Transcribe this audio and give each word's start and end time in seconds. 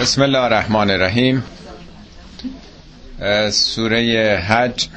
بسم 0.00 0.22
الله 0.22 0.38
الرحمن 0.38 0.90
الرحیم. 0.90 1.42
سوره 3.50 4.36
حج 4.48 4.88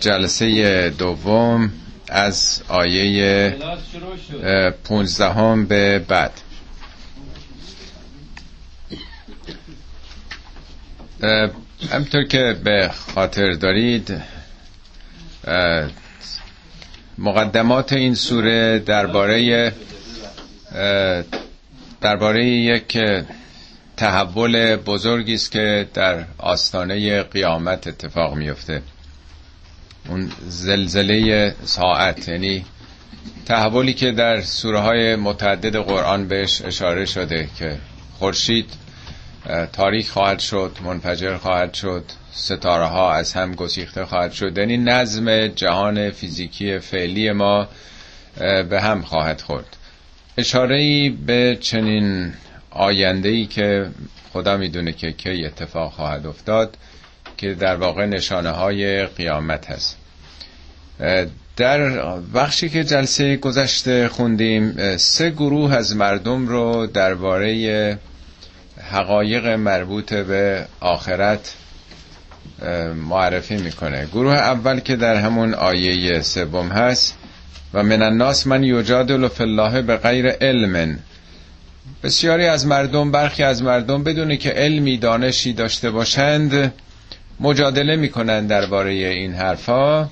جلسه 0.00 0.90
دوم 0.98 1.72
از 2.08 2.62
آیه 2.68 3.56
پونزدهم 4.84 5.66
به 5.66 5.98
بعد. 5.98 6.32
همطور 11.92 12.24
که 12.24 12.56
به 12.64 12.90
خاطر 13.14 13.52
دارید 13.52 14.22
مقدمات 17.18 17.92
این 17.92 18.14
سوره 18.14 18.78
درباره 18.78 19.72
درباره 22.00 22.46
یک 22.46 22.98
تحول 23.96 24.76
بزرگی 24.76 25.34
است 25.34 25.52
که 25.52 25.88
در 25.94 26.24
آستانه 26.38 27.22
قیامت 27.22 27.86
اتفاق 27.86 28.34
میفته 28.34 28.82
اون 30.08 30.32
زلزله 30.48 31.54
ساعت 31.64 32.28
یعنی 32.28 32.64
تحولی 33.46 33.94
که 33.94 34.12
در 34.12 34.40
سوره 34.40 34.78
های 34.80 35.16
متعدد 35.16 35.76
قرآن 35.76 36.28
بهش 36.28 36.62
اشاره 36.62 37.04
شده 37.04 37.48
که 37.58 37.76
خورشید 38.18 38.70
تاریک 39.72 40.08
خواهد 40.08 40.38
شد 40.38 40.76
منفجر 40.84 41.36
خواهد 41.36 41.74
شد 41.74 42.04
ستاره 42.32 42.86
ها 42.86 43.12
از 43.12 43.32
هم 43.32 43.54
گسیخته 43.54 44.04
خواهد 44.04 44.32
شد. 44.32 44.58
یعنی 44.58 44.76
نظم 44.76 45.46
جهان 45.46 46.10
فیزیکی 46.10 46.78
فعلی 46.78 47.32
ما 47.32 47.68
به 48.70 48.80
هم 48.80 49.02
خواهد 49.02 49.40
خورد. 49.40 49.76
اشاره 50.38 50.76
ای 50.76 51.08
به 51.10 51.58
چنین 51.60 52.32
آینده 52.70 53.28
ای 53.28 53.46
که 53.46 53.86
خدا 54.32 54.56
می‌دونه 54.56 54.92
که 54.92 55.12
کی 55.12 55.44
اتفاق 55.44 55.92
خواهد 55.92 56.26
افتاد 56.26 56.76
که 57.36 57.54
در 57.54 57.76
واقع 57.76 58.06
نشانه 58.06 58.50
های 58.50 59.06
قیامت 59.06 59.70
هست. 59.70 59.96
در 61.56 61.78
بخشی 62.34 62.68
که 62.68 62.84
جلسه 62.84 63.36
گذشته 63.36 64.08
خوندیم 64.08 64.96
سه 64.96 65.30
گروه 65.30 65.74
از 65.74 65.96
مردم 65.96 66.48
رو 66.48 66.86
درباره 66.86 67.98
حقایق 68.90 69.46
مربوط 69.46 70.14
به 70.14 70.66
آخرت 70.80 71.54
معرفی 73.08 73.56
می‌کنه. 73.56 74.06
گروه 74.06 74.34
اول 74.34 74.80
که 74.80 74.96
در 74.96 75.14
همون 75.16 75.54
آیه 75.54 76.20
سوم 76.22 76.68
هست 76.68 77.14
و 77.74 77.82
من 77.82 78.02
الناس 78.02 78.46
من 78.46 78.64
یجادل 78.64 79.28
فی 79.28 79.42
الله 79.42 79.82
به 79.82 79.96
غیر 79.96 80.28
علم. 80.28 80.98
بسیاری 82.02 82.46
از 82.46 82.66
مردم 82.66 83.10
برخی 83.10 83.42
از 83.42 83.62
مردم 83.62 84.04
بدونه 84.04 84.36
که 84.36 84.50
علمی 84.50 84.96
دانشی 84.96 85.52
داشته 85.52 85.90
باشند 85.90 86.72
مجادله 87.40 87.96
می‌کنن 87.96 88.46
درباره 88.46 88.90
این 88.90 89.34
حرفا 89.34 90.08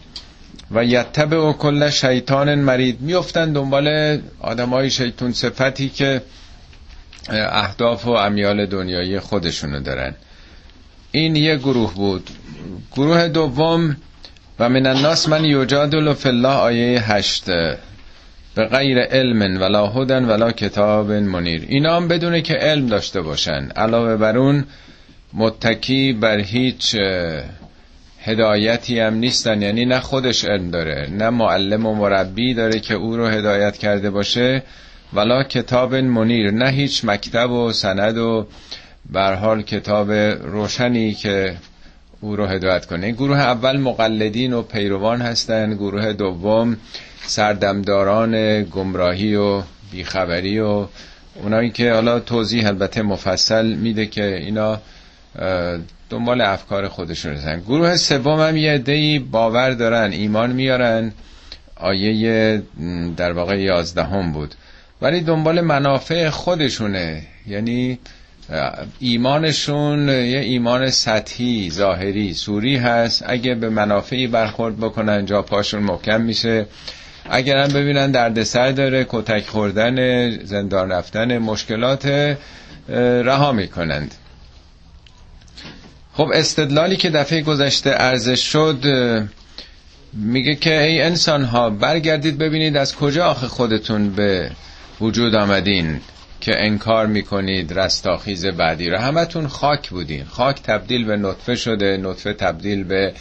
و 0.70 0.84
یتبع 0.84 1.36
و 1.36 1.52
کل 1.52 1.90
شیطان 1.90 2.54
مرید. 2.54 3.00
میفتن 3.00 3.52
دنبال 3.52 4.18
آدمای 4.40 4.90
شیطون 4.90 5.32
صفتی 5.32 5.88
که 5.88 6.22
اهداف 7.28 8.06
و 8.06 8.10
امیال 8.10 8.66
دنیایی 8.66 9.20
خودشونو 9.20 9.80
دارن. 9.80 10.14
این 11.12 11.36
یه 11.36 11.56
گروه 11.56 11.94
بود. 11.94 12.30
گروه 12.92 13.28
دوم 13.28 13.96
و 14.58 14.68
من 14.68 14.86
الناس 14.86 15.28
من 15.28 15.44
یجادل 15.44 16.12
فی 16.12 16.28
الله 16.28 16.48
آیه 16.48 17.12
هشت 17.12 17.44
به 18.54 18.64
غیر 18.64 18.98
علم 18.98 19.60
ولا 19.60 19.86
هدن 19.86 20.24
ولا 20.24 20.52
کتاب 20.52 21.12
منیر. 21.12 21.64
اینا 21.68 21.96
هم 21.96 22.08
بدونه 22.08 22.40
که 22.40 22.54
علم 22.54 22.86
داشته 22.86 23.20
باشن. 23.20 23.68
علاوه 23.76 24.16
بر 24.16 24.38
اون 24.38 24.64
متکی 25.32 26.12
بر 26.12 26.38
هیچ 26.38 26.96
هدایتی 28.22 29.00
هم 29.00 29.14
نیستن. 29.14 29.62
یعنی 29.62 29.84
نه 29.84 30.00
خودش 30.00 30.44
علم 30.44 30.70
داره 30.70 31.08
نه 31.10 31.30
معلم 31.30 31.86
و 31.86 31.94
مربی 31.94 32.54
داره 32.54 32.80
که 32.80 32.94
او 32.94 33.16
رو 33.16 33.26
هدایت 33.26 33.76
کرده 33.78 34.10
باشه 34.10 34.62
ولا 35.12 35.42
کتاب 35.42 35.94
منیر. 35.94 36.50
نه 36.50 36.70
هیچ 36.70 37.04
مکتب 37.04 37.50
و 37.50 37.72
سند 37.72 38.18
و 38.18 38.46
حال 39.14 39.62
کتاب 39.62 40.12
روشنی 40.42 41.14
که 41.14 41.56
او 42.20 42.36
رو 42.36 42.46
هدایت 42.46 42.86
کنه. 42.86 43.12
گروه 43.12 43.38
اول 43.38 43.76
مقلدین 43.76 44.52
و 44.52 44.62
پیروان 44.62 45.22
هستن. 45.22 45.74
گروه 45.74 46.12
دوم 46.12 46.76
سردمداران 47.26 48.62
گمراهی 48.62 49.34
و 49.34 49.62
بیخبری 49.92 50.58
و 50.60 50.86
اونایی 51.34 51.70
که 51.70 51.92
حالا 51.92 52.20
توضیح 52.20 52.66
البته 52.66 53.02
مفصل 53.02 53.66
میده 53.66 54.06
که 54.06 54.36
اینا 54.36 54.80
دنبال 56.10 56.40
افکار 56.40 56.88
خودشون 56.88 57.34
هستن. 57.34 57.60
گروه 57.60 57.96
سوم 57.96 58.40
هم 58.40 58.56
یه 58.56 58.72
عده‌ای 58.72 59.18
باور 59.18 59.70
دارن 59.70 60.12
ایمان 60.12 60.52
میارن. 60.52 61.12
آیه 61.76 62.62
در 63.16 63.32
واقع 63.32 63.60
یازدهم 63.60 64.32
بود. 64.32 64.54
ولی 65.02 65.20
دنبال 65.20 65.60
منافع 65.60 66.28
خودشونه. 66.28 67.22
یعنی 67.46 67.98
ایمانشون 68.98 70.08
یه 70.08 70.38
ایمان 70.38 70.90
سطحی 70.90 71.70
ظاهری 71.70 72.34
سوری 72.34 72.76
هست. 72.76 73.24
اگه 73.26 73.54
به 73.54 73.68
منافعی 73.68 74.26
برخورد 74.26 74.76
بکنن 74.76 75.26
جا 75.26 75.42
پاشون 75.42 75.82
محکم 75.82 76.20
میشه. 76.20 76.66
اگر 77.30 77.56
هم 77.56 77.72
ببینن 77.72 78.10
دردسر 78.10 78.70
داره 78.72 79.06
کتک 79.08 79.46
خوردن 79.46 80.30
زندان 80.44 80.92
رفتن 80.92 81.38
مشکلات 81.38 82.36
رها 83.24 83.52
می‌کنند. 83.52 84.14
خب 86.12 86.30
استدلالی 86.34 86.96
که 86.96 87.10
دفعه 87.10 87.42
گذشته 87.42 87.90
ارزش 87.90 88.52
شد 88.52 88.78
میگه 90.12 90.54
که 90.54 90.82
ای 90.82 91.02
انسان 91.02 91.44
ها 91.44 91.70
برگردید 91.70 92.38
ببینید 92.38 92.76
از 92.76 92.96
کجا 92.96 93.26
آخه 93.26 93.46
خودتون 93.46 94.10
به 94.10 94.50
وجود 95.00 95.34
آمدین. 95.34 96.00
که 96.40 96.52
انکار 96.64 97.06
می‌کنید 97.06 97.78
رستاخیز 97.78 98.46
بعدی 98.46 98.90
رو 98.90 98.98
همتون 98.98 99.48
خاک 99.48 99.90
بودین. 99.90 100.24
خاک 100.24 100.62
تبدیل 100.62 101.04
به 101.04 101.16
نطفه 101.16 101.54
شده 101.54 101.96
نطفه 101.96 102.32
تبدیل 102.32 102.84
به 102.84 103.12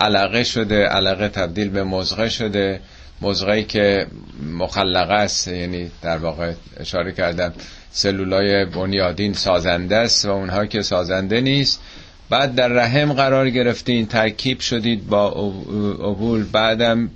علقه 0.00 0.44
شده 0.44 0.84
علقه 0.84 1.28
تبدیل 1.28 1.68
به 1.68 1.84
مزغه 1.84 2.28
شده. 2.28 2.80
مزغهی 3.20 3.64
که 3.64 4.06
مخلقه 4.52 5.14
است 5.14 5.48
یعنی 5.48 5.90
در 6.02 6.18
واقع 6.18 6.52
اشاره 6.76 7.12
کردم 7.12 7.52
سلولای 7.90 8.64
بنیادین 8.64 9.32
سازنده 9.32 9.96
است 9.96 10.26
و 10.26 10.30
اونها 10.30 10.66
که 10.66 10.82
سازنده 10.82 11.40
نیست. 11.40 11.80
بعد 12.30 12.54
در 12.54 12.68
رحم 12.68 13.12
قرار 13.12 13.50
گرفتین 13.50 14.06
ترکیب 14.06 14.60
شدید 14.60 15.06
با 15.06 15.28
عبول 16.00 16.44
بعدم 16.52 17.10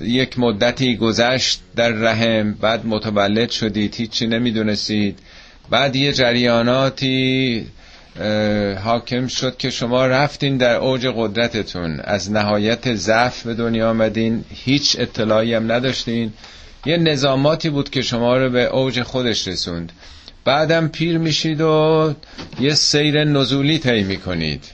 یک 0.00 0.38
مدتی 0.38 0.96
گذشت 0.96 1.60
در 1.76 1.88
رحم 1.88 2.52
بعد 2.52 2.86
متولد 2.86 3.50
شدید 3.50 3.94
هیچی 3.94 4.26
نمی‌دونستید. 4.26 5.18
بعد 5.70 5.96
یه 5.96 6.12
جریاناتی 6.12 7.66
حاکم 8.84 9.26
شد 9.26 9.56
که 9.56 9.70
شما 9.70 10.06
رفتین 10.06 10.56
در 10.56 10.74
اوج 10.74 11.06
قدرتتون. 11.16 12.00
از 12.00 12.32
نهایت 12.32 12.94
ضعف 12.94 13.46
به 13.46 13.54
دنیا 13.54 13.90
آمدین 13.90 14.44
هیچ 14.64 14.96
اطلاعی 14.98 15.54
هم 15.54 15.72
نداشتین. 15.72 16.32
یه 16.86 16.96
نظاماتی 16.96 17.70
بود 17.70 17.90
که 17.90 18.02
شما 18.02 18.36
رو 18.36 18.50
به 18.50 18.64
اوج 18.64 19.02
خودش 19.02 19.48
رسوند. 19.48 19.92
بعدم 20.44 20.88
پیر 20.88 21.18
میشید 21.18 21.60
و 21.60 22.14
یه 22.60 22.74
سیر 22.74 23.24
نزولی 23.24 23.78
طی 23.78 24.02
می‌کنید. 24.02 24.64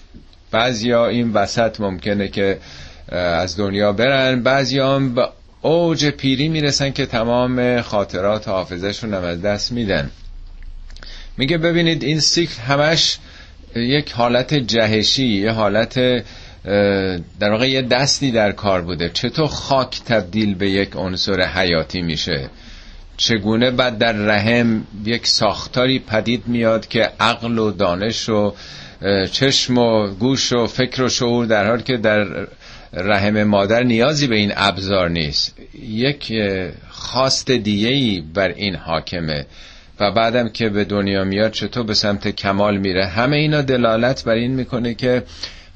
بعضیا 0.50 1.06
این 1.08 1.32
وسط 1.32 1.80
ممکنه 1.80 2.28
که 2.28 2.58
از 3.12 3.56
دنیا 3.56 3.92
برن. 3.92 4.42
بعضی 4.42 4.78
هم 4.78 5.14
به 5.14 5.28
اوج 5.62 6.06
پیری 6.06 6.48
می‌رسن 6.48 6.90
که 6.90 7.06
تمام 7.06 7.80
خاطرات 7.80 8.48
حافظشون 8.48 9.14
هم 9.14 9.24
از 9.24 9.42
دست 9.42 9.72
میدن. 9.72 10.10
میگه 11.36 11.58
ببینید 11.58 12.02
این 12.02 12.20
سیکل 12.20 12.60
همش 12.62 13.18
یک 13.76 14.12
حالت 14.12 14.54
جهشی 14.54 15.26
یه 15.26 15.50
حالت 15.50 15.98
در 17.40 17.50
واقع 17.50 17.70
یه 17.70 17.82
دستی 17.82 18.30
در 18.30 18.52
کار 18.52 18.80
بوده. 18.80 19.08
چطور 19.08 19.46
خاک 19.46 20.00
تبدیل 20.04 20.54
به 20.54 20.70
یک 20.70 20.90
عنصر 20.96 21.42
حیاتی 21.42 22.02
میشه؟ 22.02 22.50
چگونه 23.16 23.70
بعد 23.70 23.98
در 23.98 24.12
رحم 24.12 24.86
یک 25.04 25.26
ساختاری 25.26 25.98
پدید 25.98 26.42
میاد 26.46 26.88
که 26.88 27.10
عقل 27.20 27.58
و 27.58 27.70
دانش 27.70 28.28
و 28.28 28.54
چشم 29.32 29.78
و 29.78 30.06
گوش 30.06 30.52
و 30.52 30.66
فکر 30.66 31.02
و 31.02 31.08
شعور 31.08 31.46
در 31.46 31.66
حال 31.66 31.82
که 31.82 31.96
در 31.96 32.46
رحم 32.92 33.42
مادر 33.44 33.82
نیازی 33.82 34.26
به 34.26 34.36
این 34.36 34.52
ابزار 34.56 35.08
نیست. 35.10 35.56
یک 35.82 36.32
خواست 36.90 37.50
دیگه 37.50 38.22
بر 38.34 38.48
این 38.48 38.76
حاکمه. 38.76 39.46
و 40.00 40.12
بعدم 40.12 40.48
که 40.48 40.68
به 40.68 40.84
دنیا 40.84 41.24
میاد 41.24 41.52
چطور 41.52 41.82
به 41.82 41.94
سمت 41.94 42.28
کمال 42.28 42.76
میره؟ 42.76 43.06
همه 43.06 43.36
اینا 43.36 43.62
دلالت 43.62 44.24
بر 44.24 44.32
این 44.32 44.54
می‌کنه 44.54 44.94
که 44.94 45.22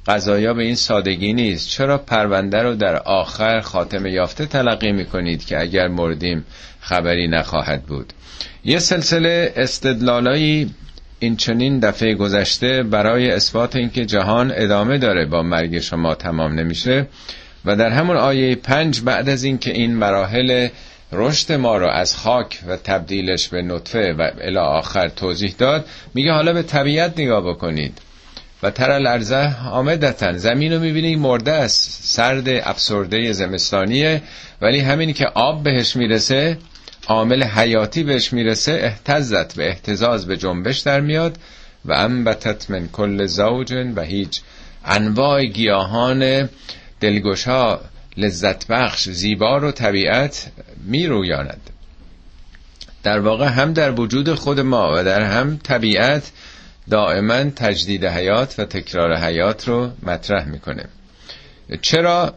قضایا 0.07 0.55
به 0.55 0.63
این 0.63 0.75
سادگی 0.75 1.33
نیست. 1.33 1.69
چرا 1.69 1.99
پرونده 1.99 2.63
رو 2.63 2.75
در 2.75 2.97
آخر 2.97 3.61
خاتمه 3.61 4.13
یافته 4.13 4.47
تلقی 4.47 4.93
می‌کنید 4.93 5.45
که 5.45 5.61
اگر 5.61 5.89
مردیم 5.89 6.45
خبری 6.81 7.29
نخواهد 7.29 7.83
بود؟ 7.83 8.13
یه 8.65 8.79
سلسله 8.79 9.53
استدلالایی 9.57 10.71
این 11.23 11.37
چنین 11.37 11.79
دفعه 11.79 12.15
گذشته 12.15 12.83
برای 12.83 13.31
اثبات 13.31 13.77
اینکه 13.77 14.05
جهان 14.05 14.53
ادامه 14.57 14.99
داره 14.99 15.27
با 15.27 15.43
مرگ 15.43 15.79
شما 15.79 16.15
تمام 16.15 16.53
نمیشه 16.53 17.07
و 17.65 17.77
در 17.77 17.91
همون 17.91 18.17
آیه 18.17 18.55
پنج 18.55 19.01
بعد 19.01 19.29
از 19.29 19.45
اینکه 19.45 19.73
این 19.73 19.97
مراحل 19.97 20.69
رشد 21.13 21.53
ما 21.53 21.77
رو 21.77 21.89
از 21.89 22.17
خاک 22.17 22.59
و 22.69 22.77
تبدیلش 22.77 23.49
به 23.49 23.63
نطفه 23.63 24.13
و 24.13 24.31
الی 24.41 24.57
آخر 24.59 25.09
توضیح 25.09 25.55
داد 25.59 25.87
میگه 26.15 26.33
حالا 26.33 26.53
به 26.53 26.63
طبیعت 26.63 27.21
نگاه 27.21 27.49
بکنید. 27.49 27.99
و 28.63 28.71
تر 28.71 28.91
الارزه 28.91 29.55
آمدتن 29.71 30.37
زمین 30.37 30.73
رو 30.73 30.81
می‌بینید 30.81 31.19
مرده 31.19 31.53
است 31.53 32.05
سرد 32.05 32.49
افسرده 32.49 33.33
زمستانیه 33.33 34.23
ولی 34.61 34.81
همین 34.81 35.13
که 35.13 35.27
آب 35.27 35.63
بهش 35.63 35.97
می‌رسه 35.97 36.59
عامل 37.07 37.45
حیاتی 37.45 38.03
بهش 38.03 38.33
می‌رسه 38.33 38.73
احتزت 38.73 39.57
به 39.57 39.69
احتزاز 39.69 40.27
به 40.27 40.37
جنبش 40.37 40.79
در 40.79 41.01
میاد 41.01 41.39
و 41.85 41.93
انبتت 41.93 42.71
من 42.71 42.89
کل 42.89 43.27
زوجن 43.27 43.93
و 43.95 44.03
هیچ 44.03 44.41
انواع 44.85 45.45
گیاهان 45.45 46.49
دلگشا 47.01 47.81
لذت 48.17 48.67
بخش 48.67 49.09
زیبا 49.09 49.59
رو 49.59 49.73
طبیعت 49.73 50.51
میرویاند. 50.85 51.71
در 53.03 53.19
واقع 53.19 53.47
هم 53.47 53.73
در 53.73 54.01
وجود 54.01 54.35
خود 54.35 54.61
ما 54.61 54.93
و 54.97 55.05
در 55.05 55.23
هم 55.23 55.59
طبیعت 55.63 56.31
دائما 56.91 57.45
تجدید 57.45 58.05
حیات 58.05 58.55
و 58.59 58.65
تکرار 58.65 59.17
حیات 59.17 59.69
رو 59.69 59.91
مطرح 60.03 60.45
می‌کنه. 60.49 60.85
چرا؟ 61.83 62.35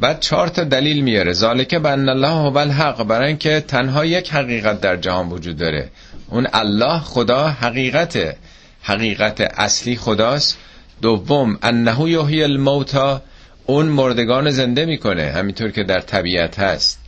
بعد 0.00 0.20
چهار 0.20 0.48
تا 0.48 0.64
دلیل 0.64 1.00
میاره. 1.00 1.32
ذالکه 1.32 1.78
بن 1.78 2.08
الله 2.08 2.28
هو 2.28 2.58
الحق 2.58 3.02
برای 3.02 3.28
اینکه 3.28 3.60
تنها 3.60 4.04
یک 4.04 4.30
حقیقت 4.30 4.80
در 4.80 4.96
جهان 4.96 5.28
وجود 5.28 5.56
داره. 5.56 5.90
اون 6.28 6.46
الله 6.52 6.98
خدا 7.00 7.48
حقیقت 7.48 8.36
حقیقت 8.82 9.40
اصلی 9.40 9.96
خداست. 9.96 10.58
دوم 11.02 11.58
انه 11.62 12.10
یحیی 12.10 12.42
الموتا 12.42 13.22
اون 13.66 13.86
مردگان 13.86 14.50
زنده 14.50 14.84
می‌کنه 14.86 15.32
همینطور 15.32 15.70
که 15.70 15.82
در 15.82 16.00
طبیعت 16.00 16.58
هست. 16.58 16.98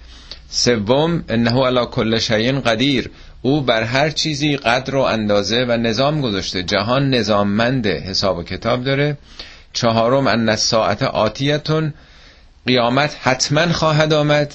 سوم 0.49 1.25
انه 1.29 1.67
علی 1.67 1.87
کل 1.87 2.19
شیء 2.19 2.61
قدیر. 2.61 3.11
او 3.43 3.61
بر 3.61 3.83
هر 3.83 4.11
چیزی 4.11 4.57
قدر 4.57 4.97
و 4.97 5.01
اندازه 5.01 5.65
و 5.69 5.77
نظام 5.77 6.21
گذاشته. 6.21 6.63
جهان 6.63 7.11
نظاممنده 7.11 8.01
حساب 8.01 8.39
و 8.39 8.43
کتاب 8.43 8.85
داره. 8.85 9.19
چهارم 9.73 10.27
ان 10.27 10.49
الساعت 10.49 11.03
آتیتون. 11.03 11.95
قیامت 12.71 13.17
حتما 13.21 13.73
خواهد 13.73 14.13
آمد. 14.13 14.55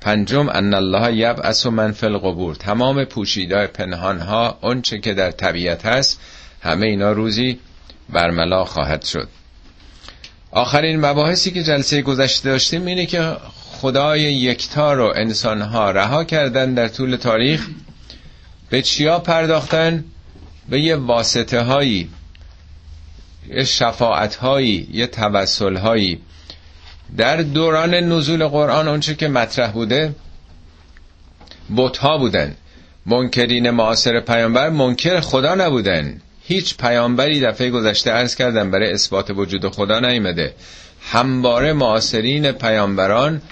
پنجم 0.00 0.48
ان 0.48 0.74
الله 0.74 1.16
یبعث 1.16 1.66
من 1.66 1.92
فی 1.92 2.06
القبور. 2.06 2.54
تمام 2.54 3.04
پوشیده 3.04 3.66
پنهان 3.66 4.20
ها 4.20 4.58
اونچه 4.62 4.98
که 4.98 5.14
در 5.14 5.30
طبیعت 5.30 5.86
هست 5.86 6.20
همه 6.62 6.86
اینا 6.86 7.12
روزی 7.12 7.58
برملا 8.08 8.64
خواهد 8.64 9.04
شد. 9.04 9.28
آخرین 10.50 11.00
مباحثی 11.00 11.50
که 11.50 11.62
جلسه 11.62 12.02
گذشته 12.02 12.50
داشتیم 12.50 12.86
اینه 12.86 13.06
که 13.06 13.36
خدای 13.54 14.20
یکتا 14.22 14.92
رو 14.92 15.12
انسان 15.16 15.62
ها 15.62 15.90
رها 15.90 16.24
کردن 16.24 16.74
در 16.74 16.88
طول 16.88 17.16
تاریخ 17.16 17.66
به 18.70 18.82
چیا 18.82 19.18
پرداختن؟ 19.18 20.04
به 20.68 20.80
یه 20.80 20.96
واسطه 20.96 21.60
هایی 21.60 22.08
یه 23.48 23.64
شفاعت 23.64 24.34
هایی 24.34 24.88
یه 24.92 25.06
توسل 25.06 25.76
هایی 25.76 26.20
در 27.16 27.36
دوران 27.36 27.94
نزول 27.94 28.46
قرآن 28.46 28.88
اونچه 28.88 29.14
که 29.14 29.28
مطرح 29.28 29.70
بوده 29.70 30.14
ها 32.00 32.18
بودن. 32.18 32.54
منکرین 33.06 33.70
معاصر 33.70 34.20
پیامبر 34.20 34.70
منکر 34.70 35.20
خدا 35.20 35.54
نبودن. 35.54 36.20
هیچ 36.44 36.76
پیامبری 36.76 37.40
دفعه 37.40 37.70
گذشته 37.70 38.10
عرض 38.10 38.34
کردن 38.34 38.70
برای 38.70 38.92
اثبات 38.92 39.30
وجود 39.30 39.68
خدا 39.68 40.00
نیمده 40.00 40.54
همواره 41.00 41.72
معاصرین 41.72 42.52
پیامبران 42.52 43.42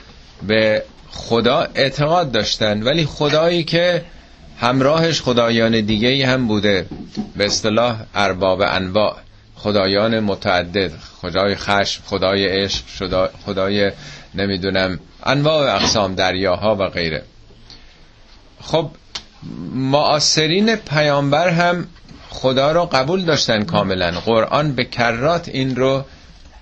به 0.47 0.83
خدا 1.11 1.69
اعتقاد 1.75 2.33
داشتن. 2.33 2.83
ولی 2.83 3.05
خدایی 3.05 3.65
که 3.65 4.05
همراهش 4.61 5.21
خدایان 5.21 5.81
دیگه 5.81 6.27
هم 6.27 6.47
بوده. 6.47 6.87
به 7.37 7.47
اصطلاح 7.47 7.97
ارباب 8.15 8.61
انواع. 8.61 9.17
خدایان 9.63 10.21
متعدد 10.21 10.93
خدای 11.23 11.55
خشم 11.55 12.03
خدای 12.07 12.47
عشق 12.47 12.85
خدای 13.47 13.93
نمی‌دونم 14.35 15.01
انواع 15.23 15.75
اقسام 15.75 16.15
دریاها 16.15 16.77
و 16.77 16.89
غیره. 16.89 17.23
خب 18.61 18.91
معاصرین 19.75 20.77
پیامبر 20.77 21.49
هم 21.49 21.87
خدا 22.29 22.73
رو 22.73 22.87
قبول 22.87 23.25
داشتن 23.25 23.65
کاملا. 23.65 24.11
قرآن 24.11 24.73
به 24.73 24.85
کرات 24.85 25.49
این 25.49 25.77
رو 25.77 26.05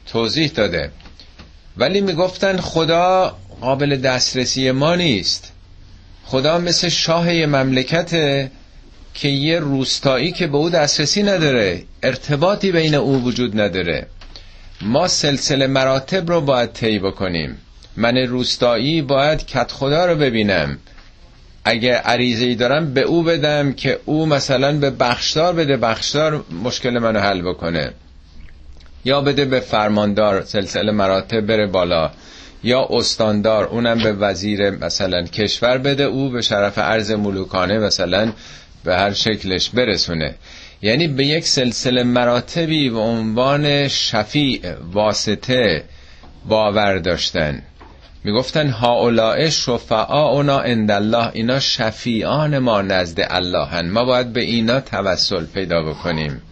توضیح 0.07 0.51
داده. 0.55 0.91
ولی 1.77 2.01
می‌گفتن 2.01 2.57
خدا 2.61 3.37
قابل 3.61 3.97
دسترسی 3.97 4.71
ما 4.71 4.95
نیست. 4.95 5.53
خدا 6.25 6.59
مثل 6.59 6.89
شاه 6.89 7.31
مملکته 7.31 8.51
که 9.21 9.29
یه 9.29 9.59
روستایی 9.59 10.33
که 10.33 10.47
به 10.47 10.57
او 10.57 10.71
دسترسی 10.71 11.23
نداره 11.23 11.83
ارتباطی 12.03 12.73
بین 12.73 12.95
او 12.95 13.25
وجود 13.25 13.61
نداره. 13.61 14.07
ما 14.81 15.09
سلسله 15.09 15.67
مراتب 15.67 16.31
رو 16.31 16.41
باید 16.41 16.73
طی 16.73 16.99
بکنیم. 16.99 17.59
من 17.97 18.17
روستایی 18.17 19.03
باید 19.03 19.47
کت 19.47 19.73
خدا 19.73 20.07
رو 20.07 20.15
ببینم. 20.15 20.79
اگه 21.65 21.95
عریضه 21.95 22.45
ای 22.45 22.55
دارم 22.55 22.95
به 22.95 23.01
او 23.01 23.23
بدم 23.23 23.73
که 23.73 24.01
او 24.05 24.27
مثلا 24.27 24.79
به 24.79 24.91
بخشدار 24.91 25.55
بده 25.55 25.77
بخشدار 25.77 26.45
مشکل 26.65 26.99
منو 26.99 27.21
حل 27.21 27.43
بکنه. 27.43 27.93
یا 29.05 29.21
بده 29.21 29.45
به 29.45 29.61
فرماندار 29.61 30.45
سلسله 30.45 30.93
مراتب 30.93 31.41
بره 31.41 31.67
بالا. 31.67 32.11
یا 32.63 32.89
استاندار 32.91 33.65
اونم 33.65 33.99
به 33.99 34.13
وزیر 34.13 34.71
مثلا 34.71 35.23
کشور 35.23 35.79
بده 35.79 36.05
او 36.05 36.31
به 36.31 36.43
شرف 36.43 36.79
عرض 36.79 37.11
ملوکانه 37.11 37.79
مثلا 37.79 38.33
به 38.89 38.97
هر 38.97 39.13
شکلش 39.13 39.71
برسونه. 39.71 40.35
یعنی 40.83 41.09
به 41.09 41.27
یک 41.27 41.47
سلسله 41.47 42.03
مراتبی 42.03 42.91
به 42.91 42.99
عنوان 42.99 43.89
شفیع 43.89 44.61
واسطه 44.93 45.85
باور 46.49 46.99
داشتن. 46.99 47.63
می‌گفتن 48.25 48.71
هاولاء 48.71 49.51
اونا 50.09 50.59
عند 50.59 50.91
الله 50.91 51.31
اینا 51.33 51.61
شفیعان 51.61 52.59
ما 52.59 52.83
نزد 52.83 53.27
اللهن. 53.31 53.91
ما 53.91 54.05
باید 54.05 54.33
به 54.33 54.41
اینا 54.41 54.81
توسل 54.81 55.45
پیدا 55.47 55.83
بکنیم. 55.83 56.43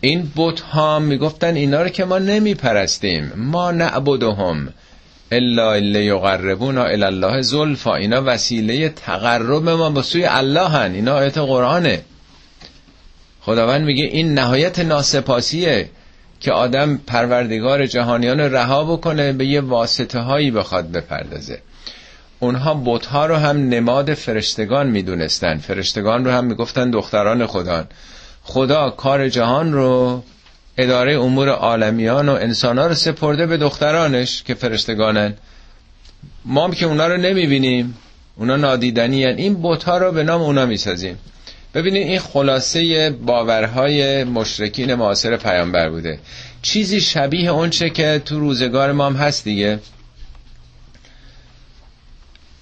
این 0.00 0.32
بت 0.36 0.60
ها 0.60 0.98
می‌گفتن 0.98 1.54
اینا 1.54 1.82
رو 1.82 1.88
که 1.88 2.04
ما 2.04 2.18
نمی 2.18 2.54
پرستیم 2.54 3.32
ما 3.36 3.70
نعبدهم. 3.70 4.72
الا 5.36 5.72
الا 5.72 6.00
یقربونا 6.00 6.84
الی 6.84 7.04
الله 7.04 7.42
زلفا. 7.42 7.94
اینا 7.94 8.22
وسیله 8.26 8.88
تقرب 8.88 9.68
ما 9.68 9.90
به 9.90 10.02
سوی 10.02 10.24
الله 10.24 10.68
هن. 10.68 10.94
اینا 10.94 11.14
آیت 11.14 11.38
قرآنه. 11.38 12.02
خداوند 13.40 13.84
میگه 13.84 14.04
این 14.04 14.34
نهایت 14.34 14.78
ناسپاسیه 14.78 15.88
که 16.40 16.52
آدم 16.52 17.00
پروردگار 17.06 17.86
جهانیان 17.86 18.40
رها 18.40 18.84
بکنه 18.84 19.32
به 19.32 19.46
یه 19.46 19.60
واسطه 19.60 20.18
هایی 20.18 20.50
بخواد 20.50 20.92
بپردازه. 20.92 21.58
اونها 22.40 22.82
بتها 22.84 23.26
رو 23.26 23.36
هم 23.36 23.68
نماد 23.68 24.14
فرشتگان 24.14 24.86
می‌دونستن. 24.86 25.58
فرشتگان 25.58 26.24
رو 26.24 26.30
هم 26.30 26.44
می‌گفتن 26.44 26.90
دختران 26.90 27.46
خدا 27.46 27.84
خدا 28.42 28.90
کار 28.90 29.28
جهان 29.28 29.72
رو 29.72 30.22
اداره 30.78 31.20
امور 31.20 31.48
عالمیان 31.48 32.28
و 32.28 32.32
انسان 32.32 32.78
رو 32.78 32.94
سپرده 32.94 33.46
به 33.46 33.56
دخترانش 33.56 34.42
که 34.42 34.54
فرشتگانن. 34.54 35.34
ما 36.44 36.64
هم 36.64 36.72
که 36.72 36.86
اونا 36.86 37.06
رو 37.06 37.16
نمی‌بینیم 37.16 37.96
اونا 38.36 38.56
نادیدنی 38.56 39.24
هن. 39.24 39.36
این 39.36 39.54
بوتا 39.54 39.98
رو 39.98 40.12
به 40.12 40.22
نام 40.22 40.42
اونا 40.42 40.66
می‌سازیم. 40.66 41.18
ببینید 41.74 42.06
این 42.06 42.18
خلاصه 42.18 43.10
باورهای 43.10 44.24
مشرکین 44.24 44.94
معاصر 44.94 45.36
پیامبر 45.36 45.90
بوده. 45.90 46.18
چیزی 46.62 47.00
شبیه 47.00 47.50
اونچه 47.50 47.90
که 47.90 48.22
تو 48.24 48.40
روزگار 48.40 48.92
ما 48.92 49.06
هم 49.06 49.16
هست 49.16 49.44
دیگه. 49.44 49.78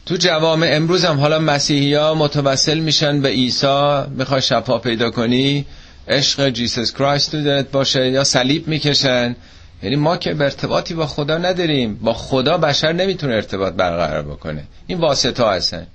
تو 0.07 0.17
جوام 0.17 0.63
امروز 0.67 1.05
هم 1.05 1.21
حالا 1.21 1.39
مسیحی 1.39 1.95
ها 1.95 2.15
متوسل 2.15 2.79
میشن 2.79 3.21
به 3.21 3.29
عیسی 3.29 4.03
می‌خوای 4.17 4.43
شفا 4.43 4.79
پیدا 4.79 5.11
کنی 5.11 5.67
عشق 6.09 6.49
جیسس 6.49 6.93
کرایست 6.93 7.31
تو 7.31 7.45
دلت 7.45 7.71
باشه 7.71 8.11
یا 8.11 8.25
صلیب 8.25 8.69
می‌کشن. 8.69 9.37
یعنی 9.83 9.97
ما 9.97 10.17
که 10.17 10.31
ارتباطی 10.31 10.95
با 10.95 11.07
خدا 11.07 11.39
نداریم. 11.39 11.95
با 11.95 12.13
خدا 12.13 12.59
بشر 12.59 12.93
نمی‌تونه 12.93 13.35
ارتباط 13.35 13.73
برقرار 13.73 14.23
بکنه. 14.23 14.65
این 14.87 14.99
واسطه 14.99 15.47
هستن. 15.47 15.87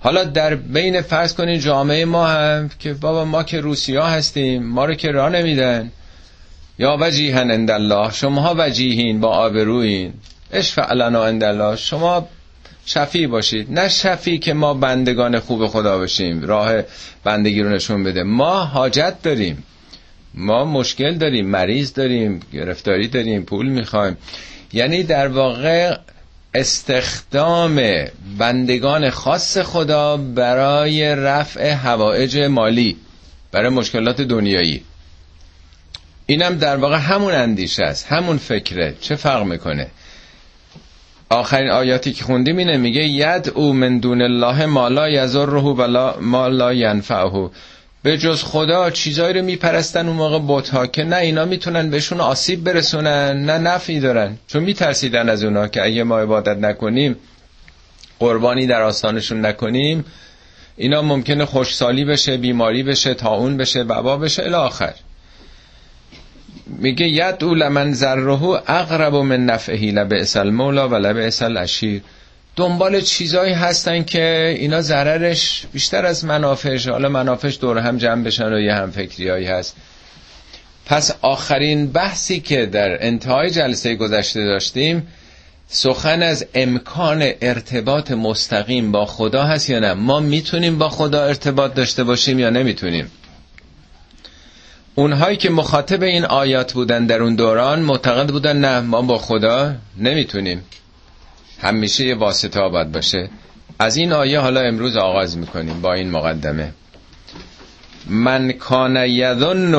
حالا 0.00 0.24
در 0.24 0.54
بین 0.54 1.00
فرض 1.00 1.34
کنین 1.34 1.60
جامعه 1.60 2.04
ما 2.04 2.26
هم 2.26 2.70
که 2.78 2.94
بابا 2.94 3.24
ما 3.24 3.42
که 3.42 3.60
روسیا 3.60 4.06
هستیم 4.06 4.62
ما 4.62 4.84
رو 4.84 4.94
که 4.94 5.10
راه 5.10 5.30
نمیدن. 5.30 5.90
یا 6.78 6.96
وجیهن 7.00 7.50
اندالله 7.50 8.12
شما 8.12 8.54
وجیهین 8.58 9.20
با 9.20 9.28
آبروین 9.28 10.12
اش 10.52 10.72
فعلنا 10.72 11.24
اندالله 11.24 11.76
شما 11.76 12.28
شفیع 12.86 13.26
باشید. 13.26 13.72
نه 13.72 13.88
شفیع 13.88 14.40
که 14.40 14.52
ما 14.52 14.74
بندگان 14.74 15.38
خوب 15.38 15.66
خدا 15.66 15.98
باشیم 15.98 16.42
راه 16.42 16.82
بندگی 17.24 17.62
رو 17.62 17.70
نشون 17.70 18.04
بده. 18.04 18.22
ما 18.22 18.64
حاجت 18.64 19.22
داریم. 19.22 19.64
ما 20.34 20.64
مشکل 20.64 21.14
داریم 21.14 21.46
مریض 21.46 21.92
داریم 21.92 22.40
گرفتاری 22.52 23.08
داریم 23.08 23.42
پول 23.42 23.68
می‌خوایم. 23.68 24.16
یعنی 24.72 25.02
در 25.02 25.28
واقع 25.28 25.96
استخدام 26.54 27.82
بندگان 28.38 29.10
خاص 29.10 29.58
خدا 29.58 30.16
برای 30.16 31.14
رفع 31.14 31.70
هوایج 31.72 32.38
مالی 32.38 32.96
برای 33.52 33.68
مشکلات 33.68 34.20
دنیایی. 34.20 34.82
اینم 36.26 36.56
در 36.58 36.76
واقع 36.76 36.96
همون 36.96 37.34
اندیشه 37.34 37.84
است 37.84 38.06
همون 38.06 38.38
فکره. 38.38 38.94
چه 39.00 39.16
فرق 39.16 39.42
می‌کنه؟ 39.42 39.86
آخرین 41.32 41.70
آیاتی 41.70 42.12
که 42.12 42.24
خوندیم 42.24 42.56
اینه 42.56 42.76
میگه 42.76 43.02
ید 43.02 43.52
او 43.54 43.72
من 43.72 43.98
دون 43.98 44.22
الله 44.22 44.66
ما 44.66 44.88
لا 44.88 45.08
یضره 45.08 45.60
و 45.60 46.12
ما 46.20 46.48
لا 46.48 46.72
ینفعه 46.72 47.50
به 48.02 48.18
جز 48.18 48.42
خدا 48.42 48.90
چیزایی 48.90 49.34
رو 49.34 49.44
میپرستن 49.44 50.08
اون 50.08 50.16
موقع 50.16 50.38
بوتا 50.38 50.86
که 50.86 51.04
نه 51.04 51.16
اینا 51.16 51.44
می‌تونن 51.44 51.90
بهشون 51.90 52.20
آسیب 52.20 52.64
برسونن 52.64 53.44
نه 53.44 53.58
نفعی 53.58 54.00
دارن. 54.00 54.36
چون 54.46 54.62
میترسیدن 54.62 55.28
از 55.28 55.44
اونا 55.44 55.68
که 55.68 55.84
اگه 55.84 56.04
ما 56.04 56.18
عبادت 56.18 56.56
نکنیم 56.56 57.16
قربانی 58.18 58.66
در 58.66 58.82
آستانشون 58.82 59.46
نکنیم 59.46 60.04
اینا 60.76 61.02
ممکنه 61.02 61.44
خوشسالی 61.44 62.04
بشه 62.04 62.36
بیماری 62.36 62.82
بشه 62.82 63.14
تاون 63.14 63.56
بشه 63.56 63.82
وبا 63.82 64.16
بشه 64.16 64.42
الی 64.42 64.54
آخر. 64.54 64.94
میگه 66.78 67.08
ید 67.08 67.44
او 67.44 67.54
لمن 67.54 67.92
ذره 67.92 68.42
اقرب 68.70 69.14
من 69.14 69.46
نفعه 69.46 69.90
لبئس 69.90 70.36
المولا 70.36 70.88
و 70.88 70.94
لبئس 70.94 71.42
الاشیر. 71.42 72.02
دنبال 72.56 73.00
چیزایی 73.00 73.52
هستن 73.52 74.02
که 74.02 74.56
اینا 74.58 74.80
ضررش 74.80 75.64
بیشتر 75.72 76.06
از 76.06 76.24
منافعش 76.24 76.88
حالا 76.88 77.08
منافعش 77.08 77.58
دور 77.60 77.78
هم 77.78 77.96
جمع 77.98 78.24
بشن 78.24 78.52
و 78.52 78.60
یه 78.60 78.74
هم 78.74 78.90
فکریایی 78.90 79.46
هست. 79.46 79.76
پس 80.86 81.14
آخرین 81.22 81.86
بحثی 81.86 82.40
که 82.40 82.66
در 82.66 83.06
انتهای 83.06 83.50
جلسه 83.50 83.94
گذشته 83.94 84.44
داشتیم 84.44 85.08
سخن 85.68 86.22
از 86.22 86.46
امکان 86.54 87.30
ارتباط 87.40 88.10
مستقیم 88.10 88.92
با 88.92 89.06
خدا 89.06 89.44
هست 89.44 89.70
یا 89.70 89.78
نه؟ 89.78 89.94
ما 89.94 90.20
می‌تونیم 90.20 90.78
با 90.78 90.88
خدا 90.88 91.24
ارتباط 91.24 91.74
داشته 91.74 92.04
باشیم 92.04 92.38
یا 92.38 92.50
نمی‌تونیم؟ 92.50 93.10
اونهایی 94.94 95.36
که 95.36 95.50
مخاطب 95.50 96.02
این 96.02 96.24
آیات 96.24 96.72
بودن 96.72 97.06
در 97.06 97.22
اون 97.22 97.34
دوران 97.34 97.80
معتقد 97.80 98.30
بودن 98.30 98.56
نه 98.56 98.80
ما 98.80 99.02
با 99.02 99.18
خدا 99.18 99.74
نمی‌تونیم. 99.98 100.64
همیشه 101.60 102.06
یه 102.06 102.14
واسطه 102.14 102.60
آباد 102.60 102.92
باشه. 102.92 103.30
از 103.78 103.96
این 103.96 104.12
آیه 104.12 104.38
حالا 104.38 104.60
امروز 104.60 104.96
آغاز 104.96 105.38
می‌کنیم 105.38 105.80
با 105.80 105.94
این 105.94 106.10
مقدمه. 106.10 106.72
من 108.06 108.52
کان 108.52 108.96
یظن 108.96 109.74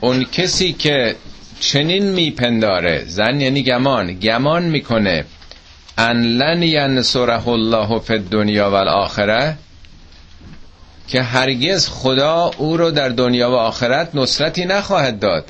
اون 0.00 0.24
کسی 0.24 0.72
که 0.72 1.16
چنین 1.60 2.10
میپنداره 2.10 3.04
زن 3.06 3.40
یعنی 3.40 3.62
گمان 3.62 4.12
گمان 4.18 4.62
می‌کنه 4.62 5.24
ان 5.98 6.22
لن 6.22 6.62
ینصره 6.62 7.48
الله 7.48 7.98
فی 7.98 8.12
الدنیا 8.12 8.70
و 8.70 8.74
که 11.10 11.22
هرگز 11.22 11.88
خدا 11.88 12.50
او 12.58 12.76
رو 12.76 12.90
در 12.90 13.08
دنیا 13.08 13.50
و 13.50 13.54
آخرت 13.54 14.14
نصرتی 14.14 14.64
نخواهد 14.64 15.18
داد. 15.18 15.44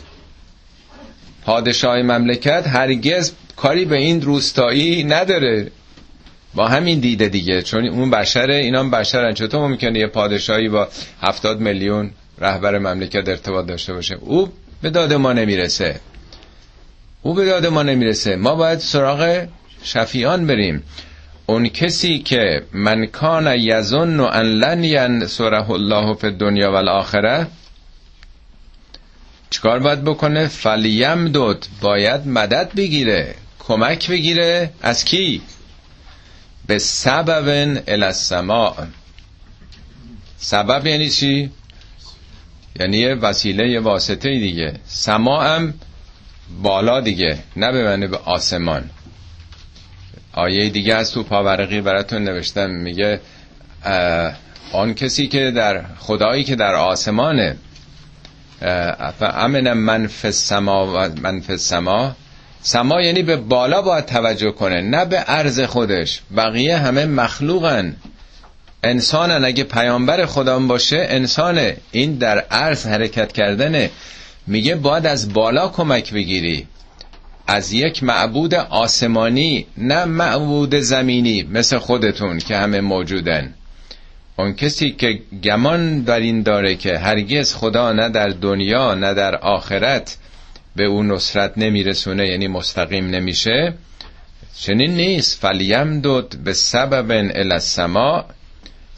پادشاه 1.44 2.02
مملکت 2.02 2.66
هرگز 2.66 3.32
کاری 3.56 3.84
به 3.84 3.96
این 3.96 4.22
روستایی 4.22 5.04
نداره. 5.04 5.70
با 6.54 6.68
همین 6.68 7.00
دیده 7.00 7.28
دیگه 7.28 7.62
چون 7.62 7.88
اون 7.88 8.10
بشره 8.10 8.54
اینا 8.54 8.80
هم 8.80 8.90
بشرن. 8.90 9.34
چطور 9.34 9.68
ممکنه 9.68 9.98
یه 9.98 10.06
پادشاهی 10.06 10.68
با 10.68 10.88
هفتاد 11.22 11.60
میلیون 11.60 12.10
رهبر 12.38 12.78
مملکت 12.78 13.28
ارتباط 13.28 13.66
داشته 13.66 13.92
باشه؟ 13.94 14.14
او 14.14 14.52
به 14.82 14.90
داد 14.90 15.12
ما 15.12 15.32
نمی‌رسه. 15.32 16.00
او 17.22 17.34
به 17.34 17.44
داد 17.44 17.66
ما 17.66 17.82
نمی‌رسه. 17.82 18.36
ما 18.36 18.54
باید 18.54 18.78
سراغ 18.78 19.46
شفیان 19.82 20.46
بریم. 20.46 20.82
اون 21.50 21.68
کسی 21.68 22.18
که 22.18 22.62
من 22.72 23.06
کان 23.06 23.54
یظن 23.58 24.20
ان 24.20 24.46
لن 24.46 24.84
ینصره 24.84 25.70
الله 25.70 26.14
فی 26.14 26.26
الدنیا 26.26 26.72
و 26.72 26.74
الاخره 26.74 27.46
چیکار 29.50 29.78
باید 29.78 30.04
بکنه؟ 30.04 30.46
فلیم 30.46 31.28
دوت 31.28 31.68
باید 31.80 32.26
مدد 32.26 32.72
بگیره. 32.76 33.34
کمک 33.58 34.10
بگیره. 34.10 34.70
از 34.82 35.04
کی؟ 35.04 35.42
به 36.66 36.78
سبب 36.78 37.78
الاسما 37.88 38.76
سبب 40.38 40.86
یعنی 40.86 41.10
چی؟ 41.10 41.50
یعنی 42.80 42.98
یه 42.98 43.14
وسیله 43.14 43.70
یه 43.70 43.80
واسطه 43.80 44.38
دیگه. 44.38 44.74
سما 44.86 45.42
هم 45.42 45.74
بالا 46.62 47.00
دیگه 47.00 47.38
نه 47.56 47.72
به 47.72 48.06
به 48.06 48.18
آسمان. 48.18 48.90
آیه 50.40 50.68
دیگه 50.68 50.94
از 50.94 51.12
تو 51.12 51.22
پاورقی 51.22 51.80
براتون 51.80 52.24
نوشتم. 52.24 52.70
میگه 52.70 53.20
آن 54.72 54.94
کسی 54.94 55.28
که 55.28 55.50
در 55.50 55.84
خدایی 55.98 56.44
که 56.44 56.56
در 56.56 56.74
آسمانه 56.74 57.56
امن 59.20 59.72
من 59.72 60.08
سما 60.30 61.08
من 61.22 61.40
سما 61.40 62.16
سما 62.62 63.00
یعنی 63.00 63.22
به 63.22 63.36
بالا 63.36 63.82
باید 63.82 64.06
توجه 64.06 64.50
کنه 64.50 64.80
نه 64.80 65.04
به 65.04 65.16
عرض 65.16 65.60
خودش. 65.60 66.20
بقیه 66.36 66.76
همه 66.76 67.06
مخلوقن. 67.06 67.96
انسانن. 68.82 69.44
اگه 69.44 69.64
پیامبر 69.64 70.26
خدا 70.26 70.58
باشه 70.58 71.06
انسانه. 71.10 71.76
این 71.92 72.14
در 72.14 72.38
عرض 72.38 72.86
حرکت 72.86 73.32
کردنه. 73.32 73.90
میگه 74.46 74.74
باید 74.74 75.06
از 75.06 75.32
بالا 75.32 75.68
کمک 75.68 76.12
بگیری. 76.12 76.66
از 77.50 77.72
یک 77.72 78.02
معبود 78.02 78.54
آسمانی 78.54 79.66
نه 79.78 80.04
معبود 80.04 80.74
زمینی 80.74 81.42
مثل 81.42 81.78
خودتون 81.78 82.38
که 82.38 82.56
همه 82.56 82.80
موجودن. 82.80 83.54
اون 84.38 84.54
کسی 84.54 84.90
که 84.90 85.20
گمان 85.42 86.00
در 86.00 86.20
این 86.20 86.42
داره 86.42 86.74
که 86.74 86.98
هرگز 86.98 87.54
خدا 87.54 87.92
نه 87.92 88.08
در 88.08 88.28
دنیا 88.28 88.94
نه 88.94 89.14
در 89.14 89.36
آخرت 89.36 90.16
به 90.76 90.84
اون 90.84 91.12
نصرت 91.12 91.52
نمیرسونه 91.58 92.28
یعنی 92.28 92.48
مستقیم 92.48 93.06
نمیشه 93.06 93.74
چنین 94.58 94.90
نیست. 94.94 95.40
فلیم 95.40 96.00
دود 96.00 96.44
به 96.44 96.52
سبب 96.52 97.30
الاسما 97.34 98.24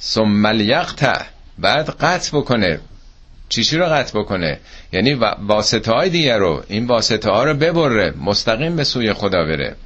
ثم 0.00 0.46
الیقطع 0.46 1.22
بعد 1.58 1.90
قطع 1.90 2.38
بکنه. 2.38 2.80
چیشی 3.52 3.76
رو 3.76 3.86
قطع 3.86 4.18
بکنه. 4.18 4.60
یعنی 4.92 5.14
واسطه 5.38 5.92
های 5.92 6.10
دیگه 6.10 6.36
رو 6.36 6.64
این 6.68 6.86
واسطه 6.86 7.30
ها 7.30 7.44
رو 7.44 7.54
ببره 7.54 8.14
مستقیم 8.20 8.76
به 8.76 8.84
سوی 8.84 9.12
خدا 9.12 9.44
بره. 9.44 9.76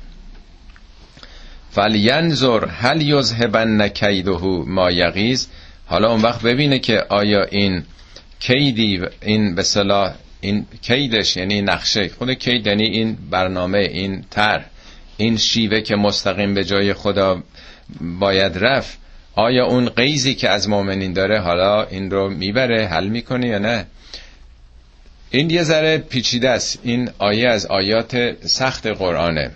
فلینظر 1.71 2.67
هل 2.67 3.03
یذهبن 3.03 3.89
کیده 3.89 4.39
ما 4.67 4.91
یغیز 4.91 5.49
حالا 5.87 6.11
اون 6.13 6.23
وقت 6.23 6.43
ببینه 6.43 6.79
که 6.79 7.05
آیا 7.09 7.45
این 7.45 7.83
کیدی 8.41 9.01
این 9.23 9.55
به 9.55 9.63
صلاح 9.63 10.15
این 10.41 10.67
کیدش 10.83 11.37
یعنی 11.37 11.63
نقشه. 11.63 12.09
خود 12.19 12.33
کید 12.33 12.67
یعنی 12.67 12.85
این 12.85 13.19
برنامه 13.31 13.79
این 13.79 14.25
تر 14.31 14.65
این 15.17 15.37
شیوه 15.37 15.81
که 15.81 15.97
مستقیم 15.97 16.55
به 16.55 16.65
جای 16.65 16.95
خدا 16.95 17.43
باید 18.01 18.59
رفت. 18.59 18.99
آیا 19.37 19.67
اون 19.67 19.89
قیزی 19.89 20.35
که 20.35 20.49
از 20.49 20.69
مؤمنین 20.69 21.13
داره 21.13 21.41
حالا 21.41 21.85
این 21.85 22.11
رو 22.11 22.31
می‌بره 22.31 22.87
حل 22.87 23.07
می‌کنه 23.07 23.49
یا 23.49 23.59
نه؟ 23.59 23.87
این 25.31 25.51
یه 25.51 25.63
ذره 25.63 25.99
پیچیده 25.99 26.51
است. 26.51 26.79
این 26.83 27.11
آیه 27.19 27.49
از 27.49 27.67
آیات 27.67 28.47
سخت 28.47 28.87
قرآنه. 28.87 29.51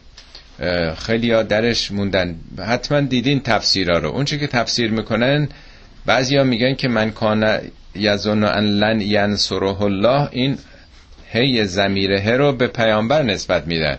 خیلی 0.99 1.33
ها 1.33 1.43
درش 1.43 1.93
موندن. 1.93 2.37
حتما 2.67 3.01
دیدین 3.01 3.41
تفسیرها 3.41 3.99
رو. 3.99 4.09
اونچه 4.09 4.39
که 4.39 4.47
تفسیر 4.47 4.91
می‌کنن 4.91 5.49
بعضیا 6.07 6.45
میگن 6.45 6.75
که 6.75 6.89
من 6.89 7.11
کان 7.11 7.59
یزن 7.95 8.45
ان 8.45 8.65
لن 8.65 9.01
ینصره 9.01 9.83
الله 9.83 10.29
این 10.33 10.59
هی 11.33 11.65
زمیره 11.65 12.37
رو 12.37 12.53
به 12.53 12.67
پیامبر 12.67 13.23
نسبت 13.23 13.67
میدن. 13.67 13.99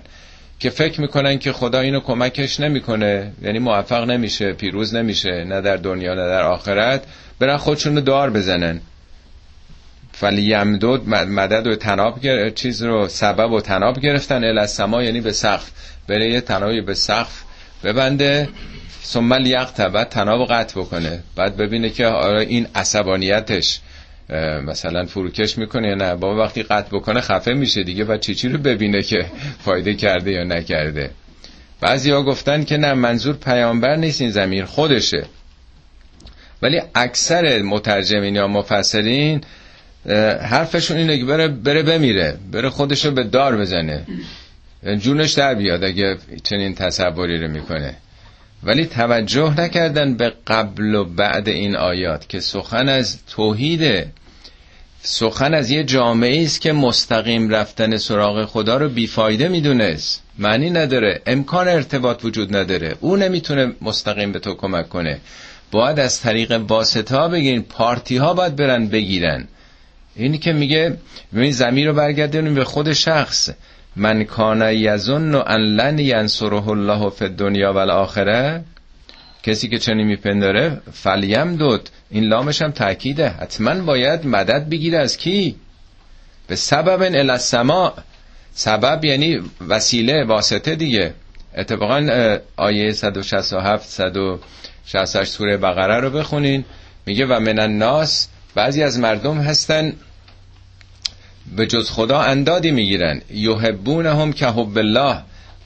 که 0.62 0.70
فکر 0.70 1.02
می‌کنن 1.02 1.40
که 1.40 1.52
خدا 1.52 1.80
اینو 1.80 2.00
کمکش 2.00 2.60
نمی‌کنه. 2.60 3.32
یعنی 3.42 3.60
موفق 3.60 4.04
نمیشه 4.04 4.54
پیروز 4.54 4.96
نمیشه 4.96 5.44
نه 5.44 5.62
در 5.62 5.78
دنیا 5.78 6.14
نه 6.14 6.28
در 6.28 6.44
آخرت. 6.44 7.04
برن 7.40 7.58
خودشون 7.58 7.96
رو 7.96 8.02
دار 8.02 8.30
بزنن. 8.30 8.82
فلیمدود 10.12 11.10
مدد 11.10 11.68
و 11.68 11.76
تناب 11.76 12.50
چیز 12.50 12.84
رو 12.84 13.08
سبب 13.08 13.52
و 13.52 13.62
تناب 13.62 14.00
گرفتن. 14.00 14.44
الاسما 14.44 15.04
یعنی 15.04 15.22
به 15.22 15.32
سقف. 15.32 15.72
بره 16.08 16.30
یه 16.30 16.42
تنابی 16.42 16.82
به 16.82 16.94
سقف 16.94 17.42
ببنده. 17.84 18.50
ثم 19.04 19.34
لیقت 19.34 19.82
بعد 19.82 20.10
تناب 20.10 20.48
قطع 20.48 20.80
بکنه. 20.80 21.24
بعد 21.36 21.58
ببینه 21.58 21.90
که 21.90 22.06
آره 22.06 22.42
این 22.42 22.68
عصبانیتش. 22.76 23.80
مثلا 24.66 25.06
فروکش 25.06 25.58
می‌کنه 25.58 25.88
یا 25.88 25.96
نه؟ 25.96 26.16
بابا 26.16 26.44
وقتی 26.44 26.64
قطع 26.64 26.90
بکنه 26.98 27.22
خفه 27.22 27.54
میشه 27.54 27.84
دیگه 27.84 28.06
و 28.06 28.18
چی 28.18 28.36
چی 28.36 28.50
رو 28.50 28.58
ببینه 28.58 29.02
که 29.02 29.26
فایده 29.66 29.94
کرده 29.94 30.32
یا 30.32 30.44
نکرده. 30.44 31.12
بعضی 31.82 32.12
ها 32.12 32.24
گفتن 32.24 32.64
که 32.64 32.78
نه 32.78 32.94
منظور 32.94 33.36
پیامبر 33.36 33.96
نیست 33.96 34.22
این 34.22 34.32
زمیر 34.32 34.66
خودشه. 34.66 35.26
ولی 36.62 36.82
اکثر 36.96 37.62
مترجمین 37.62 38.36
یا 38.36 38.48
مفسرین 38.48 39.42
حرفشون 40.42 40.98
اینه 40.98 41.18
که 41.18 41.26
بره, 41.26 41.48
بره 41.48 41.84
بمیره 41.84 42.38
بره 42.52 42.70
خودشو 42.70 43.12
به 43.12 43.24
دار 43.24 43.58
بزنه. 43.58 44.06
جونش 44.98 45.34
در 45.34 45.56
بیاد 45.56 45.84
اگه 45.84 46.18
چنین 46.44 46.76
تصوری 46.76 47.38
رو 47.38 47.48
می‌کنه. 47.48 47.96
ولی 48.64 48.86
توجه 48.86 49.62
نکردن 49.62 50.14
به 50.14 50.34
قبل 50.48 50.96
و 50.96 51.06
بعد 51.06 51.50
این 51.50 51.76
آیات 51.76 52.30
که 52.30 52.40
سخن 52.40 52.90
از 52.90 53.26
توحیده 53.26 54.12
سخن 55.04 55.54
از 55.54 55.72
یه 55.72 55.84
جامعه 55.84 56.44
است 56.44 56.62
که 56.62 56.72
مستقیم 56.72 57.50
رفتن 57.50 57.98
سراغ 57.98 58.46
خدا 58.46 58.78
رو 58.78 58.90
بیفایده 58.90 59.48
می‌دونست. 59.48 60.24
معنی 60.40 60.70
نداره. 60.70 61.22
امکان 61.26 61.68
ارتباط 61.68 62.26
وجود 62.26 62.56
نداره. 62.56 62.96
او 63.00 63.16
نمی‌تونه 63.16 63.72
مستقیم 63.82 64.32
به 64.32 64.40
تو 64.40 64.54
کمک 64.56 64.90
کنه. 64.90 65.20
باید 65.72 66.00
از 66.00 66.22
طریق 66.22 66.52
واسطه 66.52 67.16
ها 67.18 67.28
بگیرین 67.28 67.62
پارتی 67.62 68.18
ها 68.18 68.34
باید 68.34 68.56
برن 68.56 68.88
بگیرن. 68.88 69.48
اینی 70.16 70.38
که 70.38 70.54
میگه 70.54 70.98
ببین 71.34 71.52
زمین 71.52 71.88
رو 71.88 71.94
برگردونیم 71.94 72.56
به 72.56 72.64
خود 72.64 72.94
شخص. 72.94 73.50
من 73.96 74.24
کان 74.24 74.74
یظن 74.74 75.36
ان 75.36 75.62
لن 75.62 76.00
ینصره 76.00 76.68
الله 76.68 77.10
فی 77.10 77.26
الدنیا 77.26 77.74
و 77.74 77.78
الاخره. 77.78 78.64
کسی 79.44 79.68
که 79.70 79.80
چنین 79.80 80.08
میپنداره 80.08 80.82
فلیم 80.94 81.56
دود. 81.56 81.90
این 82.12 82.24
لامش 82.24 82.62
هم 82.62 82.72
تاکیده 82.72 83.30
حتما 83.30 83.82
باید 83.82 84.28
مدد 84.28 84.70
بگیره 84.70 84.98
از 84.98 85.18
کی؟ 85.18 85.56
به 86.48 86.56
سبب 86.56 87.02
الاسما 87.02 87.94
سبب 88.54 89.06
یعنی 89.06 89.40
وسیله 89.68 90.24
واسطه 90.24 90.76
دیگه. 90.76 91.14
اتفاقا 91.58 92.28
آیه 92.58 92.94
167 92.94 93.90
168 93.90 95.32
سوره 95.32 95.58
بقره 95.58 96.00
رو 96.00 96.10
بخونین. 96.10 96.66
میگه 97.06 97.26
و 97.26 97.40
من 97.40 97.60
الناس 97.60 98.28
بعضی 98.56 98.84
از 98.84 99.00
مردم 99.00 99.38
هستن 99.38 99.94
به 101.58 101.68
جز 101.68 101.90
خدا 101.90 102.22
اندادی 102.22 102.72
می‌گیرن. 102.72 103.22
یحبون 103.30 104.06
هم 104.06 104.34
که 104.34 104.48
حب 104.48 104.78
الله. 104.78 105.18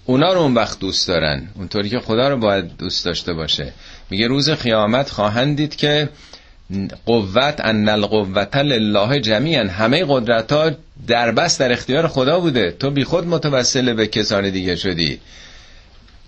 اونا 0.06 0.34
رو 0.34 0.40
اون 0.40 0.54
وقت 0.54 0.80
دوست 0.80 1.08
دارن. 1.08 1.48
اونطوری 1.56 1.90
که 1.90 2.00
خدا 2.00 2.30
رو 2.30 2.38
باید 2.38 2.78
دوست 2.78 3.06
داشته 3.06 3.34
باشه. 3.34 3.74
میگه 4.10 4.28
روز 4.28 4.50
قیامت 4.50 5.10
خواهند 5.10 5.58
دید 5.58 5.76
که 5.76 6.10
قوت 7.06 7.60
ان 7.60 7.90
القوت 7.90 8.56
لله 8.56 9.20
جمیعا 9.20 9.68
همه 9.68 10.06
قدرت 10.08 10.52
ها 10.52 10.72
در 11.08 11.32
بس 11.32 11.58
در 11.62 11.72
اختیار 11.72 12.08
خدا 12.08 12.40
بوده. 12.40 12.72
تو 12.72 12.92
بی 12.92 13.04
خود 13.04 13.28
متوسل 13.28 13.94
به 13.94 14.08
کسان 14.08 14.50
دیگه 14.50 14.76
شدی. 14.76 15.20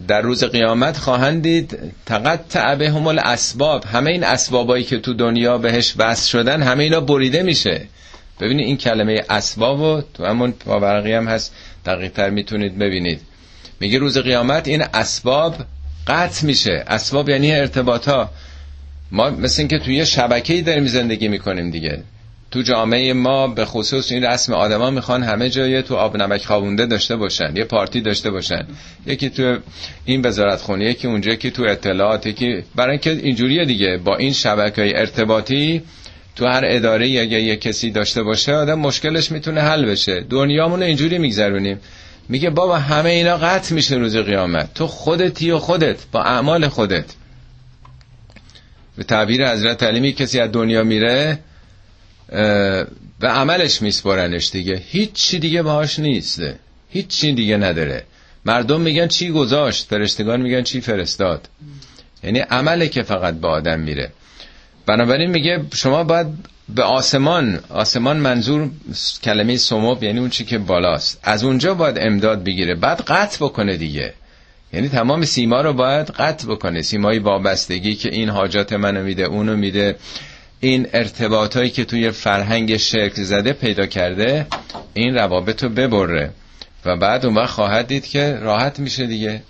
در 0.07 0.21
روز 0.21 0.43
قیامت 0.43 0.97
خواهند 0.97 1.43
دید 1.43 1.77
تقطع 2.05 2.75
بهم 2.75 3.07
الاسباب. 3.07 3.85
همه 3.85 4.11
این 4.11 4.23
اسبابایی 4.23 4.83
که 4.83 4.97
تو 4.99 5.13
دنیا 5.13 5.57
بهش 5.57 5.93
بس 5.93 6.25
شدن 6.25 6.63
همه 6.63 6.83
اینا 6.83 6.99
بریده 6.99 7.43
میشه. 7.43 7.87
ببینید 8.39 8.65
این 8.67 8.77
کلمه 8.77 9.23
اسباب 9.29 9.79
و 9.79 10.01
تو 10.13 10.25
همون 10.25 10.51
پاورقی 10.51 11.13
هم 11.13 11.27
هست. 11.27 11.53
دقیق 11.85 12.11
تر 12.11 12.29
می‌تونید 12.29 12.77
ببینید. 12.77 13.21
میگه 13.79 13.99
روز 13.99 14.17
قیامت 14.17 14.67
این 14.67 14.83
اسباب 14.93 15.55
قطع 16.07 16.45
میشه. 16.45 16.83
اسباب 16.87 17.29
یعنی 17.29 17.55
ارتباط 17.55 18.07
ها 18.07 18.29
ما 19.11 19.29
مثل 19.29 19.61
اینکه 19.61 19.79
توی 19.79 20.05
شبکه‌ای 20.05 20.61
داریم 20.61 20.85
زندگی 20.85 21.27
می‌کنیم 21.27 21.71
دیگه. 21.71 22.03
تو 22.51 22.61
جامعه 22.61 23.13
ما 23.13 23.47
به 23.47 23.65
خصوص 23.65 24.11
این 24.11 24.23
رسم 24.23 24.53
آدما 24.53 24.91
می‌خوان 24.91 25.23
همه 25.23 25.49
جای 25.49 25.81
تو 25.81 25.95
آب 25.95 26.17
نمک 26.17 26.45
خوابونده 26.45 26.85
داشته 26.85 27.15
باشن 27.15 27.55
یه 27.55 27.63
پارتی 27.63 28.01
داشته 28.01 28.31
باشن. 28.31 28.67
یکی 29.05 29.29
تو 29.29 29.57
این 30.05 30.25
وزارت 30.25 30.61
خونه 30.61 30.85
یکی 30.85 31.07
اونجا 31.07 31.31
یکی 31.31 31.51
تو 31.51 31.63
اطلاعات 31.63 32.25
یکی 32.25 32.63
برای 32.75 32.91
اینکه 32.91 33.11
اینجوریه 33.11 33.65
دیگه. 33.65 33.97
با 33.97 34.15
این 34.15 34.33
شبکه 34.33 34.99
ارتباطی 34.99 35.81
تو 36.35 36.45
هر 36.45 36.61
اداره 36.65 37.05
اگه 37.05 37.41
یه 37.41 37.55
کسی 37.55 37.91
داشته 37.91 38.23
باشه 38.23 38.53
آدم 38.53 38.79
مشکلش 38.79 39.31
می‌تونه 39.31 39.61
حل 39.61 39.85
بشه. 39.85 40.25
دنیامون 40.29 40.83
اینجوری 40.83 41.17
میگذرونیم. 41.17 41.79
میگه 42.29 42.49
بابا 42.49 42.77
همه 42.77 43.09
اینا 43.09 43.37
قطع 43.37 43.75
میشه 43.75 43.95
روز 43.95 44.17
قیامت. 44.17 44.73
تو 44.73 44.87
خودتی 44.87 45.51
و 45.51 45.57
خودت 45.57 45.97
با 46.11 46.23
اعمال 46.23 46.67
خودت. 46.67 47.05
به 48.97 49.03
تعبیر 49.03 49.51
حضرت 49.51 49.83
علیمی 49.83 50.13
کسی 50.13 50.39
از 50.39 50.51
دنیا 50.51 50.83
میره 50.83 51.39
به 53.19 53.27
عملش 53.27 53.81
میسپرنش 53.81 54.51
دیگه. 54.51 54.81
هیچ 54.87 55.13
چی 55.13 55.39
دیگه 55.39 55.61
باهاش 55.61 55.99
نیست. 55.99 56.41
هیچ 56.89 57.07
چی 57.07 57.33
دیگه 57.33 57.57
نداره. 57.57 58.03
مردم 58.45 58.81
میگن 58.81 59.07
چی 59.07 59.31
گذاشت؟ 59.31 59.87
فرشتگان 59.89 60.41
میگن 60.41 60.63
چی 60.63 60.81
فرستاد. 60.81 61.49
یعنی 62.23 62.39
عمله 62.39 62.87
که 62.87 63.03
فقط 63.03 63.33
به 63.33 63.47
آدم 63.47 63.79
میره. 63.79 64.11
بنابراین 64.85 65.29
میگه 65.31 65.65
شما 65.73 66.03
باید 66.03 66.27
به 66.69 66.83
آسمان 66.83 67.59
آسمان 67.69 68.17
منظور 68.17 68.69
کلمه 69.23 69.57
سموب 69.57 70.03
یعنی 70.03 70.19
اون 70.19 70.29
چی 70.29 70.45
که 70.45 70.57
بالاست. 70.57 71.19
از 71.23 71.43
اونجا 71.43 71.73
باید 71.73 71.97
امداد 71.99 72.43
بگیره. 72.43 72.75
بعد 72.75 73.01
قطع 73.01 73.37
بکنه 73.45 73.77
دیگه. 73.77 74.13
یعنی 74.73 74.89
تمام 74.89 75.25
سیما 75.25 75.61
رو 75.61 75.73
باید 75.73 76.07
قطع 76.09 76.47
بکنه. 76.47 76.81
سیمای 76.81 77.19
وابستگی 77.19 77.95
که 77.95 78.09
این 78.09 78.29
حاجات 78.29 78.73
منو 78.73 79.03
میده 79.03 79.23
اونو 79.23 79.55
میده. 79.55 79.95
این 80.59 80.87
ارتباطایی 80.93 81.69
که 81.69 81.85
توی 81.85 82.11
فرهنگ 82.11 82.77
شکل 82.77 83.23
زده 83.23 83.53
پیدا 83.53 83.85
کرده 83.85 84.47
این 84.93 85.15
روابط 85.15 85.63
رو 85.63 85.69
ببره. 85.69 86.31
و 86.85 86.97
بعد 86.97 87.25
اون 87.25 87.35
وقت 87.35 87.49
خواهد 87.49 87.87
دید 87.87 88.05
که 88.07 88.33
راحت 88.41 88.79
میشه 88.79 89.07
دیگه. 89.07 89.41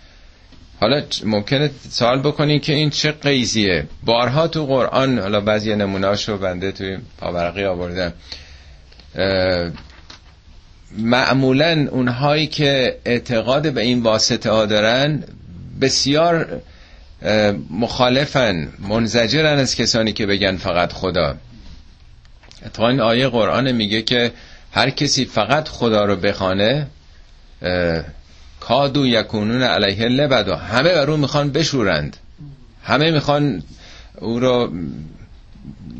حالا 0.81 1.01
ممکنه 1.25 1.69
سوال 1.89 2.19
بکنین 2.21 2.59
که 2.59 2.73
این 2.73 2.89
چه 2.89 3.11
قیزیه. 3.11 3.85
بارها 4.05 4.47
تو 4.47 4.65
قرآن 4.65 5.19
حالا 5.19 5.41
بعضی 5.41 5.75
نمونهاشو 5.75 6.37
بنده 6.37 6.71
توی 6.71 6.97
پاورقی 7.17 7.65
آوردم. 7.65 8.13
معمولا 10.91 11.87
اونهایی 11.91 12.47
که 12.47 12.97
اعتقاد 13.05 13.73
به 13.73 13.81
این 13.81 14.03
واسطه 14.03 14.51
ها 14.51 14.65
دارن 14.65 15.23
بسیار 15.81 16.61
مخالفن 17.69 18.67
منزجرن 18.79 19.59
از 19.59 19.75
کسانی 19.75 20.13
که 20.13 20.25
بگن 20.25 20.57
فقط 20.57 20.93
خدا. 20.93 21.35
اتفاقا 22.65 22.89
این 22.89 22.99
آیه 22.99 23.27
قرآن 23.27 23.71
میگه 23.71 24.01
که 24.01 24.31
هر 24.71 24.89
کسی 24.89 25.25
فقط 25.25 25.67
خدا 25.67 26.05
رو 26.05 26.15
بخانه 26.15 26.87
کادو 28.59 29.07
یکونون 29.07 29.63
علیه 29.63 30.07
لبدا 30.07 30.55
همه 30.55 30.93
بر 30.93 31.09
اون 31.09 31.19
می‌خوان 31.19 31.51
بشورند. 31.51 32.17
همه 32.83 33.11
می‌خوان 33.11 33.63
او 34.19 34.39
رو 34.39 34.71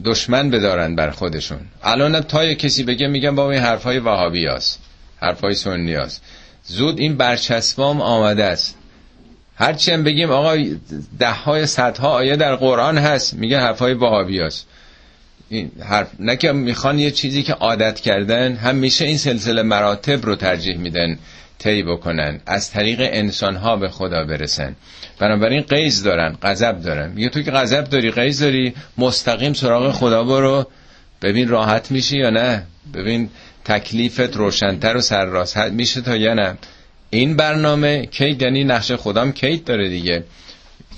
دشمن 0.06 0.49
بدارن 0.49 0.95
بر 0.95 1.10
خودشون. 1.10 1.60
الان 1.84 2.21
تا 2.21 2.53
کسی 2.53 2.84
بگه 2.84 3.08
میگن 3.08 3.36
با 3.36 3.51
این 3.51 3.62
حرفای 3.62 3.99
وهابی 3.99 4.45
هست 4.45 4.80
حرفای 5.21 5.53
سنی 5.53 5.93
هست 5.93 6.21
زود 6.63 6.99
این 6.99 7.17
برچسبام 7.17 8.01
آمده 8.01 8.43
است. 8.43 8.75
هرچی 9.56 9.91
هم 9.91 10.03
بگیم 10.03 10.32
آقا 10.32 10.58
ده 11.19 11.32
های 11.32 11.65
صدها 11.65 12.10
آیه 12.10 12.36
در 12.36 12.56
قرآن 12.56 12.97
هست. 12.97 13.34
میگه 13.34 13.60
حرفای 13.60 13.93
وهابی 13.93 14.39
هست 14.39 14.67
این 15.49 15.71
حرف 15.84 16.08
نه 16.19 16.36
که 16.36 16.51
می‌خوان 16.51 16.99
یه 16.99 17.12
چیزی 17.12 17.43
که 17.43 17.53
عادت 17.53 17.99
کردن 17.99 18.56
هم 18.56 18.75
میشه 18.75 19.06
این 19.06 19.17
سلسله 19.17 19.62
مراتب 19.63 20.25
رو 20.25 20.36
ترجیح 20.36 20.77
میدن. 20.77 21.17
طی 21.60 21.84
بکنن 21.84 22.39
از 22.46 22.72
طریق 22.72 23.00
انسان 23.02 23.56
ها 23.56 23.76
به 23.76 23.89
خدا 23.89 24.24
برسن. 24.24 24.76
بنابراین 25.20 25.62
قیز 25.62 26.04
دارن 26.04 26.38
غضب 26.41 26.82
دارن. 26.82 27.12
میگه 27.12 27.30
تو 27.30 27.41
که 27.41 27.52
غضب 27.52 27.84
داری 27.84 28.12
قیز 28.12 28.39
داری 28.41 28.74
مستقیم 28.98 29.54
سراغ 29.54 29.91
خدا 29.91 30.24
برو. 30.24 30.67
ببین 31.22 31.48
راحت 31.48 31.91
میشی 31.91 32.17
یا 32.17 32.30
نه؟ 32.30 32.63
ببین 32.93 33.30
تکلیفت 33.65 34.36
روشنتر 34.36 34.98
و 34.98 35.02
سرراست 35.02 35.58
میشه 35.58 36.02
تا 36.02 36.15
یا 36.15 36.34
نه؟ 36.34 36.58
این 37.10 37.36
برنامه 37.36 38.06
کیت 38.06 38.41
یعنی 38.41 38.63
نقش 38.63 38.91
خدام 38.91 39.32
کیت 39.32 39.65
داره 39.65 39.89
دیگه. 39.89 40.24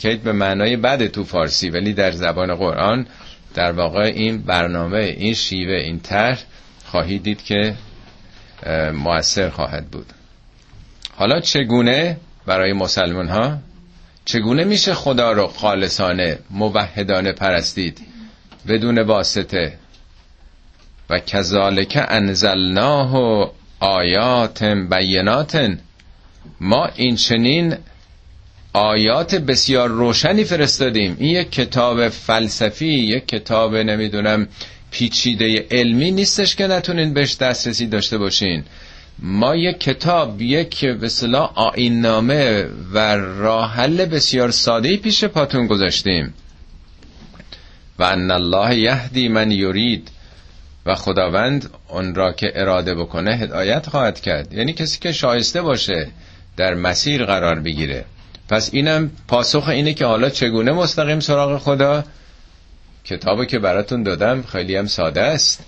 کیت 0.02 0.20
به 0.20 0.32
معنای 0.32 0.78
بده 0.78 1.08
تو 1.08 1.24
فارسی 1.24 1.70
ولی 1.70 1.94
در 1.94 2.12
زبان 2.12 2.56
قرآن 2.56 3.06
در 3.54 3.72
واقع 3.72 4.02
این 4.02 4.42
برنامه 4.42 5.16
این 5.18 5.34
شیوه 5.34 5.74
این 5.74 6.00
طرح 6.00 6.44
خواهید 6.86 7.24
دید 7.24 7.44
که 7.44 7.76
موثر 8.94 9.50
خواهد 9.50 9.88
بود. 9.88 10.06
حالا 11.20 11.40
چگونه 11.40 12.18
برای 12.46 12.74
مسلمان 12.74 13.28
ها 13.28 13.58
چگونه 14.26 14.64
میشه 14.64 14.94
خدا 14.94 15.32
رو 15.32 15.48
خالصانه 15.48 16.40
موحدانه 16.50 17.32
پرستید 17.32 18.02
بدون 18.68 19.00
واسطه؟ 19.00 19.74
و 21.10 21.20
کذالک 21.20 22.06
انزلناه 22.10 23.16
و 23.16 23.50
آیات 23.80 24.64
بینات 24.64 25.78
ما 26.62 26.90
این 26.96 27.16
چنین 27.16 27.76
آیات 28.74 29.36
بسیار 29.36 29.90
روشنی 29.90 30.44
فرستادیم. 30.44 31.16
این 31.20 31.30
یک 31.30 31.52
کتاب 31.52 32.10
فلسفی 32.10 32.88
یک 32.88 33.28
کتاب 33.28 33.76
نمی‌دونم 33.76 34.48
پیچیده 34.92 35.66
علمی 35.72 36.12
نیستش 36.12 36.56
که 36.56 36.68
نتونین 36.68 37.14
بهش 37.14 37.36
دسترسی 37.36 37.88
داشته 37.88 38.18
باشین. 38.18 38.64
ما 39.22 39.56
یک 39.56 39.80
کتاب 39.80 40.42
یک 40.42 40.86
به 40.86 41.06
اصطلاح 41.06 41.52
آیین 41.56 42.02
نامه 42.02 42.66
و 42.94 43.16
راه 43.18 43.74
حل 43.74 44.06
بسیار 44.06 44.52
ساده 44.52 44.98
پیش 44.98 45.24
پاتون 45.24 45.68
گذاشتیم. 45.68 46.34
و 48.00 48.04
ان 48.04 48.32
الله 48.32 48.76
یهدی 48.76 49.28
من 49.28 49.52
یرید. 49.52 50.12
و 50.86 50.96
خداوند 50.96 51.70
اون 51.88 52.16
را 52.16 52.32
که 52.32 52.52
اراده 52.56 52.96
بکنه 52.96 53.36
هدایت 53.36 53.90
خواهد 53.90 54.22
کرد. 54.22 54.54
یعنی 54.54 54.74
کسی 54.74 55.00
که 55.00 55.12
شایسته 55.12 55.62
باشه 55.62 56.08
در 56.58 56.74
مسیر 56.74 57.26
قرار 57.26 57.60
بگیره. 57.60 58.06
پس 58.50 58.70
اینم 58.74 59.12
پاسخ 59.28 59.68
اینه 59.68 59.94
که 59.94 60.06
حالا 60.06 60.30
چگونه 60.30 60.72
مستقیم 60.72 61.20
سراغ 61.20 61.62
خدا؟ 61.62 62.04
کتابی 63.06 63.46
که 63.46 63.60
براتون 63.60 64.04
دادم 64.04 64.42
خیلی 64.42 64.76
هم 64.76 64.88
ساده 64.88 65.22
است. 65.22 65.66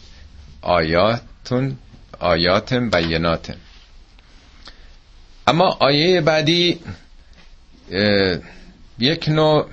آیاتون 0.62 1.78
آیات 2.22 2.74
بینات 2.74 3.56
اما 5.48 5.78
آیه 5.80 6.22
بعدی 6.22 6.80
یک 9.00 9.30
نوع 9.30 9.66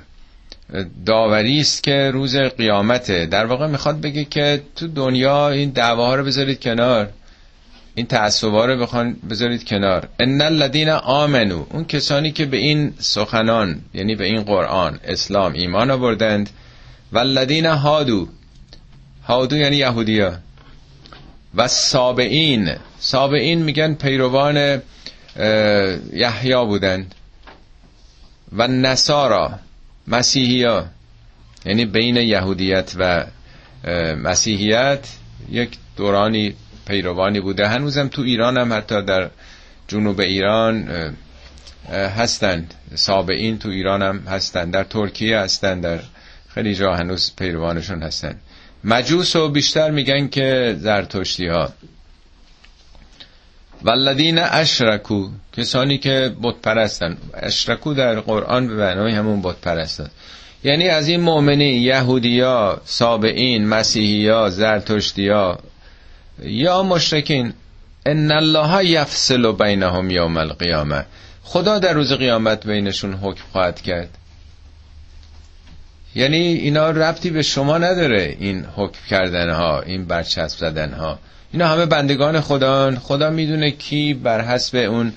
داوری 1.06 1.60
است 1.60 1.82
که 1.82 2.10
روز 2.10 2.36
قیامته. 2.36 3.26
در 3.26 3.46
واقع 3.46 3.66
می‌خواد 3.66 4.00
بگه 4.00 4.24
که 4.24 4.62
تو 4.76 4.88
دنیا 4.88 5.48
این 5.48 5.70
دعواها 5.70 6.14
رو 6.14 6.24
بذارید 6.24 6.60
کنار. 6.60 7.08
این 7.94 8.06
تعصبا 8.06 8.66
رو 8.66 8.76
بخوان 8.76 9.16
بذارید 9.30 9.64
کنار. 9.64 10.08
ان 10.20 10.40
الذين 10.40 10.88
آمنو 10.88 11.66
اون 11.70 11.84
کسانی 11.84 12.32
که 12.32 12.46
به 12.46 12.56
این 12.56 12.94
سخنان 12.98 13.80
یعنی 13.94 14.14
به 14.14 14.24
این 14.24 14.42
قرآن 14.42 15.00
اسلام 15.04 15.52
ایمان 15.52 15.90
آوردند. 15.90 16.50
و 17.12 17.18
الذين 17.18 17.66
هادو. 17.66 18.28
هادو 19.24 19.56
یعنی 19.56 19.76
یهودیا 19.76 20.38
و 21.54 21.68
سابعین 21.68 22.76
سابعین 22.98 23.62
میگن 23.62 23.94
پیروان 23.94 24.82
یحیی 26.12 26.64
بودند 26.66 27.14
و 28.52 28.68
نصارا 28.68 29.58
مسیحیا 30.08 30.86
یعنی 31.64 31.84
بین 31.84 32.16
یهودیت 32.16 32.92
و 32.98 33.24
مسیحیت 34.22 35.08
یک 35.50 35.78
دورانی 35.96 36.54
پیروانی 36.88 37.40
بوده. 37.40 37.68
هنوزم 37.68 38.08
تو 38.08 38.22
ایران 38.22 38.58
هم 38.58 38.72
حتی 38.72 39.02
در 39.02 39.30
جنوب 39.88 40.20
ایران 40.20 40.88
هستند. 42.16 42.74
سابعین 42.94 43.58
تو 43.58 43.68
ایران 43.68 44.02
هم 44.02 44.18
هستند. 44.18 44.72
در 44.72 44.84
ترکیه 44.84 45.38
هستند. 45.38 45.82
در 45.82 46.00
خیلی 46.48 46.74
جا 46.74 46.94
هنوز 46.94 47.32
پیروانشون 47.36 48.02
هستند. 48.02 48.40
مجوس 48.84 49.36
و 49.36 49.48
بیشتر 49.48 49.90
میگن 49.90 50.28
که 50.28 50.76
زرتشتی 50.78 51.46
ها 51.46 51.72
والذین 53.82 54.38
اشرکو 54.38 55.28
کسانی 55.56 55.98
که 55.98 56.32
بت 56.42 56.54
پرستن 56.62 57.16
اشرکو 57.34 57.94
در 57.94 58.20
قرآن 58.20 58.68
به 58.68 58.74
معنای 58.74 59.12
همون 59.12 59.42
بت 59.42 59.56
پرستن 59.56 60.10
یعنی 60.64 60.88
از 60.88 61.08
این 61.08 61.20
مؤمنین 61.20 61.82
یهودیا 61.82 62.80
سابعین 62.84 63.68
مسیحیا 63.68 64.50
زرتشتیا 64.50 65.58
یا 66.42 66.82
مشرکین. 66.82 67.52
ان 68.06 68.32
الله 68.32 68.84
یفصل 68.84 69.52
بینهم 69.52 70.10
یوم 70.10 70.36
القیامه. 70.36 71.04
خدا 71.42 71.78
در 71.78 71.92
روز 71.92 72.12
قیامت 72.12 72.66
بینشون 72.66 73.14
حکم 73.14 73.44
خواهد 73.52 73.80
کرد. 73.80 74.17
یعنی 76.14 76.36
اینا 76.36 76.90
ربطی 76.90 77.30
به 77.30 77.42
شما 77.42 77.78
نداره 77.78 78.36
این 78.40 78.64
حکم 78.76 78.98
کردن 79.10 79.50
ها 79.50 79.80
این 79.80 80.04
برچسب 80.04 80.58
زدن 80.58 80.92
ها 80.92 81.18
اینا 81.52 81.68
همه 81.68 81.86
بندگان 81.86 82.40
خدا 82.40 82.96
خدا 82.96 83.30
می‌دونه 83.30 83.70
کی 83.70 84.14
بر 84.14 84.40
حسب 84.40 84.76
اون 84.76 85.12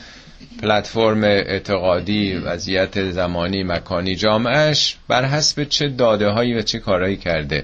پلتفرم 0.61 1.23
اعتقادی 1.23 2.33
وضعیت 2.33 3.11
زمانی 3.11 3.63
مکانی 3.63 4.15
جامعش 4.15 4.95
بر 5.07 5.25
حسب 5.25 5.63
چه 5.63 5.89
داده 5.89 6.29
هایی 6.29 6.53
و 6.53 6.61
چه 6.61 6.79
کارهایی 6.79 7.17
کرده. 7.17 7.63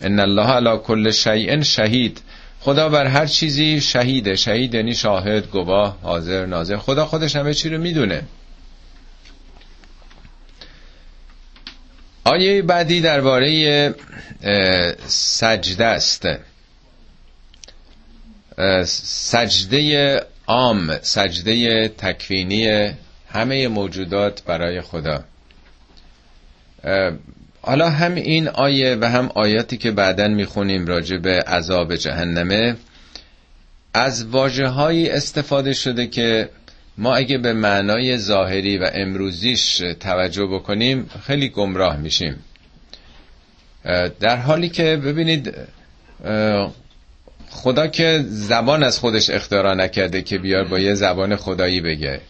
ان 0.00 0.20
الله 0.20 0.46
علی 0.46 0.78
کل 0.84 1.10
شیء 1.10 1.62
شهید. 1.62 2.20
خدا 2.60 2.88
بر 2.88 3.06
هر 3.06 3.26
چیزی 3.26 3.80
شهیده. 3.80 4.36
شهید 4.36 4.74
یعنی 4.74 4.94
شاهد 4.94 5.50
گواه 5.50 5.98
حاضر 6.02 6.46
ناظر. 6.46 6.76
خدا 6.76 7.06
خودش 7.06 7.36
همه 7.36 7.54
چی 7.54 7.68
رو 7.68 7.78
می‌دونه. 7.80 8.22
آیه 12.24 12.62
بعدی 12.62 13.00
درباره 13.00 13.94
سجده 15.06 15.84
است. 15.84 16.28
سجده 18.84 20.20
عام 20.46 20.98
سجده 21.02 21.88
تکوینی 21.88 22.90
همه 23.28 23.68
موجودات 23.68 24.42
برای 24.44 24.80
خدا. 24.80 25.24
حالا 27.60 27.90
هم 27.90 28.14
این 28.14 28.48
آیه 28.48 28.96
و 29.00 29.04
هم 29.04 29.30
آیاتی 29.34 29.76
که 29.76 29.90
بعدا 29.90 30.28
می‌خونیم 30.28 30.86
راجع 30.86 31.16
به 31.16 31.40
عذاب 31.40 31.96
جهنمه 31.96 32.76
از 33.94 34.26
واجه 34.26 34.68
استفاده 35.10 35.72
شده 35.72 36.06
که 36.06 36.48
ما 36.98 37.14
اگه 37.14 37.38
به 37.38 37.52
معنای 37.52 38.18
ظاهری 38.18 38.78
و 38.78 38.90
امروزیش 38.94 39.82
توجه 40.00 40.46
بکنیم 40.46 41.10
خیلی 41.26 41.48
گمراه 41.48 41.96
میشیم. 41.96 42.36
در 44.20 44.36
حالی 44.36 44.68
که 44.68 44.96
ببینید 44.96 45.54
خدا 47.50 47.86
که 47.86 48.24
زبان 48.28 48.82
از 48.82 48.98
خودش 48.98 49.30
اختراع 49.30 49.74
نکرده 49.74 50.22
که 50.22 50.38
بیار 50.38 50.64
با 50.64 50.78
یه 50.78 50.94
زبان 50.94 51.36
خدایی 51.36 51.80
بگه. 51.80 52.20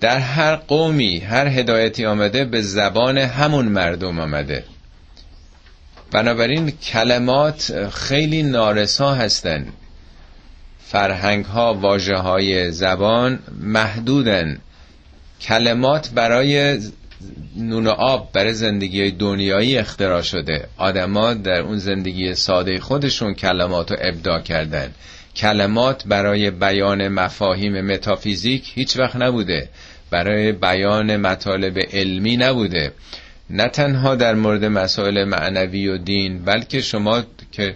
در 0.00 0.18
هر 0.18 0.56
قومی 0.56 1.18
هر 1.18 1.46
هدایتی 1.46 2.06
آمده 2.06 2.44
به 2.44 2.62
زبان 2.62 3.18
همون 3.18 3.66
مردم 3.66 4.20
آمده. 4.20 4.64
بنابراین 6.12 6.70
کلمات 6.70 7.88
خیلی 7.88 8.42
نارسا 8.42 9.14
هستند 9.14 9.72
فرهنگ 10.90 11.44
ها 11.44 11.74
واجه 11.74 12.16
های 12.16 12.70
زبان 12.70 13.38
محدودن. 13.60 14.58
کلمات 15.40 16.10
برای 16.14 16.78
نون 17.56 17.86
و 17.86 17.90
آب 17.90 18.32
برای 18.32 18.52
زندگی 18.52 19.10
دنیایی 19.10 19.78
اختراع 19.78 20.22
شده. 20.22 20.68
آدما 20.76 21.34
در 21.34 21.60
اون 21.60 21.78
زندگی 21.78 22.34
ساده 22.34 22.80
خودشون 22.80 23.34
کلمات 23.34 23.90
رو 23.90 23.96
ابداع 24.00 24.40
کردن. 24.40 24.90
کلمات 25.36 26.02
برای 26.06 26.50
بیان 26.50 27.08
مفاهیم 27.08 27.80
متافیزیک 27.80 28.72
هیچ 28.74 28.96
وقت 28.96 29.16
نبوده. 29.16 29.68
برای 30.10 30.52
بیان 30.52 31.16
مطالب 31.16 31.78
علمی 31.92 32.36
نبوده. 32.36 32.92
نه 33.50 33.68
تنها 33.68 34.14
در 34.14 34.34
مورد 34.34 34.64
مسائل 34.64 35.24
معنوی 35.24 35.88
و 35.88 35.98
دین 35.98 36.44
بلکه 36.44 36.80
شما 36.80 37.22
که 37.52 37.74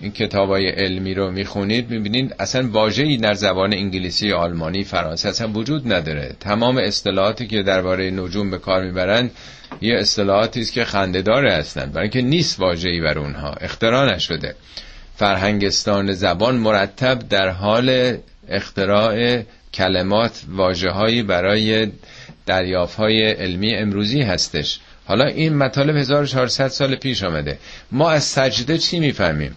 این 0.00 0.12
کتاب 0.12 0.48
های 0.48 0.68
علمی 0.68 1.14
رو 1.14 1.30
می‌خونید 1.30 1.90
می‌بینید 1.90 2.34
اصلا 2.38 2.68
واژه‌ای 2.70 3.16
در 3.16 3.34
زبان 3.34 3.72
انگلیسی 3.72 4.32
آلمانی 4.32 4.84
فرانسه 4.84 5.28
اصلا 5.28 5.48
وجود 5.48 5.92
نداره. 5.92 6.34
تمام 6.40 6.78
اصطلاحاتی 6.78 7.46
که 7.46 7.62
درباره 7.62 8.10
نجوم 8.10 8.50
به 8.50 8.58
کار 8.58 8.84
می‌برند 8.84 9.30
یه 9.80 9.94
اصطلاحاتی 9.94 10.60
است 10.60 10.72
که 10.72 10.84
خندهدار 10.84 11.46
هستند 11.46 11.92
برای 11.92 12.02
اینکه 12.02 12.22
نیست 12.22 12.60
واژه‌ای 12.60 13.00
بر 13.00 13.18
اونها. 13.18 13.50
اختراع 13.50 14.14
نشده. 14.14 14.54
فرهنگستان 15.16 16.12
زبان 16.12 16.56
مرتب 16.56 17.18
در 17.28 17.48
حال 17.48 18.16
اختراع 18.48 19.42
کلمات 19.74 20.42
واژه‌هایی 20.48 21.22
برای 21.22 21.90
های 22.98 23.30
علمی 23.30 23.74
امروزی 23.74 24.22
هستش. 24.22 24.80
حالا 25.04 25.24
این 25.24 25.56
مطالب 25.56 25.96
1400 25.96 26.68
سال 26.68 26.96
پیش 26.96 27.22
آمده. 27.22 27.58
ما 27.92 28.10
از 28.10 28.24
سجده 28.24 28.78
چی 28.78 29.00
می‌فهمیم؟ 29.00 29.56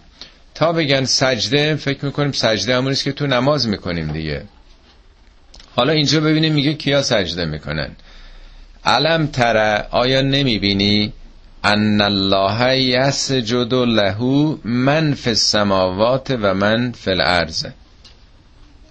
تا 0.54 0.72
بگن 0.72 1.04
سجده 1.04 1.74
فکر 1.74 2.04
می‌کنیم 2.04 2.32
سجده 2.32 2.76
همونیست 2.76 3.04
که 3.04 3.12
تو 3.12 3.26
نماز 3.26 3.68
می‌کنیم 3.68 4.12
دیگه. 4.12 4.42
حالا 5.76 5.92
اینجا 5.92 6.20
ببینیم 6.20 6.52
میگه 6.52 6.74
کیا 6.74 7.02
سجده 7.02 7.44
می‌کنن. 7.44 7.90
علم 8.84 9.26
تره 9.26 9.86
آیا 9.90 10.20
نمی‌بینی؟ 10.20 11.12
ان 11.64 12.00
الله 12.00 12.78
یسجد 12.80 13.74
له 13.74 14.16
من 14.64 15.14
فی 15.14 15.30
السماوات 15.30 16.30
و 16.42 16.54
من 16.54 16.92
فی 16.92 17.10
الارض. 17.10 17.66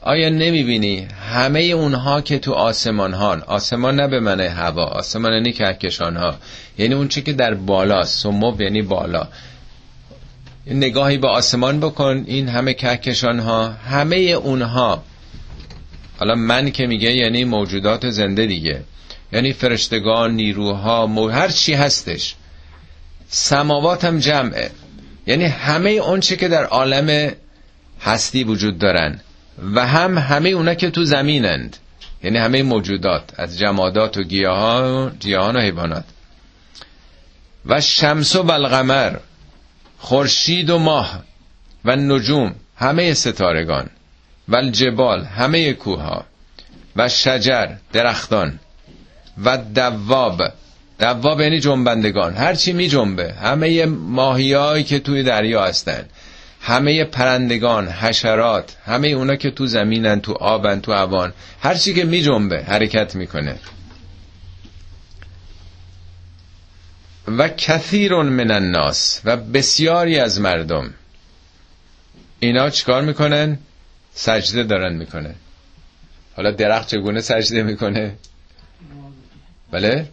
آیا 0.02 0.30
نمی‌بینی 0.30 1.08
همه 1.34 1.60
اونها 1.60 2.22
که 2.22 2.40
تو 2.40 2.54
آسمان 2.54 3.14
ها 3.14 3.38
آسمان 3.48 3.96
نه 3.96 4.08
به 4.08 4.20
من 4.20 4.40
هوا 4.40 4.86
آسمان 4.86 5.34
یعنی 5.34 5.52
کهکشان 5.52 6.18
ها 6.18 6.36
یعنی 6.78 6.94
اون 6.94 7.08
چی 7.08 7.22
که 7.22 7.34
در 7.34 7.54
بالا 7.54 8.04
سمو 8.04 8.62
یعنی 8.62 8.82
بالا. 8.82 9.28
نگاهی 10.68 11.18
به 11.18 11.28
آسمان 11.28 11.80
بکن. 11.80 12.24
این 12.28 12.48
همه 12.50 12.74
کهکشان 12.74 13.40
ها 13.40 13.70
همه 13.70 14.16
اونها. 14.16 15.04
حالا 16.20 16.36
من 16.36 16.72
که 16.72 16.88
میگه 16.88 17.14
یعنی 17.14 17.44
موجودات 17.44 18.10
زنده 18.10 18.46
دیگه. 18.46 18.84
یعنی 19.34 19.54
فرشتگان 19.54 20.32
نیروها 20.32 21.08
مو... 21.08 21.28
هر 21.28 21.48
چی 21.48 21.74
هستش. 21.74 22.36
سماوات 23.28 24.06
هم 24.06 24.20
جمعه. 24.20 24.72
یعنی 25.28 25.46
همه 25.46 25.90
اون 25.90 26.20
چی 26.20 26.38
که 26.38 26.48
در 26.48 26.64
عالم 26.64 27.32
هستی 28.02 28.44
وجود 28.44 28.80
دارن. 28.80 29.20
و 29.74 29.88
هم 29.88 30.18
همه 30.18 30.50
اونا 30.50 30.74
که 30.74 30.90
تو 30.90 31.04
زمینند. 31.06 31.78
یعنی 32.24 32.38
همه 32.38 32.64
موجودات 32.64 33.24
از 33.38 33.60
جمادات 33.60 34.18
و 34.18 34.24
گیاهان 34.24 35.56
و 35.56 35.60
حیوانات. 35.60 36.04
و 37.66 37.82
شمس 37.82 38.36
و 38.36 38.52
القمر 38.52 39.16
خورشید 40.04 40.70
و 40.70 40.80
ماه 40.80 41.24
و 41.86 41.96
نجوم 41.96 42.56
همه 42.78 43.14
ستارگان 43.14 43.90
و 44.48 44.56
الجبال 44.56 45.24
همه 45.24 45.74
کوها 45.74 46.26
و 46.96 47.10
شجر 47.10 47.68
درختان 47.94 48.60
و 49.44 49.58
دواب. 49.58 50.42
دواب 51.00 51.42
یعنی 51.42 51.60
جنبندگان. 51.60 52.34
هرچی 52.34 52.74
می 52.74 52.88
جنبه 52.88 53.34
همه 53.34 53.86
ماهیایی 53.86 54.84
که 54.84 55.00
توی 55.00 55.24
دریا 55.24 55.66
هستن. 55.66 56.06
همه 56.62 57.04
پرندگان 57.04 57.88
حشرات 57.88 58.76
همه 58.86 59.08
اونا 59.08 59.36
که 59.36 59.52
تو 59.52 59.68
زمینن 59.68 60.22
تو 60.22 60.34
آبن 60.34 60.80
تو 60.80 60.94
هوان 60.94 61.34
هرچی 61.62 61.94
که 61.94 62.06
می 62.06 62.22
جنبه 62.22 62.64
حرکت 62.64 63.16
می‌کنه. 63.16 63.56
و 67.28 67.50
کثیر 67.50 68.16
من 68.16 68.52
الناس 68.52 69.22
و 69.24 69.38
بسیاری 69.38 70.20
از 70.20 70.42
مردم. 70.42 70.94
اینا 72.40 72.70
چیکار 72.70 73.02
می‌کنن؟ 73.02 73.58
سجده 74.14 74.64
دارن 74.64 74.94
می‌کنه 74.94 75.36
حالا 76.36 76.52
درخت 76.52 76.88
چگونه 76.88 77.22
سجده 77.22 77.64
می‌کنه؟ 77.64 78.16
بله؟ 79.72 80.10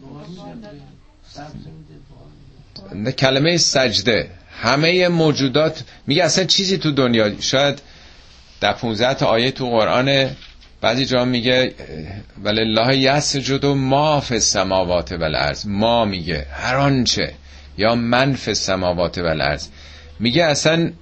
کلمه 3.19 3.57
سجده. 3.57 4.31
همه 4.63 5.09
موجودات 5.09 5.85
میگه 6.07 6.25
اصلا 6.25 6.45
چیزی 6.45 6.79
تو 6.79 6.91
دنیا 6.91 7.41
شاید 7.41 7.83
در 8.61 8.73
15 8.73 9.15
تا 9.15 9.27
آیه 9.27 9.51
تو 9.51 9.71
قرآن 9.71 10.37
بعضی 10.81 11.05
جا 11.07 11.25
میگه 11.25 11.75
ولی 12.45 12.61
الله 12.61 12.97
یسجد 12.97 13.65
و 13.65 13.75
ما 13.75 14.21
فی 14.21 14.35
السماوات 14.35 15.13
والارض. 15.13 15.67
ما 15.67 16.05
میگه 16.05 16.47
هر 16.53 16.77
آنچه 16.77 17.33
یا 17.79 17.95
من 17.95 18.33
فی 18.35 18.51
السماوات 18.51 19.19
والارض. 19.19 19.67
میگه 20.21 20.45
اصلا 20.45 20.93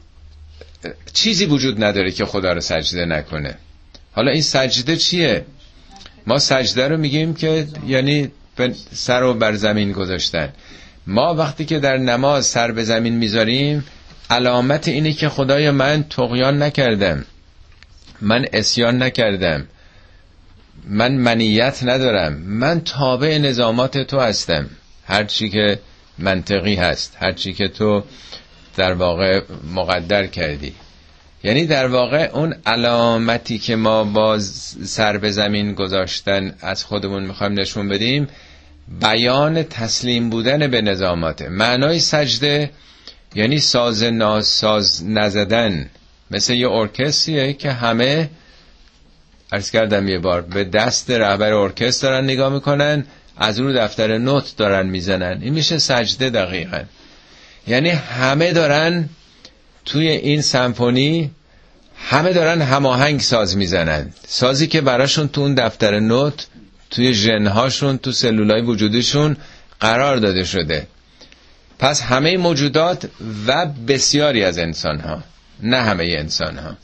چیزی 1.12 1.46
وجود 1.46 1.84
نداره 1.84 2.10
که 2.10 2.24
خدا 2.24 2.52
رو 2.52 2.60
سجده 2.60 3.04
نکنه. 3.04 3.54
حالا 4.12 4.30
این 4.30 4.42
سجده 4.42 4.96
چیه؟ 4.96 5.44
ما 6.26 6.38
سجده 6.38 6.88
رو 6.88 6.96
میگیم 6.96 7.34
که 7.34 7.66
یعنی 7.86 8.30
سر 8.92 9.20
رو 9.20 9.34
بر 9.34 9.54
زمین 9.54 9.92
گذاشتن. 9.92 10.52
ما 11.06 11.34
وقتی 11.34 11.64
که 11.64 11.78
در 11.78 11.96
نماز 11.96 12.46
سر 12.46 12.72
به 12.72 12.84
زمین 12.84 13.14
می‌ذاریم 13.14 13.84
علامت 14.30 14.88
اینه 14.88 15.12
که 15.12 15.28
خدایا 15.28 15.72
من 15.72 16.04
تقیان 16.10 16.62
نکردم. 16.62 17.24
من 18.20 18.46
اسیان 18.52 19.02
نکردم. 19.02 19.66
من 20.88 21.14
منیت 21.14 21.80
ندارم. 21.82 22.32
من 22.32 22.80
تابع 22.80 23.38
نظامات 23.38 23.98
تو 23.98 24.20
هستم. 24.20 24.70
هرچی 25.06 25.48
که 25.48 25.78
منطقی 26.18 26.74
هست. 26.74 27.16
هرچی 27.20 27.52
که 27.52 27.68
تو 27.68 28.04
در 28.76 28.92
واقع 28.92 29.40
مقدر 29.74 30.26
کردی. 30.26 30.74
یعنی 31.44 31.66
در 31.66 31.86
واقع 31.86 32.30
اون 32.32 32.54
علامتی 32.66 33.58
که 33.58 33.76
ما 33.76 34.04
با 34.04 34.38
سر 34.84 35.18
به 35.18 35.30
زمین 35.30 35.74
گذاشتن 35.74 36.54
از 36.60 36.84
خودمون 36.84 37.22
می‌خوایم 37.22 37.60
نشون 37.60 37.88
بدیم 37.88 38.28
بیان 39.00 39.62
تسلیم 39.62 40.30
بودن 40.30 40.66
به 40.66 40.82
نظاماته 40.82 41.48
معنای 41.48 42.00
سجده 42.00 42.70
یعنی 43.34 43.58
ساز 43.58 44.02
ناساز 44.02 45.04
نزدن. 45.06 45.90
مثل 46.30 46.54
یه 46.54 46.68
ارکستریه 46.70 47.52
که 47.52 47.72
همه 47.72 48.30
ارز 49.52 49.70
کردم 49.70 50.08
یه 50.08 50.18
بار 50.18 50.40
به 50.40 50.64
دست 50.64 51.10
رهبر 51.10 51.52
ارکستر 51.52 52.08
دارن 52.08 52.24
نگاه 52.24 52.52
می‌کنن 52.52 53.04
از 53.36 53.60
رو 53.60 53.72
دفتر 53.72 54.18
نوت 54.18 54.56
دارن 54.56 54.86
می‌زنن. 54.86 55.38
این 55.42 55.54
میشه 55.54 55.78
سجده 55.78 56.30
دقیقا. 56.30 56.80
یعنی 57.66 57.88
همه 57.90 58.52
دارن 58.52 59.08
توی 59.84 60.08
این 60.08 60.42
سمفونی 60.42 61.30
همه 61.96 62.32
دارن 62.32 62.62
هماهنگ 62.62 63.20
ساز 63.20 63.56
می‌زنن. 63.56 64.12
سازی 64.26 64.66
که 64.66 64.80
براشون 64.80 65.28
تو 65.28 65.40
اون 65.40 65.54
دفتر 65.54 66.00
نوت 66.00 66.46
توی 66.90 67.14
ژنهاشون 67.14 67.98
تو 67.98 68.12
سلولای 68.12 68.62
وجودشون 68.62 69.36
قرار 69.80 70.16
داده 70.16 70.44
شده. 70.44 70.86
پس 71.78 72.02
همه 72.02 72.36
موجودات 72.36 73.08
و 73.46 73.66
بسیاری 73.66 74.44
از 74.44 74.58
انسان 74.58 75.00
ها 75.00 75.22
نه 75.62 75.76
همه 75.76 76.04
انسان 76.18 76.58
ها. 76.58 76.76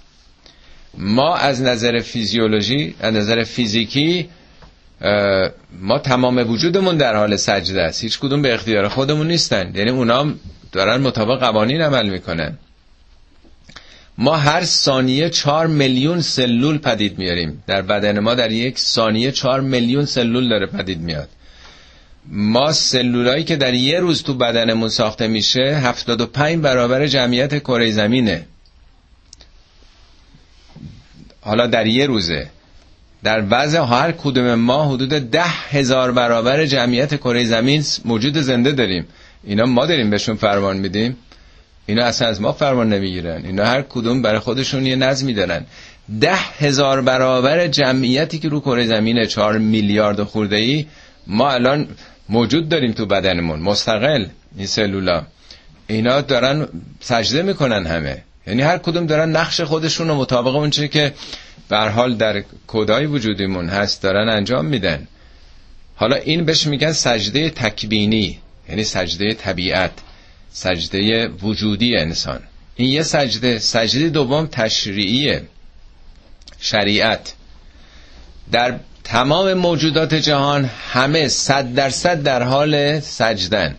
ما 0.99 1.37
از 1.37 1.63
نظر 1.63 2.01
فیزیولوژی 2.01 2.95
از 3.01 3.15
نظر 3.15 3.45
فیزیکی 3.45 4.29
ما 5.81 5.99
تمام 5.99 6.51
وجودمون 6.51 6.97
در 6.97 7.17
حال 7.17 7.37
سجده 7.37 7.83
است. 7.83 8.03
هیچ 8.03 8.19
کدوم 8.19 8.43
به 8.43 8.55
اختیار 8.55 8.89
خودمون 8.89 9.29
نیستن. 9.29 9.73
یعنی 9.75 9.91
اونا 9.91 10.35
دارن 10.73 11.01
مطابق 11.01 11.41
قوانین 11.41 11.83
عمل 11.83 12.09
می‌کنن. 12.09 12.59
ما 14.19 14.37
هر 14.37 14.65
ثانیه 14.65 15.31
چهار 15.31 15.67
میلیون 15.67 16.21
سلول 16.21 16.79
پدید 16.79 17.19
میاریم. 17.19 17.63
در 17.67 17.83
بدن 17.83 18.19
ما 18.19 18.35
در 18.35 18.53
یک 18.53 18.79
ثانیه 18.79 19.33
چهار 19.33 19.61
میلیون 19.61 20.05
سلول 20.05 20.49
داره 20.49 20.67
پدید 20.67 21.01
میاد. 21.01 21.29
ما 22.29 22.73
سلولایی 22.73 23.45
که 23.45 23.57
در 23.57 23.75
یه 23.75 24.01
روز 24.01 24.23
تو 24.23 24.35
بدنمون 24.35 24.89
ساخته 24.89 25.29
میشه 25.29 25.81
75 25.85 26.63
برابر 26.63 27.07
جمعیت 27.07 27.59
کره 27.59 27.91
زمینه. 27.91 28.47
حالا 31.45 31.67
در 31.67 31.87
یه 31.87 32.07
روزه. 32.07 32.47
در 33.23 33.45
وضع 33.51 33.81
هر 33.81 34.13
کدوم 34.13 34.55
ما 34.55 34.89
حدود 34.89 35.09
ده 35.09 35.45
هزار 35.71 36.13
برابر 36.13 36.67
جمعیت 36.67 37.17
کره 37.17 37.45
زمین 37.45 37.85
موجود 38.05 38.39
زنده 38.39 38.73
داریم. 38.73 39.07
اینا 39.45 39.65
ما 39.65 39.87
داریم 39.87 40.11
بهشون 40.11 40.37
فرمان 40.37 40.77
میدیم. 40.77 41.17
اینا 41.87 42.05
اصلا 42.05 42.29
از 42.29 42.41
ما 42.41 42.53
فرمان 42.53 42.89
نمی‌گیرن. 42.89 43.45
اینا 43.45 43.65
هر 43.65 43.83
کدوم 43.83 44.23
برای 44.23 44.39
خودشون 44.39 44.87
یه 44.87 44.97
نظمی 44.97 45.35
دارن. 45.35 45.65
ده 46.21 46.35
هزار 46.59 47.03
برابر 47.03 47.67
جمعیتی 47.67 48.39
که 48.39 48.49
رو 48.49 48.61
کره 48.61 48.87
زمین 48.87 49.27
چهار 49.27 49.59
میلیارد 49.59 50.23
خورده 50.23 50.57
ای 50.57 50.87
ما 51.27 51.51
الان 51.51 51.89
موجود 52.29 52.69
داریم 52.69 52.93
تو 52.93 53.07
بدنمون. 53.07 53.61
مستقل 53.61 54.27
این 54.57 54.67
سلولا. 54.67 55.23
اینا 55.87 56.21
دارن 56.21 56.69
سجده 57.01 57.43
می‌کنن 57.43 57.87
همه. 57.87 58.23
یعنی 58.47 58.63
هر 58.63 58.79
کدوم 58.79 59.07
دارن 59.07 59.31
نقش 59.37 59.61
خودشون 59.61 60.09
رو 60.09 60.15
مطابق 60.15 60.55
اونچه 60.55 60.89
که 60.89 61.13
بر 61.69 61.89
حال 61.89 62.15
در 62.17 62.45
کودای 62.67 63.07
وجودیمون 63.07 63.69
هست 63.69 64.03
دارن 64.03 64.29
انجام 64.29 64.65
میدن. 64.65 65.09
حالا 65.97 66.17
این 66.17 66.45
بهش 66.45 66.67
میگن 66.67 66.93
سجده 66.93 67.51
تکبینی 67.51 68.39
یعنی 68.69 68.85
سجده 68.85 69.35
طبیعت 69.35 69.93
سجده 70.53 71.29
وجودی 71.29 71.97
انسان. 71.97 72.41
این 72.77 72.91
یه 72.91 73.03
سجده 73.03 73.59
سجده 73.59 74.09
دوم 74.09 74.47
تشریعیه 74.47 75.43
شریعت. 76.61 77.33
در 78.53 78.75
تمام 79.05 79.55
موجودات 79.55 80.15
جهان 80.15 80.71
همه 80.93 81.29
صد 81.29 81.75
درصد 81.75 82.23
در 82.23 82.43
حال 82.43 83.01
سجدن. 83.01 83.75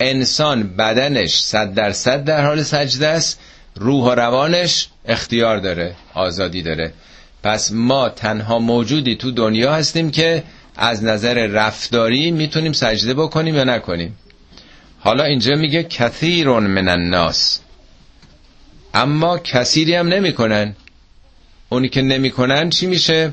انسان 0.00 0.76
بدنش 0.76 1.40
صد 1.40 1.74
درصد 1.74 2.24
در 2.24 2.46
حال 2.46 2.62
سجده 2.62 3.08
است. 3.08 3.40
روح 3.76 4.04
و 4.04 4.10
روانش 4.10 4.88
اختیار 5.04 5.58
داره 5.58 5.94
آزادی 6.14 6.62
داره. 6.62 6.92
پس 7.42 7.72
ما 7.72 8.08
تنها 8.08 8.58
موجودی 8.58 9.16
تو 9.16 9.30
دنیا 9.30 9.74
هستیم 9.74 10.10
که 10.10 10.42
از 10.76 11.04
نظر 11.04 11.46
رفتاری 11.46 12.30
می‌تونیم 12.30 12.72
سجده 12.72 13.14
بکنیم 13.14 13.54
یا 13.54 13.64
نکنیم. 13.64 14.18
حالا 15.00 15.24
اینجا 15.24 15.54
میگه 15.54 15.82
کثیر 15.82 16.48
من 16.48 16.88
الناس. 16.88 17.60
اما 18.94 19.38
کثیری 19.38 19.94
هم 19.94 20.08
نمی‌کنن. 20.08 20.76
اونی 21.68 21.88
که 21.88 22.02
نمی‌کنن 22.02 22.70
چی 22.70 22.86
میشه؟ 22.86 23.32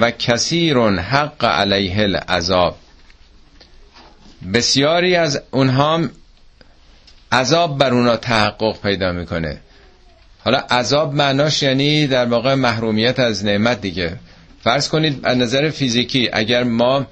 و 0.00 0.10
کثیر 0.10 0.78
حق 0.78 1.44
علیه 1.44 1.98
العذاب. 1.98 2.76
بسیاری 4.54 5.16
از 5.16 5.42
اونها 5.50 6.00
عذاب 7.32 7.78
بر 7.78 7.94
اونا 7.94 8.16
تحقق 8.16 8.82
پیدا 8.82 9.12
می‌کنه. 9.12 9.60
حالا 10.44 10.58
عذاب 10.58 11.14
معناش 11.14 11.62
یعنی 11.62 12.06
در 12.06 12.26
واقع 12.26 12.54
محرومیت 12.54 13.20
از 13.20 13.44
نعمت 13.44 13.80
دیگه. 13.80 14.16
فرض 14.62 14.88
کنید 14.88 15.20
از 15.22 15.36
نظر 15.36 15.70
فیزیکی 15.70 16.30
اگر 16.32 16.62
ما 16.62 17.06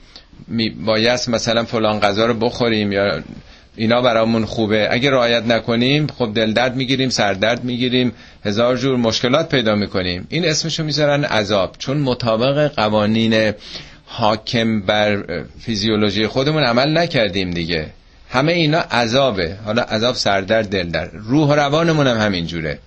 باید 0.87 1.21
مثلا 1.29 1.64
فلان 1.64 2.01
غذا 2.01 2.27
رو 2.27 2.35
بخوریم 2.35 2.93
یا 2.93 3.23
اینا 3.77 4.03
برامون 4.03 4.45
خوبه 4.45 4.88
اگه 4.90 5.11
رعایت 5.11 5.47
نکنیم 5.47 6.07
خب 6.19 6.31
دلدرد 6.35 6.77
می‌گیریم 6.77 7.09
سردرد 7.09 7.64
می‌گیریم 7.64 8.12
هزار 8.45 8.77
جور 8.77 8.97
مشکلات 8.97 9.49
پیدا 9.49 9.75
می‌کنیم. 9.75 10.27
این 10.29 10.45
اسمشو 10.45 10.85
می‌ذارن 10.85 11.25
عذاب. 11.25 11.77
چون 11.79 11.97
مطابق 11.97 12.73
قوانین 12.75 13.53
حاکم 14.07 14.81
بر 14.81 15.25
فیزیولوژی 15.61 16.27
خودمون 16.27 16.62
عمل 16.62 16.99
نکردیم 16.99 17.51
دیگه. 17.51 17.87
همه 18.31 18.53
اینا 18.53 18.79
عذابه. 18.79 19.57
حالا 19.64 19.83
عذاب 19.83 20.14
سردرد 20.14 20.69
دلدرد 20.69 21.11
روح 21.14 21.49
و 21.49 21.53
روانمون 21.53 22.07
هم 22.07 22.16
همینجوره. 22.16 22.79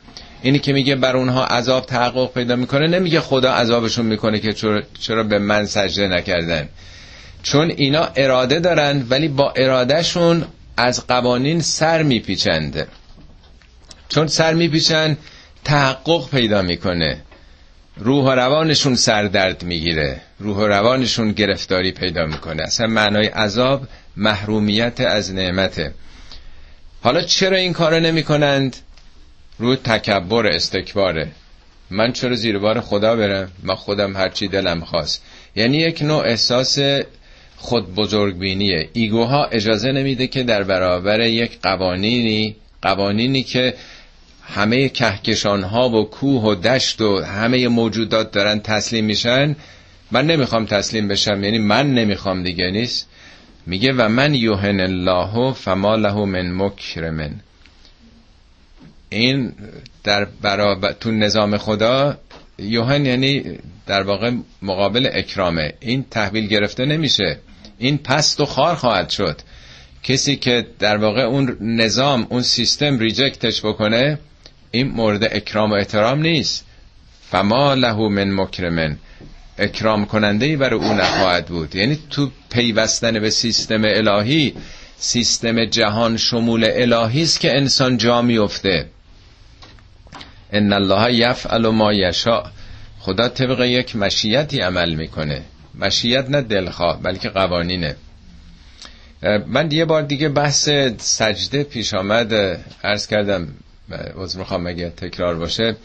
اینی 0.43 0.59
که 0.59 0.73
میگه 0.73 0.95
بر 0.95 1.17
اونها 1.17 1.45
عذاب 1.45 1.85
تحقق 1.85 2.33
پیدا 2.33 2.55
می‌کنه 2.55 2.87
نمیگه 2.87 3.19
خدا 3.19 3.53
عذابشون 3.53 4.05
می‌کنه 4.05 4.39
که 4.39 4.53
چرا 4.99 5.23
به 5.23 5.39
من 5.39 5.65
سجده 5.65 6.07
نکردن. 6.07 6.69
چون 7.43 7.69
اینا 7.69 8.09
اراده 8.15 8.59
دارن 8.59 9.05
ولی 9.09 9.27
با 9.27 9.53
ارادهشون 9.55 10.45
از 10.77 11.07
قوانین 11.07 11.61
سر 11.61 12.03
میپیچند. 12.03 12.87
چون 14.09 14.27
سر 14.27 14.53
میپیچن 14.53 15.17
تحقق 15.63 16.29
پیدا 16.29 16.61
می‌کنه. 16.61 17.21
روح 17.97 18.25
و 18.25 18.29
روانشون 18.29 18.95
سردرد 18.95 19.63
می‌گیره. 19.63 20.21
روح 20.39 20.57
و 20.57 20.67
روانشون 20.67 21.31
گرفتاری 21.31 21.91
پیدا 21.91 22.25
می‌کنه. 22.25 22.63
اصلا 22.63 22.87
معنای 22.87 23.27
عذاب 23.27 23.87
محرومیت 24.17 25.01
از 25.01 25.33
نعمته. 25.33 25.93
حالا 27.03 27.21
چرا 27.21 27.57
این 27.57 27.73
کارو 27.73 27.99
نمی‌کنند؟ 27.99 28.75
رو 29.57 29.75
تکبر 29.75 30.47
استکباره. 30.47 31.27
من 31.89 32.11
چرا 32.11 32.35
زیر 32.35 32.59
بار 32.59 32.81
خدا 32.81 33.15
برم؟ 33.15 33.51
من 33.63 33.75
خودم 33.75 34.17
هرچی 34.17 34.47
دلم 34.47 34.81
خواست. 34.81 35.23
یعنی 35.55 35.77
یک 35.77 36.01
نوع 36.01 36.25
احساس 36.25 36.79
خود 37.57 37.95
بزرگبینیه. 37.95 38.89
ایگوها 38.93 39.45
اجازه 39.45 39.91
نمیده 39.91 40.27
که 40.27 40.43
در 40.43 40.63
برابر 40.63 41.19
یک 41.19 41.59
قوانینی 41.61 42.55
قوانینی 42.81 43.43
که 43.43 43.73
همه 44.43 44.89
کهکشان 44.89 45.63
ها 45.63 45.89
و 45.89 46.03
کوه 46.09 46.43
و 46.43 46.55
دشت 46.55 47.01
و 47.01 47.19
همه 47.19 47.67
موجودات 47.67 48.31
دارن 48.31 48.59
تسلیم 48.59 49.05
میشن 49.05 49.55
من 50.11 50.27
نمی‌خوام 50.27 50.65
تسلیم 50.65 51.07
بشم. 51.07 51.43
یعنی 51.43 51.57
من 51.57 51.93
نمی‌خوام 51.93 52.43
دیگه 52.43 52.71
نیست؟ 52.71 53.07
میگه 53.65 53.93
و 53.93 54.09
من 54.09 54.35
یوهن 54.35 54.79
الله 54.79 55.53
فما 55.53 55.95
له 55.95 56.25
من 56.25 56.51
مکرمن. 56.51 57.31
این 59.13 59.53
در 60.03 60.25
برابر 60.25 60.91
تو 60.91 61.11
نظام 61.11 61.57
خدا 61.57 62.17
یوهن 62.57 63.05
یعنی 63.05 63.59
در 63.87 64.03
واقع 64.03 64.31
مقابل 64.61 65.09
اکرامه. 65.13 65.73
این 65.79 66.05
تحویل 66.11 66.47
گرفته 66.47 66.85
نمیشه. 66.85 67.39
این 67.77 67.97
پست 67.97 68.39
و 68.39 68.45
خار 68.45 68.75
خواهد 68.75 69.09
شد. 69.09 69.41
کسی 70.03 70.35
که 70.35 70.67
در 70.79 70.97
واقع 70.97 71.21
اون 71.21 71.57
نظام 71.61 72.27
اون 72.29 72.41
سیستم 72.41 72.99
ریجکتش 72.99 73.65
بکنه 73.65 74.19
این 74.71 74.87
مورد 74.87 75.23
اکرام 75.23 75.71
و 75.71 75.73
احترام 75.73 76.21
نیست. 76.21 76.65
فما 77.31 77.73
له 77.73 78.09
من 78.09 78.31
مکرمن. 78.31 78.97
اکرام 79.57 80.05
کننده 80.05 80.45
ای 80.45 80.55
برای 80.55 80.79
او 80.79 80.93
نخواهد 80.93 81.45
بود. 81.45 81.75
یعنی 81.75 81.99
تو 82.09 82.31
پیوستن 82.51 83.19
به 83.19 83.29
سیستم 83.29 83.81
الهی 83.85 84.53
سیستم 84.97 85.65
جهان 85.65 86.17
شمول 86.17 86.67
الهی 86.73 87.23
است 87.23 87.39
که 87.39 87.57
انسان 87.57 87.97
جا 87.97 88.21
میفته 88.21 88.85
ان 90.53 90.73
الله 90.73 91.13
یفعل 91.13 91.67
ما 91.67 91.93
یشاء. 91.93 92.43
خدا 92.99 93.27
طبق 93.27 93.61
یک 93.61 93.95
مشیتی 93.95 94.59
عمل 94.59 94.93
می‌کنه. 94.93 95.41
مشیت 95.75 96.29
نه 96.29 96.41
دلخواه 96.41 97.01
بلکه 97.01 97.29
قوانینه. 97.29 97.95
من 99.47 99.71
یه 99.71 99.85
بار 99.85 100.01
دیگه 100.01 100.29
بحث 100.29 100.69
سجده 100.97 101.63
پیش 101.63 101.93
آمد. 101.93 102.33
عرض 102.83 103.07
کردم 103.07 103.47
عذر 104.17 104.39
می‌خوام 104.39 104.67
اگه 104.67 104.89
تکرار 104.89 105.35
باشه. 105.35 105.75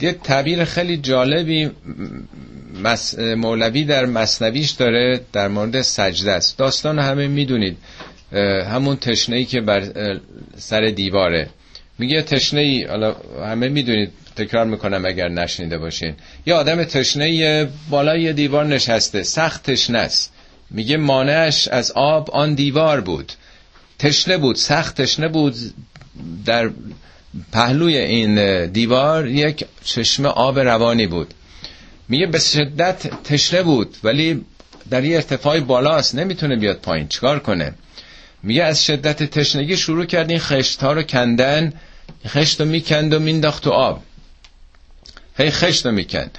یه 0.00 0.12
تعبیر 0.12 0.64
خیلی 0.64 0.96
جالبی 0.96 1.70
مولوی 3.36 3.84
در 3.84 4.06
مصنویش 4.06 4.70
داره 4.70 5.20
در 5.32 5.48
مورد 5.48 5.80
سجده 5.82 6.32
است. 6.32 6.58
داستان 6.58 6.98
همه 6.98 7.26
می‌دونید. 7.26 7.76
همون 8.72 8.96
تشنه 8.96 9.36
ای 9.36 9.44
که 9.44 9.60
بر 9.60 9.82
سر 10.56 10.80
دیواره. 10.80 11.48
میگه 11.98 12.22
تشنه 12.22 12.60
ای 12.60 12.86
همه 13.44 13.68
می‌دونید 13.68 14.12
تکرار 14.36 14.66
می‌کنم 14.66 15.04
اگر 15.04 15.28
نشنیده 15.28 15.78
باشین. 15.78 16.14
یه 16.46 16.54
آدم 16.54 16.84
تشنه 16.84 17.68
بالای 17.90 18.32
دیوار 18.32 18.66
نشسته 18.66 19.22
سخت 19.22 19.70
تشنه 19.70 19.98
است. 19.98 20.32
میگه 20.70 20.96
مانعش 20.96 21.68
از 21.68 21.92
آب 21.92 22.30
آن 22.30 22.54
دیوار 22.54 23.00
بود. 23.00 23.32
تشنه 23.98 24.36
بود 24.36 24.56
سخت 24.56 25.00
تشنه 25.00 25.28
بود. 25.28 25.54
در 26.44 26.70
پهلوی 27.52 27.96
این 27.96 28.66
دیوار 28.66 29.28
یک 29.28 29.64
چشمه 29.84 30.28
آب 30.28 30.58
روانی 30.58 31.06
بود. 31.06 31.34
میگه 32.08 32.26
به 32.26 32.38
شدت 32.38 33.22
تشنه 33.24 33.62
بود 33.62 33.96
ولی 34.04 34.44
در 34.90 35.04
یه 35.04 35.16
ارتفاع 35.16 35.60
بالاست 35.60 36.14
نمی‌تونه 36.14 36.56
بیاد 36.56 36.76
پایین. 36.76 37.08
چیکار 37.08 37.38
کنه؟ 37.38 37.74
میگه 38.42 38.64
از 38.64 38.84
شدت 38.84 39.22
تشنگی 39.22 39.76
شروع 39.76 40.04
کرد 40.04 40.30
این 40.30 40.38
خشت 40.38 40.82
ها 40.82 40.92
رو 40.92 41.02
کندن. 41.02 41.72
خشت 42.26 42.60
رو 42.60 42.66
می‌کند 42.66 43.14
و 43.14 43.18
مینداخت 43.18 43.64
تو 43.64 43.70
آب. 43.70 44.02
هی 45.38 45.50
خشت 45.50 45.86
رو 45.86 45.92
می‌کند. 45.92 46.38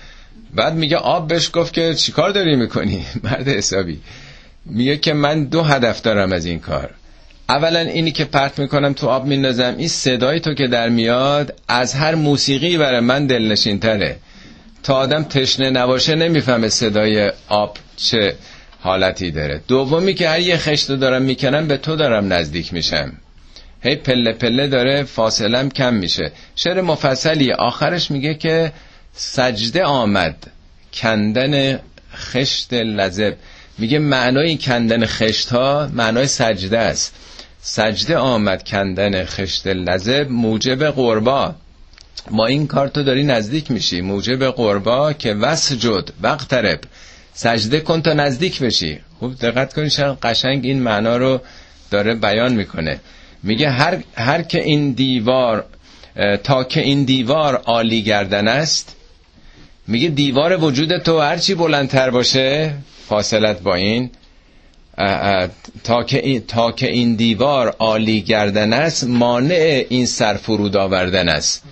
بعد 0.56 0.74
میگه 0.74 0.98
آب 0.98 1.28
بهش 1.28 1.50
گفت 1.54 1.74
که 1.74 1.94
چیکار 1.94 2.30
داری 2.30 2.56
می‌کنی؟ 2.56 3.06
مرد 3.24 3.48
حسابی. 3.48 4.00
میگه 4.66 4.98
که 4.98 5.14
من 5.14 5.44
دو 5.44 5.64
هدف 5.64 6.02
دارم 6.02 6.32
از 6.32 6.46
این 6.46 6.60
کار. 6.60 6.90
اولا 7.50 7.80
اینی 7.80 8.12
که 8.12 8.26
پرت 8.26 8.60
می‌کنم 8.60 8.94
تو 8.94 9.08
آب 9.08 9.26
میندازم. 9.26 9.76
این 9.78 9.88
صدای 9.88 10.40
تو 10.40 10.54
که 10.54 10.68
در 10.68 10.90
میاد 10.90 11.60
از 11.68 11.94
هر 11.94 12.16
موسیقی 12.16 12.78
برای 12.78 13.00
من 13.00 13.28
دلنشین 13.28 13.80
تره 13.80 14.18
تا 14.84 14.96
آدم 14.96 15.24
تشنه 15.24 15.70
نباشه 15.70 16.16
نمی‌فهمه 16.16 16.70
صدای 16.70 17.32
آب 17.48 17.78
چه 17.98 18.36
حالتی 18.80 19.32
داره. 19.32 19.62
دومی 19.68 20.14
که 20.14 20.30
هر 20.30 20.40
یه 20.40 20.58
خشت 20.58 20.92
دارم 20.92 21.22
می‌کنم 21.22 21.68
به 21.68 21.78
تو 21.78 21.96
دارم 21.96 22.34
نزدیک 22.34 22.74
میشم. 22.74 23.12
هی 23.82 23.96
پله 23.96 24.34
پله 24.34 24.68
داره 24.68 25.04
فاصلم 25.04 25.70
کم 25.70 25.94
میشه. 25.94 26.32
شعر 26.56 26.82
مفصلی 26.82 27.52
آخرش 27.52 28.12
میگه 28.12 28.34
که 28.34 28.72
سجده 29.14 29.84
آمد 29.84 30.36
کندن 30.94 31.80
خشت 32.16 32.74
لذب. 32.74 33.36
میگه 33.78 34.00
معنای 34.00 34.58
کندن 34.58 35.06
خشت 35.06 35.50
ها 35.50 35.90
معنای 35.94 36.28
سجده 36.28 36.80
است. 36.80 37.16
سجده 37.62 38.18
آمد 38.18 38.64
کندن 38.64 39.26
خشت 39.26 39.68
لذب 39.68 40.30
موجب 40.30 40.84
قربا. 40.84 41.56
ما 42.32 42.46
این 42.46 42.68
کار 42.68 42.88
تو 42.88 43.04
داری 43.04 43.24
نزدیک 43.24 43.72
میشی. 43.72 44.02
موجب 44.02 44.50
قربا 44.50 45.14
که 45.14 45.34
وسجد 45.34 46.10
وقترب 46.22 46.80
سجده 47.34 47.80
کن 47.80 48.02
تا 48.02 48.14
نزدیک 48.14 48.60
بشی. 48.60 49.00
خوب 49.20 49.40
دقت 49.40 49.74
کنید 49.74 49.92
قشنگ 50.24 50.66
این 50.66 50.82
معنا 50.82 51.18
رو 51.18 51.42
داره 51.92 52.16
بیان 52.16 52.54
می‌کنه. 52.54 53.00
میگه 53.44 53.70
هر, 53.70 53.98
هر 54.16 54.42
که 54.42 54.64
این 54.64 54.92
دیوار 54.92 55.66
تا 56.44 56.64
که 56.64 56.82
این 56.82 57.04
دیوار 57.04 57.56
عالی 57.56 58.02
گردن 58.02 58.48
است 58.48 58.96
میگه 59.88 60.08
دیوار 60.10 60.64
وجود 60.64 60.98
تو 60.98 61.20
هرچی 61.20 61.56
بلندتر 61.56 62.10
باشه 62.10 62.74
فاصلت 63.08 63.62
با 63.62 63.76
این 63.76 64.10
تا 65.84 66.04
که 66.04 66.26
این, 66.26 66.40
تا 66.48 66.72
که 66.72 66.92
این 66.92 67.16
دیوار 67.16 67.76
عالی 67.80 68.22
گردن 68.22 68.74
است 68.74 69.04
مانع 69.04 69.86
این 69.90 70.06
سر 70.06 70.34
فرود 70.34 70.78
آوردن 70.78 71.30
است. 71.30 71.64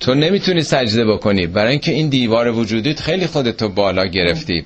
تو 0.00 0.14
نمی‌تونی 0.14 0.62
سجده 0.62 1.04
بکنی. 1.04 1.46
برای 1.46 1.70
اینکه 1.70 1.92
این 1.92 2.08
دیوار 2.08 2.48
وجودیت 2.52 3.00
خیلی 3.00 3.26
خودتو 3.26 3.68
بالا 3.68 4.06
گرفتی. 4.06 4.64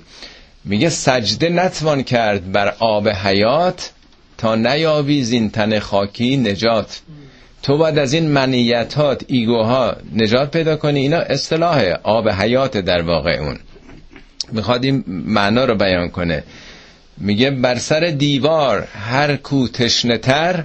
میگه 0.64 0.88
سجده 0.88 1.48
نتوان 1.48 2.02
کرد 2.02 2.52
بر 2.52 2.74
آب 2.78 3.09
حیات 3.09 3.90
تا 4.38 4.55
نیابی 4.55 5.22
زین 5.22 5.51
تن 5.51 5.79
خاکی 5.79 6.37
نجات. 6.37 7.01
تو 7.62 7.77
باید 7.77 7.99
از 7.99 8.12
این 8.12 8.29
منیتات 8.29 9.25
ایگوها 9.27 9.96
نجات 10.14 10.51
پیدا 10.51 10.77
کنی. 10.77 11.01
اینا 11.01 11.18
اصطلاح 11.18 11.83
آب 12.03 12.29
حیات 12.29 12.77
در 12.77 13.03
واقع 13.03 13.38
اون. 13.40 13.59
می‌خواد 14.53 14.85
این 14.85 15.05
معنا 15.07 15.64
رو 15.64 15.75
بیان 15.75 16.09
کنه. 16.09 16.44
میگه 17.18 17.51
بر 17.51 17.79
سر 17.79 18.01
دیوار 18.01 18.83
هر 18.83 19.37
کو 19.37 19.68
تشنتر 19.68 20.64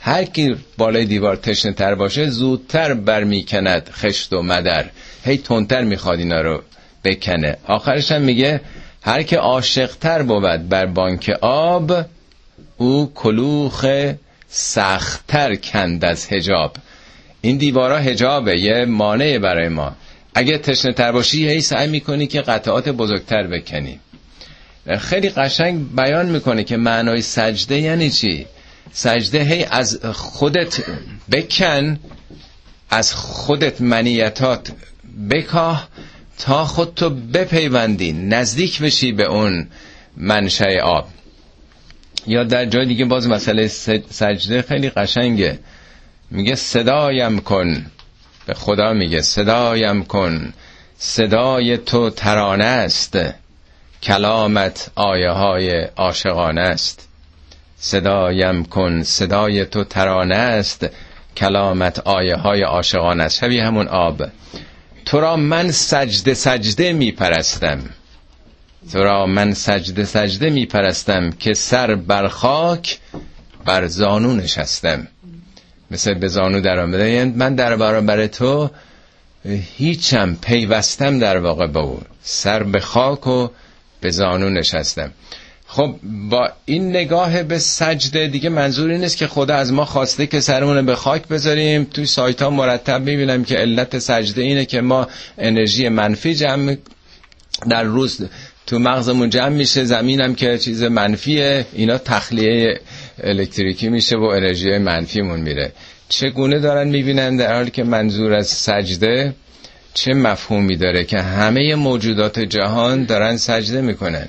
هر 0.00 0.24
کی 0.24 0.56
بالای 0.78 1.04
دیوار 1.04 1.36
تشنه 1.36 1.72
تر 1.72 1.94
باشه 1.94 2.30
زودتر 2.30 2.94
برمیکند 2.94 3.90
خشت 3.92 4.32
و 4.32 4.42
مدر. 4.42 4.84
هی 5.24 5.36
تندتر 5.36 5.84
می‌خواد 5.84 6.18
اینا 6.18 6.40
رو 6.40 6.62
بکنه. 7.04 7.56
آخرش 7.66 8.12
هم 8.12 8.22
میگه 8.22 8.60
هر 9.02 9.22
که 9.22 9.36
عاشقتر 9.36 10.22
بود 10.22 10.68
بر 10.68 10.86
بانک 10.86 11.30
آب 11.40 11.92
او 12.78 13.12
کلوخ 13.14 13.86
سختتر 14.48 15.54
کند 15.54 16.04
از 16.04 16.32
هجاب 16.32 16.76
این 17.40 17.56
دیوارا 17.56 17.98
هجابه 17.98 18.60
یه 18.60 18.84
مانعه 18.84 19.38
برای 19.38 19.68
ما. 19.68 19.96
اگه 20.34 20.58
تشنه 20.58 20.92
تر 20.92 21.12
باشی 21.12 21.48
هی 21.48 21.60
سعی 21.60 21.88
می‌کنی 21.88 22.26
که 22.26 22.40
قطعات 22.40 22.88
بزرگتر 22.88 23.46
بکنی. 23.46 24.00
خیلی 24.98 25.28
قشنگ 25.28 25.96
بیان 25.96 26.28
می‌کنه 26.28 26.64
که 26.64 26.76
معنای 26.76 27.22
سجده 27.22 27.80
یعنی 27.80 28.10
چی؟ 28.10 28.46
سجده 28.92 29.44
هی 29.44 29.64
از 29.64 29.98
خودت 30.12 30.80
بکن 31.32 31.98
از 32.90 33.14
خودت 33.14 33.80
منیتات 33.80 34.72
بکاه 35.30 35.88
تا 36.38 36.64
خودتو 36.64 37.10
بپیوندی 37.10 38.12
نزدیک 38.12 38.82
بشی 38.82 39.12
به 39.12 39.24
اون 39.24 39.68
منشه 40.16 40.80
آب. 40.84 41.08
یا 42.28 42.44
در 42.44 42.64
جای 42.64 42.86
دیگه 42.86 43.04
باز 43.04 43.28
مسئله 43.28 43.68
سجده 44.10 44.62
خیلی 44.62 44.90
قشنگه. 44.90 45.58
میگه 46.30 46.54
صدایم 46.54 47.40
کن. 47.40 47.86
به 48.46 48.54
خدا 48.54 48.92
میگه 48.92 49.22
صدایم 49.22 50.04
کن. 50.04 50.52
صدای 50.98 51.76
تو 51.78 52.10
ترانه 52.10 52.64
است. 52.64 53.18
کلامت 54.02 54.90
آیه 54.94 55.30
های 55.30 55.80
عاشقانه 55.96 56.60
است. 56.60 57.08
صدایم 57.76 58.64
کن. 58.64 59.02
صدای 59.02 59.64
تو 59.64 59.84
ترانه 59.84 60.36
است. 60.36 60.86
کلامت 61.36 61.98
آیه 61.98 62.36
های 62.36 62.62
عاشقانه 62.62 63.24
است. 63.24 63.38
شبیه 63.38 63.64
همون 63.64 63.88
آب. 63.88 64.22
تو 65.04 65.20
را 65.20 65.36
من 65.36 65.70
سجده 65.70 66.34
سجده 66.34 66.92
می 66.92 67.12
پرستم 67.12 67.78
تو 68.92 69.02
را 69.02 69.26
من 69.26 69.54
سجده 69.54 70.04
سجده 70.04 70.50
می 70.50 70.66
پرستم 70.66 71.30
که 71.30 71.54
سر 71.54 71.94
بر 71.94 72.28
خاک 72.28 72.98
بر 73.64 73.86
زانو 73.86 74.34
نشستم. 74.34 75.08
مثل 75.90 76.14
به 76.14 76.28
زانو 76.28 76.60
در 76.60 76.78
آمده. 76.78 77.10
یعنی 77.10 77.32
من 77.36 77.54
در 77.54 77.76
برابر 77.76 78.26
تو 78.26 78.70
هیچم 79.76 80.36
پیوستم 80.42 81.18
در 81.18 81.38
واقع 81.38 81.66
با 81.66 81.80
او. 81.80 82.00
سر 82.22 82.62
به 82.62 82.80
خاک 82.80 83.26
و 83.26 83.48
به 84.00 84.10
زانو 84.10 84.50
نشستم. 84.50 85.12
خب 85.66 85.94
با 86.30 86.50
این 86.64 86.90
نگاه 86.90 87.42
به 87.42 87.58
سجده 87.58 88.26
دیگه 88.26 88.48
منظور 88.48 88.90
این 88.90 89.00
نیست 89.00 89.16
که 89.16 89.26
خدا 89.26 89.54
از 89.54 89.72
ما 89.72 89.84
خواسته 89.84 90.26
که 90.26 90.40
سرمون 90.40 90.86
به 90.86 90.94
خاک 90.96 91.28
بذاریم. 91.28 91.84
توی 91.84 92.06
سایت 92.06 92.42
ها 92.42 92.50
مرتب 92.50 93.02
می‌بینم 93.02 93.44
که 93.44 93.56
علت 93.56 93.98
سجده 93.98 94.42
اینه 94.42 94.64
که 94.64 94.80
ما 94.80 95.08
انرژی 95.38 95.88
منفی 95.88 96.34
جمع 96.34 96.76
در 97.70 97.82
روز 97.82 98.20
تو 98.68 98.78
مغزمون 98.78 99.30
جمع 99.30 99.48
میشه 99.48 99.84
زمینم 99.84 100.34
که 100.34 100.58
چیز 100.58 100.82
منفیه. 100.82 101.66
اینا 101.72 101.98
تخلیه 101.98 102.80
الکتریکی 103.22 103.88
میشه 103.88 104.16
و 104.16 104.22
انرژی 104.22 104.78
منفیمون 104.78 105.40
میره. 105.40 105.72
چگونه 106.08 106.58
دارن 106.58 106.88
می‌بینن 106.88 107.36
در 107.36 107.54
حالی 107.54 107.70
که 107.70 107.84
منظور 107.84 108.32
از 108.34 108.46
سجده 108.48 109.34
چه 109.94 110.14
مفهومی 110.14 110.76
داره 110.76 111.04
که 111.04 111.20
همه 111.20 111.74
موجودات 111.74 112.40
جهان 112.40 113.04
دارن 113.04 113.36
سجده 113.36 113.80
می‌کنن؟ 113.80 114.28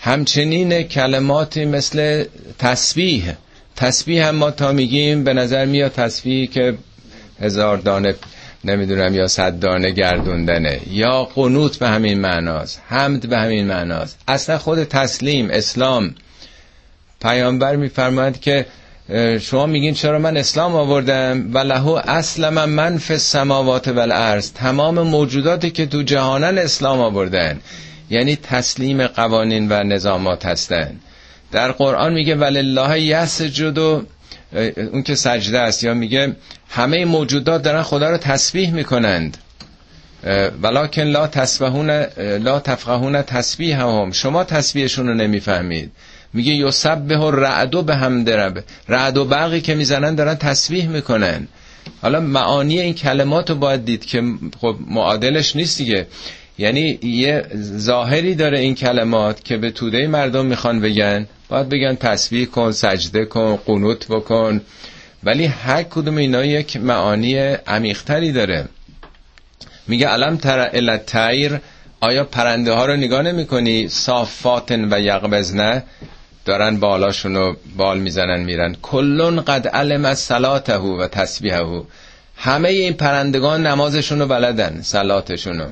همچنین 0.00 0.82
کلماتی 0.82 1.64
مثل 1.64 2.24
تسبیح. 2.58 3.32
تسبیح 3.76 4.26
هم 4.28 4.34
ما 4.34 4.50
تا 4.50 4.72
میگیم 4.72 5.24
به 5.24 5.32
نظر 5.32 5.64
میاد 5.64 5.92
تسبیحی 5.92 6.46
که 6.46 6.74
هزار 7.40 7.76
دانه 7.76 8.14
نمی‌دونم 8.64 9.14
یا 9.14 9.26
صد 9.26 9.58
دانه 9.58 9.90
گردوندنه 9.90 10.80
یا 10.90 11.24
قنوت 11.24 11.78
به 11.78 11.88
همین 11.88 12.20
معناست 12.20 12.82
حمد 12.88 13.28
به 13.28 13.38
همین 13.38 13.66
معناست. 13.66 14.18
اصلا 14.28 14.58
خود 14.58 14.84
تسلیم 14.84 15.48
اسلام. 15.50 16.14
پیامبر 17.22 17.76
میفرماید 17.76 18.40
که 18.40 18.66
شما 19.40 19.66
میگین 19.66 19.94
چرا 19.94 20.18
من 20.18 20.36
اسلام 20.36 20.74
آوردم؟ 20.74 21.54
و 21.54 21.58
لهو 21.58 22.00
اصلا 22.06 22.66
من 22.66 22.98
فی 22.98 23.12
السماوات 23.12 23.88
و 23.88 24.40
تمام 24.40 25.00
موجوداتی 25.00 25.70
که 25.70 25.86
تو 25.86 26.02
جهانن 26.02 26.58
اسلام 26.58 27.00
آوردن. 27.00 27.60
یعنی 28.10 28.36
تسلیم 28.36 29.06
قوانین 29.06 29.72
و 29.72 29.82
نظامات 29.82 30.46
هستن. 30.46 31.00
در 31.52 31.72
قرآن 31.72 32.12
میگه 32.12 32.34
ولله 32.34 33.00
یسجد 33.00 33.78
اون 34.92 35.02
که 35.02 35.14
سجده 35.14 35.58
است 35.58 35.84
یا 35.84 35.94
میگه 35.94 36.36
همه 36.68 37.04
موجودات 37.04 37.62
دارن 37.62 37.82
خدا 37.82 38.10
رو 38.10 38.16
تسبیح 38.16 38.72
می‌کنند. 38.72 39.36
ولکن 40.62 41.02
لا 41.02 41.26
تسبحون 41.26 41.90
لا 42.18 42.60
تفقهون 42.60 43.22
تسبیح 43.22 43.80
هم 43.82 44.12
شما 44.12 44.44
تسبیحشون 44.44 45.08
رو 45.08 45.14
نمی‌فهمید. 45.14 45.92
میگه 46.32 46.52
یسبح 46.52 47.30
رعدو 47.32 47.82
به 47.82 47.96
هم 47.96 48.24
درب 48.24 48.64
رعد 48.88 49.16
و 49.16 49.24
برقی 49.24 49.60
که 49.60 49.74
می‌زنن 49.74 50.14
دارن 50.14 50.34
تسبیح 50.34 50.88
می‌کنن. 50.88 51.48
حالا 52.02 52.20
معانی 52.20 52.80
این 52.80 52.94
کلمات 52.94 53.50
رو 53.50 53.56
باید 53.56 53.84
دید 53.84 54.04
که 54.04 54.22
خب 54.60 54.76
معادلش 54.88 55.56
نیست 55.56 55.78
دیگه. 55.78 56.06
یعنی 56.60 56.98
یه 57.02 57.46
ظاهری 57.78 58.34
داره 58.34 58.58
این 58.58 58.74
کلمات 58.74 59.44
که 59.44 59.56
به 59.56 59.70
توده 59.70 60.06
مردم 60.06 60.46
می‌خوان 60.46 60.80
بگن. 60.80 61.26
باید 61.48 61.68
بگن 61.68 61.94
تسبیح 61.94 62.46
کن 62.46 62.72
سجده 62.72 63.24
کن 63.24 63.56
قنوت 63.66 64.08
بکن. 64.08 64.60
ولی 65.22 65.44
هر 65.44 65.82
کدوم 65.82 66.16
اینا 66.16 66.44
یک 66.44 66.76
معانی 66.76 67.38
عمیقتری 67.66 68.32
داره. 68.32 68.68
میگه 69.86 70.08
علم 70.08 70.36
تر 70.36 70.70
التیر 70.72 71.60
آیا 72.00 72.24
پرنده 72.24 72.72
ها 72.72 72.86
رو 72.86 72.96
نگاه 72.96 73.22
نمی 73.22 73.46
کنی 73.46 73.88
صافاتن 73.88 74.92
و 74.92 75.00
یقبزنه 75.00 75.82
دارن 76.44 76.80
بالاشون 76.80 77.34
رو 77.34 77.56
بال 77.76 77.98
می‌زنن 77.98 78.40
میرن. 78.40 78.76
کلون 78.82 79.40
قد 79.40 79.68
علم 79.68 80.04
از 80.04 80.30
و 80.30 81.06
تسبیحه. 81.06 81.82
همه 82.36 82.68
این 82.68 82.92
پرندگان 82.92 83.66
نمازشون 83.66 84.18
رو 84.18 84.26
بلدن 84.26 84.80
صلاتشون 84.82 85.58
رو. 85.58 85.66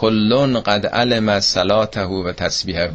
کلون 0.00 0.60
قد 0.60 0.86
علم 0.86 1.40
صلاته 1.40 2.02
و 2.02 2.32
تسبیحه. 2.32 2.90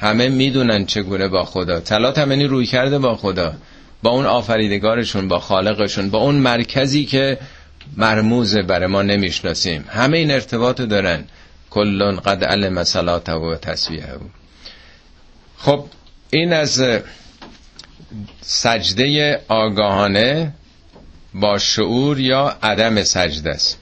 همه 0.00 0.28
می‌دونن 0.28 0.86
چگونه 0.86 1.28
با 1.28 1.44
خدا. 1.44 1.84
صلات 1.84 2.18
هم 2.18 2.30
یعنی 2.30 2.44
روی 2.44 2.66
کرده 2.66 2.98
با 2.98 3.16
خدا. 3.16 3.54
با 4.02 4.10
اون 4.10 4.26
آفریدگارشون 4.26 5.28
با 5.28 5.38
خالقشون 5.38 6.10
با 6.10 6.18
اون 6.18 6.34
مرکزی 6.34 7.04
که 7.04 7.38
مرموزه 7.96 8.62
برای 8.62 8.86
ما 8.86 9.02
نمی‌شناسیم. 9.02 9.84
همه 9.88 10.18
این 10.18 10.30
ارتباط 10.30 10.80
دارن. 10.80 11.24
کلون 11.70 12.16
قد 12.16 12.44
علم 12.44 12.84
صلاته 12.84 13.32
و 13.32 13.54
تسبیحه. 13.54 14.18
خب 15.56 15.84
این 16.30 16.52
از 16.52 16.82
سجده 18.40 19.40
آگاهانه 19.48 20.52
با 21.34 21.58
شعور 21.58 22.20
یا 22.20 22.56
عدم 22.62 23.02
سجده 23.02 23.50
است. 23.50 23.78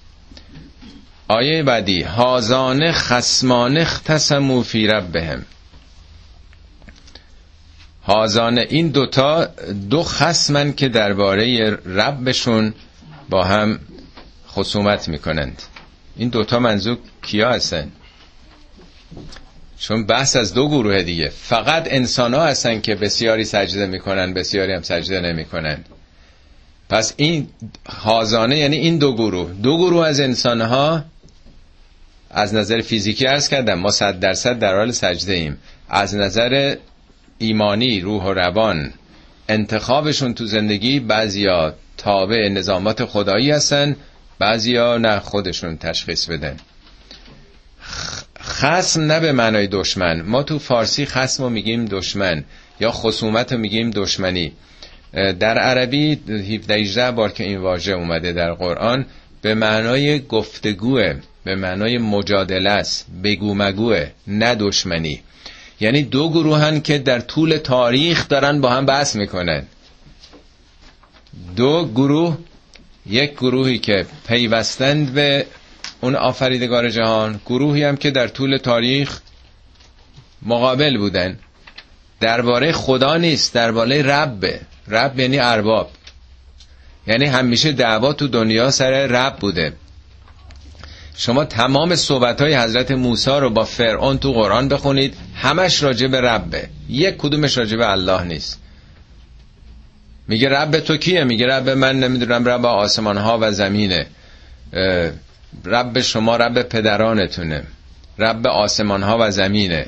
آیه 1.29 1.63
بعدی 1.63 2.03
هازانه 2.03 2.93
خسمانه 2.93 3.81
اختصمو 3.81 4.63
فی 4.63 4.87
ربهم. 4.87 5.45
هازانه 8.07 8.67
این 8.71 8.89
دوتا 8.89 9.49
دو 9.91 10.03
خسمن 10.03 10.73
که 10.73 10.89
درباره 10.89 11.71
ربشون 11.71 12.75
با 13.29 13.45
هم 13.45 13.79
خصومت 14.49 15.09
می‌کنند. 15.09 15.63
این 16.17 16.29
دوتا 16.29 16.59
منظور 16.59 16.99
کیا 17.23 17.51
هستن؟ 17.51 17.93
چون 19.79 20.07
بحث 20.07 20.37
از 20.37 20.55
دو 20.55 20.69
گروه 20.69 21.03
دیگه. 21.03 21.29
فقط 21.29 21.89
انسان 21.91 22.35
ها 22.35 22.47
هستن 22.47 22.81
که 22.81 22.95
بسیاری 22.95 23.45
سجده 23.45 23.87
می‌کنن 23.87 24.35
بسیاری 24.35 24.73
هم 24.73 24.83
سجده 24.83 25.21
نمی‌کنن. 25.21 25.85
پس 26.89 27.15
این 27.17 27.49
حازانه 27.89 28.59
یعنی 28.59 28.77
این 28.77 28.99
دو 28.99 29.15
گروه. 29.15 29.53
دو 29.53 29.79
گروه 29.79 30.07
از 30.07 30.21
انسان 30.21 30.61
ها 30.61 31.05
از 32.31 32.55
نظر 32.55 32.81
فیزیکی 32.81 33.27
ارز 33.27 33.49
کردم 33.49 33.75
ما 33.75 33.91
صد 33.91 34.21
درصد 34.21 34.59
در 34.59 34.77
حال 34.77 34.91
سجده 34.91 35.33
ایم. 35.33 35.59
از 35.89 36.15
نظر 36.15 36.77
ایمانی 37.39 38.01
روح 38.01 38.25
و 38.25 38.33
روان 38.33 38.93
انتخابشون 39.49 40.35
تو 40.35 40.47
زندگی 40.47 41.01
بعضیا 41.01 41.75
تابع 41.97 42.49
نظامات 42.49 43.05
خدایی 43.05 43.51
هستن 43.51 43.97
بعضیا 44.39 44.99
نه 44.99 45.19
خودشون 45.19 45.77
تشخیص 45.79 46.27
بدن 46.27 46.57
خسم 48.41 49.03
نه 49.03 49.21
به 49.21 49.33
معنای 49.33 49.67
دشمن. 49.67 50.23
ما 50.23 50.43
تو 50.43 50.59
فارسی 50.59 51.07
خسم 51.07 51.43
رو 51.43 51.51
میگیم 51.51 51.85
دشمن 51.85 52.45
یا 52.81 52.93
خصومت 52.93 53.53
رو 53.53 53.59
میگیم 53.59 53.91
دشمنی. 53.91 54.53
در 55.13 55.59
عربی 55.59 56.21
17 56.71 57.11
بار 57.11 57.33
که 57.33 57.45
این 57.45 57.59
واژه 57.59 57.93
اومده 57.93 58.33
در 58.33 58.53
قرآن 58.53 59.07
به 59.43 59.55
معنای 59.55 60.21
گفتگوه 60.21 61.15
به 61.45 61.55
معنای 61.55 61.99
مجادله 61.99 62.71
است 62.71 63.07
بگو 63.25 63.55
مگوه 63.55 64.07
نه 64.27 64.55
دشمنی. 64.55 65.21
یعنی 65.81 66.03
دو 66.03 66.31
گروهن 66.31 66.81
که 66.81 66.99
در 66.99 67.21
طول 67.21 67.57
تاریخ 67.57 68.29
دارن 68.29 68.61
با 68.61 68.71
هم 68.71 68.87
بحث 68.87 69.17
می‌کنن. 69.17 69.63
دو 71.57 71.89
گروه 71.95 72.39
یک 73.07 73.33
گروهی 73.33 73.79
که 73.79 74.07
پیوستند 74.29 75.15
به 75.15 75.47
اون 76.01 76.15
آفریدگار 76.15 76.91
جهان 76.91 77.41
گروهی 77.47 77.85
هم 77.85 77.97
که 77.97 78.11
در 78.11 78.29
طول 78.29 78.57
تاریخ 78.57 79.21
مقابل 80.43 80.99
بودن. 80.99 81.39
درباره 82.21 82.73
خدا 82.73 83.17
نیست 83.17 83.55
درباره 83.55 84.03
رب. 84.03 84.45
رب 84.89 85.19
یعنی 85.19 85.39
ارباب. 85.39 85.91
یعنی 87.09 87.27
همیشه 87.27 87.73
دعوا 87.73 88.13
تو 88.13 88.29
دنیا 88.29 88.71
سر 88.71 89.07
رب 89.07 89.37
بوده. 89.37 89.73
شما 91.17 91.45
تمام 91.45 91.95
صحبت 91.95 92.41
های 92.41 92.57
حضرت 92.57 92.91
موسی 92.91 93.31
رو 93.31 93.51
با 93.51 93.65
فرعون 93.65 94.19
تو 94.19 94.33
قرآن 94.33 94.69
بخونید 94.69 95.15
همش 95.35 95.83
راجع 95.83 96.07
به 96.07 96.21
ربه. 96.21 96.69
یک 96.89 97.17
کدومش 97.17 97.59
راجع 97.59 97.77
به 97.77 97.91
الله 97.91 98.25
نیست. 98.25 98.61
میگه 100.29 100.49
رب 100.49 100.81
تو 100.81 100.97
کیه؟ 100.97 101.25
میگه 101.25 101.47
رب 101.47 101.69
من 101.69 102.01
نمی‌دونم 102.01 102.49
رب 102.49 102.67
آسمان 102.67 103.17
ها 103.17 103.39
و 103.41 103.53
زمینه. 103.53 104.07
رب 105.65 106.01
شما 106.01 106.37
رب 106.37 106.63
پدرانتونه. 106.63 107.63
رب 108.19 108.47
آسمان 108.47 109.03
ها 109.03 109.19
و 109.21 109.31
زمینه. 109.31 109.87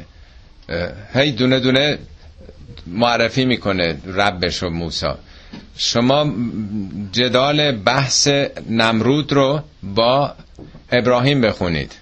هی 1.14 1.32
دونه 1.32 1.60
دونه 1.60 1.98
معرفی 2.86 3.44
می‌کنه 3.44 3.96
ربش 4.06 4.62
و 4.62 4.68
موسی. 4.68 5.06
شما 5.76 6.34
جدال 7.12 7.72
بحث 7.72 8.28
نمرود 8.70 9.32
رو 9.32 9.61
با 9.82 10.34
ابراهیم 10.92 11.40
بخونید. 11.40 11.92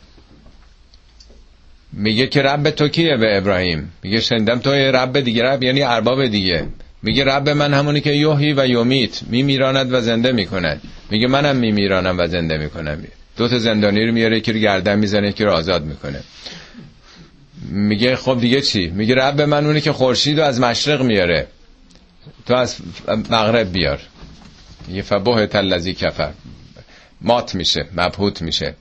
میگه 1.92 2.26
که 2.26 2.42
رب 2.42 2.70
تو 2.70 2.88
کیه 2.88 3.16
به 3.16 3.36
ابراهیم؟ 3.36 3.92
میگه 4.02 4.20
شندم 4.20 4.58
تو 4.58 4.70
رب 4.70 5.20
دیگه 5.20 5.42
رب 5.42 5.62
یعنی 5.62 5.82
ارباب 5.82 6.26
دیگه. 6.26 6.66
میگه 7.02 7.24
رب 7.24 7.48
من 7.48 7.74
همونی 7.74 8.00
که 8.00 8.10
یوهی 8.10 8.52
و 8.52 8.66
یومیت 8.66 9.22
میمیراند 9.22 9.92
و 9.92 10.00
زنده 10.00 10.32
می‌کند. 10.32 10.82
میگه 11.10 11.26
منم 11.26 11.56
میمیرانم 11.56 12.18
و 12.18 12.26
زنده 12.26 12.58
می‌کنم. 12.58 13.04
دو 13.36 13.48
تا 13.48 13.58
زندانی 13.58 14.06
رو 14.06 14.12
میاره 14.12 14.38
یکی 14.38 14.52
رو 14.52 14.58
گردن 14.58 14.98
می‌زنه 14.98 15.28
یکی 15.28 15.44
رو 15.44 15.52
آزاد 15.52 15.84
می‌کنه. 15.84 16.20
میگه 17.70 18.16
خب 18.16 18.40
دیگه 18.40 18.60
چی؟ 18.60 18.86
میگه 18.86 19.14
رب 19.14 19.40
من 19.40 19.66
اونی 19.66 19.80
که 19.80 19.92
خورشید 19.92 20.40
رو 20.40 20.46
از 20.46 20.60
مشرق 20.60 21.02
میاره. 21.02 21.46
تو 22.46 22.54
از 22.54 22.76
مغرب 23.08 23.72
بیار. 23.72 24.00
یه 24.88 25.02
فبوه 25.02 25.46
تلزی 25.46 25.94
کفر. 25.94 26.32
مات 27.20 27.54
میشه 27.54 27.86
مبهوت 27.96 28.42
میشه. 28.42 28.74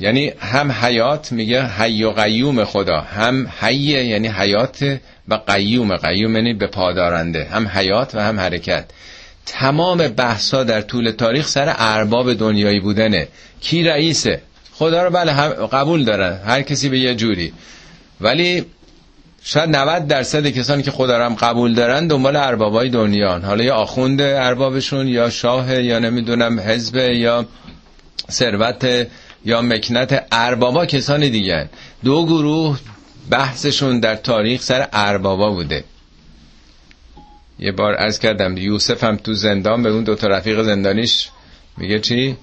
یعنی 0.00 0.32
هم 0.40 0.72
حیات 0.72 1.32
میگه 1.32 1.66
حی 1.66 2.04
و 2.04 2.10
قیوم 2.10 2.64
خدا 2.64 3.00
هم 3.00 3.52
حیه 3.60 4.04
یعنی 4.04 4.28
حیات 4.28 4.98
و 5.28 5.34
قیوم. 5.34 5.96
قیوم 5.96 6.36
یعنی 6.36 6.54
به 6.54 6.66
پادارنده 6.66 7.44
هم 7.44 7.68
حیات 7.68 8.14
و 8.14 8.20
هم 8.20 8.40
حرکت. 8.40 8.84
تمام 9.46 10.08
بحثا 10.08 10.64
در 10.64 10.80
طول 10.80 11.10
تاریخ 11.10 11.48
سر 11.48 11.74
ارباب 11.78 12.34
دنیایی 12.34 12.80
بودنه. 12.80 13.28
کی 13.60 13.84
رئیسه؟ 13.84 14.42
خدا 14.72 15.04
رو 15.04 15.10
بله 15.10 15.32
قبول 15.66 16.04
دارن. 16.04 16.40
هر 16.46 16.62
کسی 16.62 16.88
به 16.88 16.98
یه 16.98 17.14
جوری. 17.14 17.52
ولی 18.20 18.64
شاید 19.42 19.76
90 19.76 20.06
درصد 20.06 20.46
کسانی 20.46 20.82
که 20.82 20.90
خدا 20.90 21.24
هم 21.24 21.34
قبول 21.34 21.74
دارن 21.74 22.06
دنبال 22.06 22.36
اربابای 22.36 22.88
دنیان. 22.88 23.44
حالا 23.44 23.64
یا 23.64 23.74
آخوند 23.74 24.20
اربابشون 24.22 25.08
یا 25.08 25.30
شاه 25.30 25.82
یا 25.82 25.98
نمی‌دونم 25.98 26.60
حزب 26.60 26.96
یا 26.96 27.46
ثروت 28.30 29.06
یا 29.44 29.62
مکنت 29.62 30.26
اربابا 30.32 30.86
کسان 30.86 31.20
دیگه 31.20 31.68
دو 32.04 32.26
گروه 32.26 32.78
بحثشون 33.30 34.00
در 34.00 34.16
تاریخ 34.16 34.62
سر 34.62 34.88
اربابا 34.92 35.50
بوده. 35.50 35.84
یه 37.58 37.72
بار 37.72 37.94
از 37.94 38.18
کردم 38.18 38.56
یوسف 38.56 39.04
هم 39.04 39.16
تو 39.16 39.34
زندان 39.34 39.82
به 39.82 39.90
اون 39.90 40.04
دو 40.04 40.14
تا 40.14 40.26
رفیق 40.26 40.62
زندانیش 40.62 41.28
میگه 41.76 41.98
چی؟ 41.98 42.36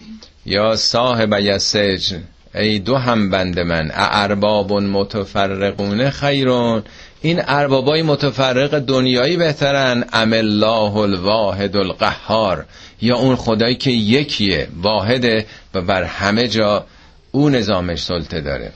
یا 0.46 0.76
صاحب 0.76 1.40
یسج 1.40 2.16
ای 2.58 2.80
دو 2.80 2.96
هم 2.98 3.30
بند 3.30 3.60
من 3.60 3.92
ارباب 3.94 4.74
متفرقون 4.74 6.10
خیرون. 6.10 6.84
این 7.22 7.42
اربابای 7.48 8.02
متفرق 8.02 8.80
دنیایی 8.80 9.38
بهترن 9.38 10.04
ام 10.14 10.34
الله 10.34 10.98
الواحد 10.98 11.78
القهار. 11.78 12.66
یا 13.02 13.18
اون 13.18 13.36
خدایی 13.36 13.76
که 13.76 13.92
یکیه 13.92 14.68
واحده 14.82 15.46
و 15.74 15.82
بر 15.82 16.04
همه 16.04 16.48
جا 16.48 16.86
او 17.32 17.50
نظامش 17.50 18.04
سلطه 18.04 18.42
داره. 18.42 18.72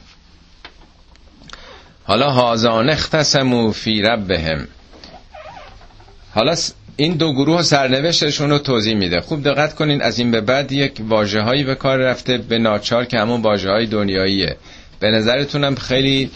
حالا 2.03 2.31
هازان 2.31 2.89
اختصمو 2.89 3.71
فی 3.71 4.01
ربهم. 4.01 4.67
حالا 6.35 6.55
این 6.97 7.13
دو 7.13 7.33
گروه 7.33 7.61
سرنوشتشون 7.61 8.49
رو 8.49 8.57
توضیح 8.57 8.95
میده. 8.95 9.21
خوب 9.21 9.43
دقت 9.43 9.75
کنین 9.75 10.01
از 10.01 10.19
این 10.19 10.31
به 10.31 10.41
بعد 10.41 10.71
یک 10.71 11.01
واجه 11.07 11.41
هایی 11.41 11.63
به 11.63 11.75
کار 11.75 11.97
رفته 11.97 12.37
به 12.37 12.57
ناچار 12.57 13.05
که 13.05 13.19
همون 13.19 13.41
واجه 13.41 13.69
های 13.69 13.85
دنیاییه. 13.85 14.57
به 14.99 15.11
نظرتونم 15.11 15.75
خیلی 15.75 16.31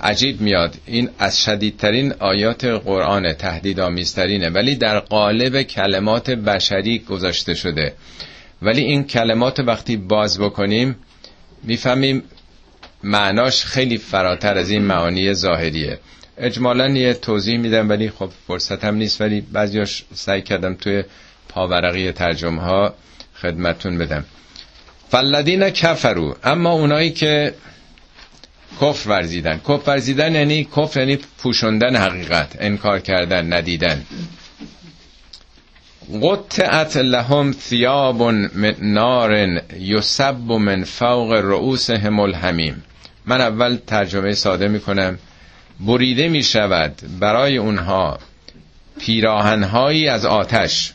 عجیب 0.00 0.40
میاد. 0.40 0.74
این 0.86 1.10
از 1.18 1.42
شدیدترین 1.42 2.14
آیات 2.18 2.64
قرآن 2.64 3.32
تهدید 3.32 3.80
آمیزترینه 3.80 4.50
ولی 4.50 4.74
در 4.74 4.98
قالب 4.98 5.62
کلمات 5.62 6.30
بشری 6.30 6.98
گذاشته 6.98 7.54
شده. 7.54 7.94
ولی 8.62 8.82
این 8.82 9.04
کلمات 9.04 9.60
وقتی 9.60 9.96
باز 9.96 10.38
بکنیم 10.38 10.96
می‌فهمیم 11.62 12.22
معناش 13.02 13.64
خیلی 13.64 13.98
فراتر 13.98 14.58
از 14.58 14.70
این 14.70 14.82
معانی 14.82 15.34
ظاهریه. 15.34 15.98
اجمالا 16.42 16.88
یه 16.88 17.14
توضیح 17.14 17.58
میدم 17.58 17.88
ولی 17.88 18.10
خب 18.10 18.30
فرصت 18.46 18.84
هم 18.84 18.94
نیست. 18.94 19.20
ولی 19.20 19.40
بعضیاش 19.40 20.04
سعی 20.14 20.42
کردم 20.42 20.74
توی 20.74 21.04
پاورقی 21.48 22.12
ترجمه 22.12 22.62
ها 22.62 22.94
خدمتون 23.42 23.98
بدم. 23.98 24.24
فلدین 25.10 25.70
کفرو 25.70 26.36
اما 26.44 26.72
اونایی 26.72 27.10
که 27.10 27.54
کفر 28.80 29.10
ورزیدن. 29.10 29.58
کفر 29.68 29.82
ورزیدن 29.90 30.34
یعنی 30.34 30.64
کفر 30.76 31.00
یعنی 31.00 31.18
پوشندن 31.38 31.96
حقیقت 31.96 32.56
انکار 32.60 32.98
کردن 32.98 33.52
ندیدن. 33.52 34.02
قطعت 36.22 36.96
لهم 36.96 37.52
ثیاب 37.52 38.22
من 38.22 38.74
نار 38.78 39.60
یسب 39.78 40.52
من 40.52 40.84
فوق 40.84 41.32
رؤوسهم 41.32 42.20
الحمیم. 42.20 42.84
من 43.26 43.40
اول 43.40 43.78
ترجمه 43.86 44.32
ساده 44.32 44.68
می‌کنم. 44.68 45.18
بریده 45.86 46.28
می 46.28 46.42
شود 46.42 46.94
برای 47.20 47.56
اونها 47.56 48.18
پیراهنهایی 49.00 50.08
از 50.08 50.24
آتش. 50.24 50.92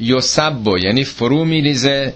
یسب 0.00 0.68
یعنی 0.82 1.04
فرو 1.04 1.44
میریزه 1.44 2.14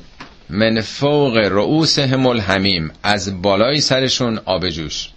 من 0.48 0.80
فوق 0.80 1.36
رؤوس 1.36 1.98
همول 1.98 2.38
همیم 2.40 2.90
از 3.02 3.42
بالای 3.42 3.80
سرشون 3.80 4.40
آب 4.44 4.68
جوش. 4.68 5.08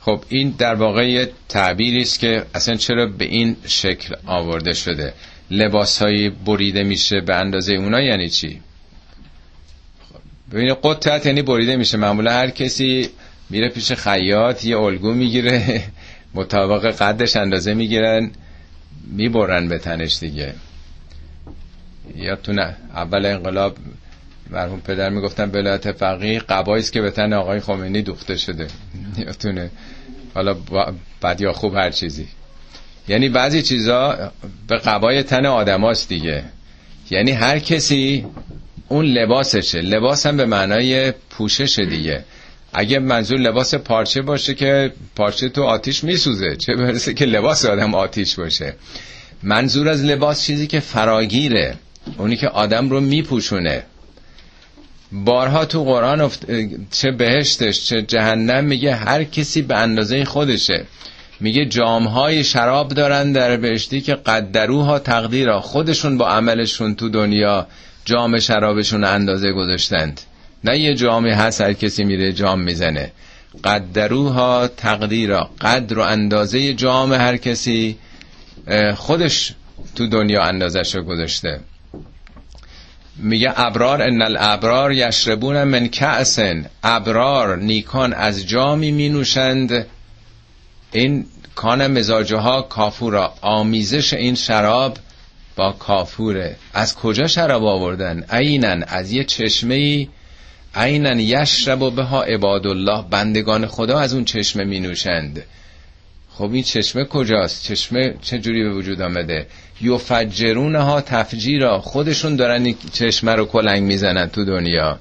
خب 0.00 0.24
این 0.28 0.54
در 0.58 0.74
واقع 0.74 1.26
تعبیری 1.48 2.02
است 2.02 2.18
که 2.18 2.46
اصلا 2.54 2.74
چرا 2.74 3.06
به 3.06 3.24
این 3.24 3.56
شکل 3.66 4.14
آورده 4.26 4.72
شده؟ 4.72 5.14
لباس 5.50 6.02
بریده 6.44 6.82
میشه 6.82 7.20
به 7.20 7.36
اندازه 7.36 7.74
اونا 7.74 8.00
یعنی 8.00 8.28
چی؟ 8.28 8.60
ببینید 10.52 10.76
قطعت 10.82 11.26
یعنی 11.26 11.42
بریده 11.42 11.76
میشه. 11.76 11.96
معمولا 11.96 12.32
هر 12.32 12.50
کسی 12.50 13.08
میره 13.50 13.68
پیش 13.68 13.92
خیاط 13.92 14.64
یه 14.64 14.78
الگو 14.78 15.12
می‌گیره 15.12 15.82
مطابق 16.34 16.90
قدش 16.90 17.36
اندازه 17.36 17.74
می‌گیرن 17.74 18.30
می‌برن 19.06 19.68
به 19.68 19.78
تنش 19.78 20.18
دیگه. 20.18 20.54
یادتونه 22.16 22.76
اول 22.94 23.26
انقلاب 23.26 23.76
مرحوم 24.50 24.80
پدر 24.80 25.10
می‌گفتن 25.10 25.50
ولایت 25.50 25.92
فقیه 25.92 26.38
قباییست 26.38 26.92
که 26.92 27.00
به 27.00 27.10
تن 27.10 27.32
آقای 27.32 27.60
خمینی 27.60 28.02
دوخته 28.02 28.36
شده. 28.36 28.66
یادتونه؟ 29.26 29.70
حالا 30.34 30.56
بد 31.22 31.40
یا 31.40 31.52
خوب 31.52 31.74
هر 31.74 31.90
چیزی. 31.90 32.28
یعنی 33.08 33.28
بعضی 33.28 33.62
چیزا 33.62 34.32
به 34.68 34.76
قبای 34.76 35.22
تن 35.22 35.46
آدماست 35.46 36.08
دیگه. 36.08 36.44
یعنی 37.10 37.30
هر 37.30 37.58
کسی 37.58 38.26
اون 38.92 39.04
لباسشه. 39.04 39.80
لباس 39.80 40.26
هم 40.26 40.36
به 40.36 40.46
معنای 40.46 41.12
پوشش 41.30 41.78
دیگه. 41.78 42.24
اگه 42.72 42.98
منظور 42.98 43.38
لباس 43.38 43.74
پارچه 43.74 44.22
باشه 44.22 44.54
که 44.54 44.92
پارچه 45.16 45.48
تو 45.48 45.62
آتیش 45.62 46.04
میسوزه 46.04 46.56
چه 46.56 46.74
برسه 46.76 47.14
که 47.14 47.24
لباس 47.24 47.64
آدم 47.64 47.94
آتیش 47.94 48.34
باشه. 48.34 48.74
منظور 49.42 49.88
از 49.88 50.04
لباس 50.04 50.44
چیزی 50.44 50.66
که 50.66 50.80
فراگیره. 50.80 51.74
اونی 52.18 52.36
که 52.36 52.48
آدم 52.48 52.90
رو 52.90 53.00
میپوشونه. 53.00 53.82
بارها 55.12 55.64
تو 55.64 55.84
قرآن 55.84 56.20
افت... 56.20 56.46
چه 56.90 57.10
بهشتش 57.10 57.84
چه 57.86 58.02
جهنم 58.02 58.64
میگه 58.64 58.94
هر 58.94 59.24
کسی 59.24 59.62
به 59.62 59.76
اندازه 59.76 60.24
خودشه. 60.24 60.84
میگه 61.40 61.66
جامهای 61.66 62.44
شراب 62.44 62.88
دارن 62.88 63.32
در 63.32 63.56
بهشتی 63.56 64.00
که 64.00 64.14
قدروها 64.14 64.98
تقدیرها 64.98 65.60
خودشون 65.60 66.18
با 66.18 66.28
عملشون 66.28 66.94
تو 66.94 67.08
دنیا 67.08 67.66
جام 68.04 68.38
شرابشون 68.38 69.04
اندازه 69.04 69.52
گذاشتند. 69.52 70.20
نه 70.64 70.78
یه 70.78 70.94
جامی 70.94 71.30
هست 71.30 71.60
هر 71.60 71.72
کسی 71.72 72.04
میره 72.04 72.32
جام 72.32 72.60
می‌زنه. 72.60 73.12
قدروها 73.64 74.68
تقدیرا. 74.68 75.50
قدر 75.60 75.98
و 75.98 76.02
اندازه 76.02 76.74
جام 76.74 77.12
هر 77.12 77.36
کسی 77.36 77.98
خودش 78.96 79.54
تو 79.94 80.06
دنیا 80.06 80.42
اندازش 80.42 80.94
رو 80.94 81.02
گذاشته. 81.02 81.60
میگه 83.16 83.60
ابرار 83.60 84.02
ان 84.02 84.22
الابرار 84.22 84.92
یشربون 84.92 85.64
من 85.64 85.88
کأسن. 85.88 86.64
ابرار 86.82 87.56
نیکان 87.56 88.12
از 88.12 88.46
جامی 88.46 88.90
می 88.90 89.08
نوشند 89.08 89.86
این 90.92 91.26
کان 91.54 91.86
مزاجها 91.98 92.62
کافورا. 92.62 93.34
آمیزش 93.40 94.14
این 94.14 94.34
شراب 94.34 94.96
با 95.56 95.72
کافوره 95.72 96.56
از 96.74 96.94
کجا 96.94 97.26
شراب 97.26 97.64
آوردن؟ 97.64 98.24
اینن 98.32 98.84
از 98.88 99.12
یه 99.12 99.24
چشمه 99.24 99.74
ای 99.74 100.08
اینن 100.76 101.20
یشرب 101.20 101.94
به 101.94 102.02
ها 102.02 102.22
عباد 102.22 102.66
الله 102.66 103.04
بندگان 103.10 103.66
خدا 103.66 103.98
از 103.98 104.14
اون 104.14 104.24
چشمه 104.24 104.64
می 104.64 104.80
نوشند 104.80 105.42
خب 106.34 106.52
این 106.52 106.62
چشمه 106.62 107.04
کجاست؟ 107.04 107.64
چشمه 107.64 108.14
چه 108.22 108.38
جوری 108.38 108.62
به 108.62 108.70
وجود 108.70 109.02
آمده؟ 109.02 109.46
یفجرون 109.80 110.76
ها 110.76 111.00
تفجیرا. 111.00 111.80
خودشون 111.80 112.36
دارن 112.36 112.64
این 112.64 112.76
چشمه 112.92 113.34
رو 113.34 113.44
کلنگ 113.44 113.82
می‌زنن 113.82 114.26
تو 114.28 114.44
دنیا. 114.44 114.98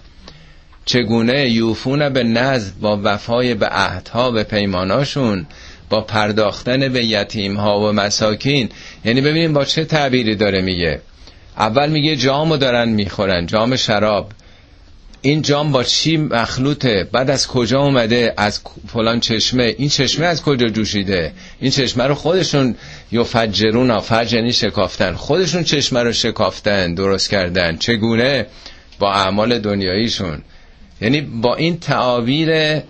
چگونه 0.85 1.49
یوفون 1.49 2.09
به 2.09 2.23
نزد 2.23 2.79
با 2.81 2.99
وفای 3.03 3.53
به 3.53 3.67
عهدها 3.67 4.31
به 4.31 4.43
پیماناشون؟ 4.43 5.45
با 5.91 6.01
پرداختن 6.01 6.89
به 6.89 7.05
یتیم 7.05 7.57
ها 7.57 7.79
و 7.79 7.91
مساکین. 7.91 8.69
یعنی 9.05 9.21
ببینیم 9.21 9.53
با 9.53 9.65
چه 9.65 9.85
تعبیری 9.85 10.35
داره 10.35 10.61
میگه. 10.61 11.01
اول 11.57 11.89
میگه 11.89 12.15
جامو 12.15 12.57
دارن 12.57 12.89
می‌خورن 12.89 13.45
جام 13.45 13.75
شراب. 13.75 14.31
این 15.21 15.41
جام 15.41 15.71
با 15.71 15.83
چی 15.83 16.17
مخلوطه؟ 16.17 17.07
بعد 17.11 17.29
از 17.29 17.47
کجا 17.47 17.81
اومده؟ 17.81 18.33
از 18.37 18.61
فلان 18.87 19.19
چشمه. 19.19 19.75
این 19.77 19.89
چشمه 19.89 20.25
از 20.25 20.43
کجا 20.43 20.69
جوشیده؟ 20.69 21.33
این 21.59 21.71
چشمه 21.71 22.03
رو 22.03 22.15
خودشون 22.15 22.75
یفجرون 23.11 23.99
فجر 23.99 24.37
یعنی 24.37 24.53
شکافتن. 24.53 25.13
خودشون 25.15 25.63
چشمه 25.63 26.03
رو 26.03 26.13
شکافتن 26.13 26.93
درست 26.93 27.29
کردن. 27.29 27.77
چگونه؟ 27.77 28.45
با 28.99 29.13
اعمال 29.13 29.59
دنیاییشون. 29.59 30.41
یعنی 31.01 31.21
با 31.21 31.55
این 31.55 31.79
تعابیر 31.79 32.81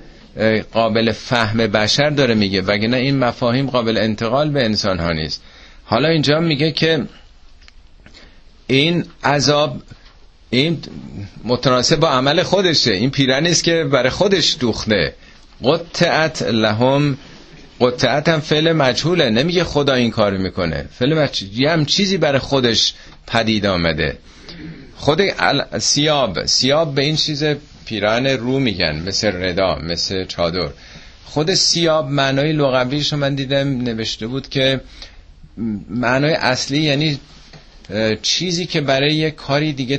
قابل 0.74 1.12
فهم 1.12 1.58
بشر 1.58 2.10
داره 2.10 2.34
میگه 2.34 2.62
وگرنه 2.62 2.98
این 2.98 3.20
مفاهیم 3.20 3.70
قابل 3.70 3.98
انتقال 3.98 4.50
به 4.50 4.66
انسان 4.66 5.00
ها 5.00 5.12
نیست. 5.12 5.42
حالا 5.86 6.08
اینجا 6.08 6.40
میگه 6.40 6.72
که 6.72 7.06
این 8.68 9.06
عذاب 9.24 9.82
این 10.50 10.78
متناسب 11.44 11.96
با 11.96 12.10
عمل 12.10 12.44
خودشه. 12.44 12.94
این 12.94 13.10
پیرن 13.10 13.44
نیست 13.44 13.64
که 13.64 13.84
برای 13.84 14.10
خودش 14.10 14.58
دوخته. 14.60 15.14
قطعت 15.66 16.42
لهم 16.42 17.18
قطعت 17.82 18.30
هم 18.30 18.40
فعل 18.40 18.72
مجهوله. 18.72 19.30
نمیگه 19.30 19.64
خدا 19.64 19.94
این 19.94 20.12
کار 20.12 20.38
می‌کنه. 20.38 20.86
فعل 21.00 21.14
مجهول 21.14 21.60
یه 21.60 21.72
هم 21.72 21.86
چیزی 21.86 22.18
برای 22.18 22.40
خودش 22.40 22.94
پدید 23.28 23.66
آمده. 23.66 24.18
خود 24.98 25.22
سیاب. 25.78 26.46
سیاب 26.46 26.96
به 26.96 27.04
این 27.04 27.16
چیز 27.16 27.44
پیران 27.92 28.28
رو 28.28 28.60
میگن 28.60 29.04
مثل 29.08 29.32
ردا 29.32 29.76
مثل 29.76 30.26
چادر. 30.26 30.70
خود 31.26 31.54
سیاب 31.54 32.10
معنای 32.10 32.54
لغویش 32.54 33.14
من 33.14 33.36
دیدم 33.36 33.82
نوشته 33.82 34.28
بود 34.28 34.50
که 34.50 34.82
معنای 35.90 36.34
اصلی 36.34 36.82
یعنی 36.82 37.20
چیزی 38.22 38.66
که 38.66 38.82
برای 38.82 39.14
یه 39.16 39.32
کاری 39.32 39.74
دیگه 39.74 39.98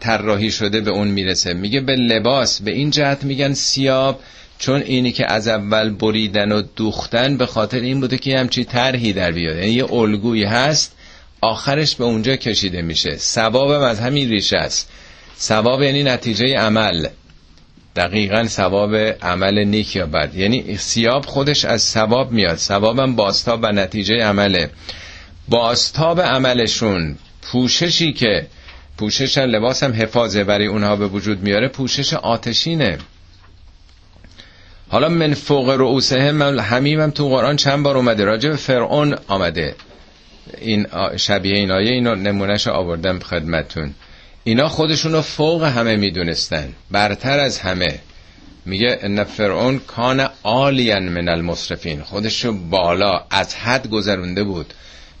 طراحی 0.00 0.50
شده 0.50 0.80
به 0.80 0.90
اون 0.90 1.08
می‌رسه. 1.08 1.54
میگه 1.54 1.80
به 1.80 1.96
لباس 1.96 2.62
به 2.62 2.70
این 2.70 2.90
جهت 2.90 3.24
میگن 3.24 3.54
سیاب 3.54 4.20
چون 4.58 4.82
اینی 4.82 5.12
که 5.12 5.32
از 5.32 5.48
اول 5.48 5.90
بریدن 5.90 6.52
و 6.52 6.62
دوختن 6.76 7.36
به 7.36 7.46
خاطر 7.46 7.80
این 7.80 8.00
بوده 8.00 8.18
که 8.18 8.38
همچی 8.38 8.64
طرحی 8.64 9.12
در 9.12 9.32
بیاد. 9.32 9.56
یعنی 9.56 9.72
یه 9.72 9.92
الگویی 9.92 10.44
هست 10.44 10.92
آخرش 11.40 11.96
به 11.96 12.04
اونجا 12.04 12.36
کشیده 12.36 12.82
میشه. 12.82 13.16
ثوابم 13.16 13.80
از 13.80 14.00
همین 14.00 14.28
ریشه 14.28 14.56
است. 14.56 14.88
ثواب 15.38 15.82
یعنی 15.82 16.02
نتیجه 16.02 16.56
عمل. 16.56 17.06
دقیقا 17.96 18.44
ثواب 18.44 18.94
عمل 19.22 19.64
نیک 19.64 19.96
یا 19.96 20.06
بد. 20.06 20.34
یعنی 20.34 20.76
سیاب 20.76 21.26
خودش 21.26 21.64
از 21.64 21.82
ثواب 21.82 22.32
میاد. 22.32 22.56
ثوابم 22.56 23.16
باستاب 23.16 23.60
و 23.62 23.72
نتیجه 23.72 24.24
عمله. 24.24 24.70
باستاب 25.48 26.20
عملشون 26.20 27.16
پوششی 27.42 28.12
که 28.12 28.46
پوشش 28.98 29.38
لباس 29.38 29.82
هم 29.82 29.92
حفاظه 29.92 30.44
برای 30.44 30.66
اونها 30.66 30.96
به 30.96 31.06
وجود 31.06 31.42
میاره 31.42 31.68
پوشش 31.68 32.14
آتشینه. 32.14 32.98
حالا 34.88 35.08
من 35.08 35.34
فوق 35.34 35.70
رؤوسهم 35.70 36.42
همیم 36.58 37.00
هم 37.00 37.10
تو 37.10 37.28
قرآن 37.28 37.56
چند 37.56 37.82
بار 37.82 37.96
اومده؟ 37.96 38.24
راجع 38.24 38.50
به 38.50 38.56
فرعون 38.56 39.16
آمده. 39.28 39.74
این 40.60 40.86
شبیه 41.16 41.56
این 41.56 41.70
آیه 41.70 41.90
اینو 41.90 42.14
نمونهش 42.14 42.66
آوردم 42.66 43.18
خدمتون. 43.18 43.94
اینا 44.48 44.68
خودشونو 44.68 45.22
فوق 45.22 45.62
همه 45.62 45.96
می‌دونستن. 45.96 46.72
برتر 46.90 47.40
از 47.40 47.58
همه. 47.58 47.98
میگه 48.66 48.98
ان 49.02 49.24
فرعون 49.24 49.78
کان 49.78 50.28
عالیا 50.44 51.00
من 51.00 51.28
المصرفین. 51.28 52.02
خودشو 52.02 52.52
بالا 52.52 53.24
از 53.30 53.54
حد 53.54 53.88
گذرونده 53.88 54.44
بود. 54.44 54.74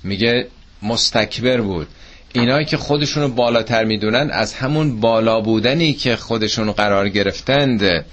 میگه 0.04 0.46
مستکبر 0.82 1.60
بود. 1.60 1.86
اینایی 2.32 2.66
که 2.66 2.76
خودشونو 2.76 3.28
بالاتر 3.28 3.84
می‌دونن 3.84 4.30
از 4.30 4.54
همون 4.54 5.00
بالا 5.00 5.40
بودنی 5.40 5.92
که 5.92 6.16
خودشون 6.16 6.72
قرار 6.72 7.08
گرفتند 7.08 8.04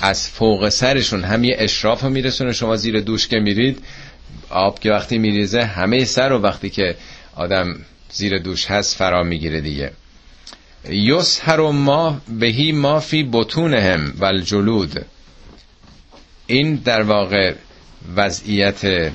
از 0.00 0.28
فوق 0.28 0.68
سرشون. 0.68 1.24
هم 1.24 1.44
یه 1.44 1.56
اشراف 1.58 2.04
میرسونه. 2.04 2.52
شما 2.52 2.76
زیر 2.76 3.00
دوش 3.00 3.28
که 3.28 3.36
میرید 3.36 3.82
آب 4.50 4.78
که 4.78 4.90
وقتی 4.90 5.18
میریزه 5.18 5.64
همه 5.64 6.04
سر 6.04 6.32
و 6.32 6.38
وقتی 6.38 6.70
که 6.70 6.96
آدم 7.36 7.76
زیر 8.12 8.38
دوش 8.38 8.66
هست 8.66 8.96
فرا 8.96 9.22
می‌گیره 9.22 9.60
دیگه. 9.60 9.92
یسهر 10.88 11.60
ما 11.60 12.20
بهی 12.28 12.72
ما 12.72 13.00
فی 13.00 13.28
بطونهم 13.32 14.14
و 14.18 14.24
الجلود 14.24 15.06
این 16.46 16.74
در 16.74 17.02
واقع 17.02 17.54
وضعیت 18.16 19.12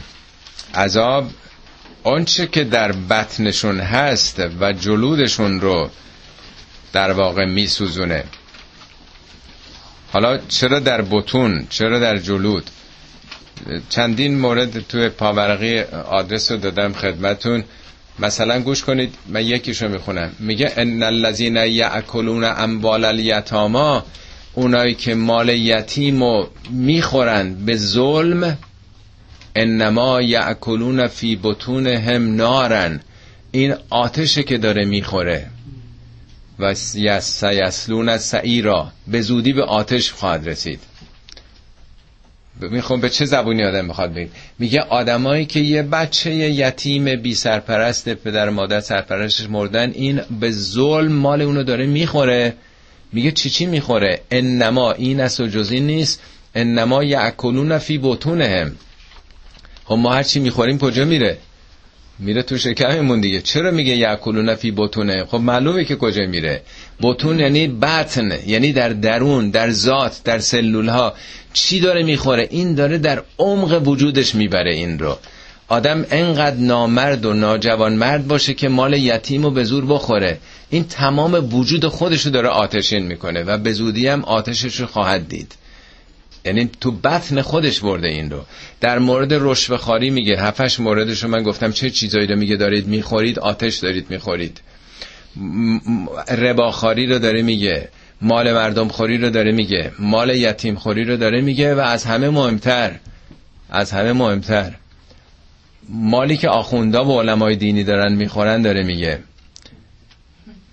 عذاب. 0.76 1.30
آنچه 2.03 2.47
که 2.47 2.63
در 2.63 2.91
بطنشون 2.91 3.80
هست 3.80 4.43
و 4.59 4.74
جلودشون 4.74 5.61
رو 5.61 5.89
در 6.93 7.11
واقع 7.11 7.45
میسوزونه. 7.45 8.24
حالا 10.11 10.38
چرا 10.38 10.80
در 10.80 11.01
بطون؟ 11.01 11.68
چرا 11.70 11.99
در 11.99 12.18
جلود؟ 12.18 12.70
چندین 13.89 14.39
مورد 14.39 14.88
توی 14.88 15.09
پاورقی 15.09 15.80
آدرس 16.09 16.51
رو 16.51 16.57
دادم 16.57 16.93
خدمتون. 16.93 17.63
مثلا 18.20 18.59
گوش 18.59 18.84
کنید 18.84 19.13
من 19.28 19.45
یکیشو 19.45 19.88
می‌خونم. 19.88 20.32
میگه 20.39 20.74
ان 20.78 21.03
الذين 21.03 21.55
یاکلون 21.55 22.43
اموال 22.43 23.05
الیتاما 23.05 24.05
اونایی 24.53 24.93
که 24.93 25.16
مال 25.16 25.49
یتیم 25.49 26.24
رو 26.24 26.49
می‌خورن 26.70 27.55
به 27.66 27.76
ظلم 27.76 28.57
انما 29.55 30.22
یاکلون 30.22 31.07
فی 31.07 31.39
بطونهم 31.43 32.36
نارن. 32.36 32.99
این 33.51 33.74
آتشه 33.89 34.43
که 34.43 34.57
داره 34.57 34.86
می‌خوره. 34.86 35.47
و 36.59 36.74
سیسلون 36.74 38.18
سعیرا. 38.18 38.91
به 39.07 39.22
زودی 39.22 39.53
به 39.53 39.63
آتش 39.63 40.11
خواهد 40.11 40.49
رسید. 40.49 40.80
می‌خوام 42.62 43.01
به 43.01 43.10
چه 43.10 43.26
زبونی 43.26 43.64
آدم 43.64 43.86
می‌خواد 43.86 44.14
بگید 44.14 44.32
میگه 44.60 44.82
آدمایی 44.82 45.45
که 45.45 45.60
یه 45.60 45.82
بچه 45.84 46.32
یتیم 46.34 47.22
بی 47.22 47.36
سرپرست 47.36 48.10
پدر 48.10 48.49
مادر 48.49 48.80
سرپرستش 48.80 49.49
مردن 49.49 49.91
این 49.91 50.22
به 50.39 50.51
ظلم 50.51 51.12
مال 51.12 51.41
اونو 51.41 51.64
داره 51.64 51.86
می‌خوره. 51.86 52.53
میگه 53.14 53.32
چی 53.32 53.49
چی 53.49 53.66
می‌خوره؟ 53.66 54.22
انما 54.32 54.91
این 54.91 55.26
و 55.26 55.28
جزی 55.28 55.80
نیست. 55.80 56.22
انما 56.56 57.03
یعکلون 57.03 57.78
فی 57.78 57.97
بطونهم. 57.97 58.76
خب 59.86 59.95
ما 59.95 60.14
هر 60.14 60.24
چی 60.24 60.39
می‌خوریم 60.39 60.78
کجا 60.78 61.06
میره؟ 61.06 61.38
میره 62.20 62.41
تو 62.43 62.57
شکممون 62.57 63.22
دیگه. 63.22 63.41
چرا 63.41 63.72
میگه 63.72 63.95
یعکلون 63.95 64.55
فی 64.55 64.72
بطونه؟ 64.72 65.26
خب 65.26 65.38
معلومه 65.38 65.86
که 65.86 65.95
کجا 65.95 66.26
میره. 66.26 66.61
بطون 67.01 67.39
یعنی 67.39 67.68
بطن 67.68 68.32
یعنی 68.47 68.74
در 68.74 68.89
درون 68.89 69.49
در 69.49 69.72
ذات 69.72 70.22
در 70.24 70.39
سلول 70.39 70.89
ها 70.89 71.13
چی 71.53 71.80
داره 71.80 72.03
می‌خوره؟ 72.03 72.47
این 72.51 72.76
داره 72.76 72.97
در 72.97 73.24
عمق 73.39 73.88
وجودش 73.88 74.36
می‌بره 74.36 74.74
این 74.74 74.99
رو. 74.99 75.18
آدم 75.68 76.05
انقدر 76.11 76.55
نامرد 76.55 77.26
و 77.26 77.34
ناجوان 77.34 77.93
مرد 77.93 78.28
باشه 78.28 78.53
که 78.53 78.70
مال 78.70 78.93
یتیم 78.93 79.45
و 79.45 79.49
به 79.49 79.63
زور 79.63 79.86
بخوره. 79.86 80.38
این 80.70 80.84
تمام 80.84 81.55
وجود 81.55 81.86
خودشو 81.86 82.30
داره 82.30 82.47
آتشین 82.49 83.03
می‌کنه 83.03 83.43
و 83.43 83.57
به 83.57 83.72
زودی 83.72 84.07
هم 84.07 84.24
آتشش 84.24 84.80
رو 84.80 84.88
خواهد 84.88 85.28
دید. 85.28 85.55
یعنی 86.45 86.69
تو 86.81 86.91
بطن 86.91 87.41
خودش 87.41 87.79
برده 87.79 88.07
این 88.07 88.29
رو. 88.29 88.45
در 88.81 88.99
مورد 88.99 89.33
رشوه 89.33 89.77
خاری 89.77 90.09
میگه 90.09 90.41
هفتش 90.41 90.79
موردش 90.79 91.23
رو 91.23 91.29
من 91.29 91.43
گفتم 91.43 91.71
چه 91.71 91.89
چیزایی 91.89 92.27
رو 92.27 92.35
میگه 92.35 92.55
دارید 92.55 92.87
می‌خورید؟ 92.87 93.39
آتش 93.39 93.75
دارید 93.77 94.09
می‌خورید. 94.09 94.61
رباخاری 96.37 97.07
رو 97.07 97.19
داره 97.19 97.41
میگه 97.41 97.89
مال 98.21 98.53
مردم 98.53 98.87
خوری 98.87 99.17
رو 99.17 99.29
داره 99.29 99.51
میگه 99.51 99.91
مال 99.99 100.29
یتیم 100.29 100.75
خوری 100.75 101.03
رو 101.03 101.17
داره 101.17 101.41
میگه 101.41 101.75
و 101.75 101.79
از 101.79 102.05
همه 102.05 102.29
مهمتر 102.29 102.91
از 103.69 103.91
همه 103.91 104.13
مهمتر 104.13 104.71
مالی 105.89 106.37
که 106.37 106.49
آخوندا 106.49 107.05
و 107.05 107.21
علمای 107.21 107.55
دینی 107.55 107.83
دارن 107.83 108.13
می‌خورن 108.13 108.61
داره 108.61 108.83
میگه. 108.83 109.19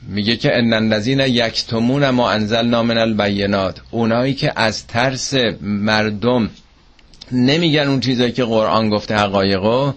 میگه 0.08 0.36
که 0.36 0.58
ان 0.58 0.72
الذین 0.72 1.20
یکتمون 1.20 2.10
ما 2.10 2.30
انزلنا 2.30 2.82
من 2.82 2.98
البینات. 2.98 3.80
اونایی 3.90 4.34
که 4.34 4.52
از 4.56 4.86
ترس 4.86 5.34
مردم 5.60 6.50
نمیگن 7.32 7.88
اون 7.88 8.00
چیزایی 8.00 8.32
که 8.32 8.44
قرآن 8.44 8.88
گفته 8.88 9.16
حقایقو 9.16 9.92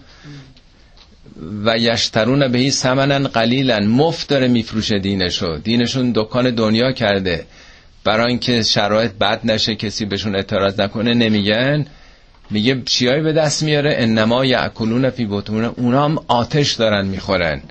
و 1.65 1.77
یشترون 1.77 2.47
بهی 2.47 2.71
سمنن 2.71 3.27
قلیلا. 3.27 3.79
مفت 3.79 4.29
داره 4.29 4.47
میفروشه 4.47 4.99
دینشو. 4.99 5.57
دینشون 5.57 6.11
دکان 6.15 6.55
دنیا 6.55 6.91
کرده. 6.91 7.45
برای 8.03 8.27
اینکه 8.27 8.63
شرایط 8.63 9.11
بد 9.11 9.39
نشه 9.43 9.75
کسی 9.75 10.05
بهشون 10.05 10.35
اعتراض 10.35 10.79
نکنه 10.79 11.13
نمیگن. 11.13 11.85
میگه 12.49 12.81
چیایی 12.85 13.21
به 13.21 13.33
دست 13.33 13.63
میاره؟ 13.63 13.95
انما 13.97 14.45
یعکلون 14.45 15.09
فی 15.09 15.25
بطون. 15.25 15.65
اونا 15.65 16.05
هم 16.05 16.17
آتش 16.27 16.73
دارن 16.73 17.05
می‌خورن. 17.05 17.61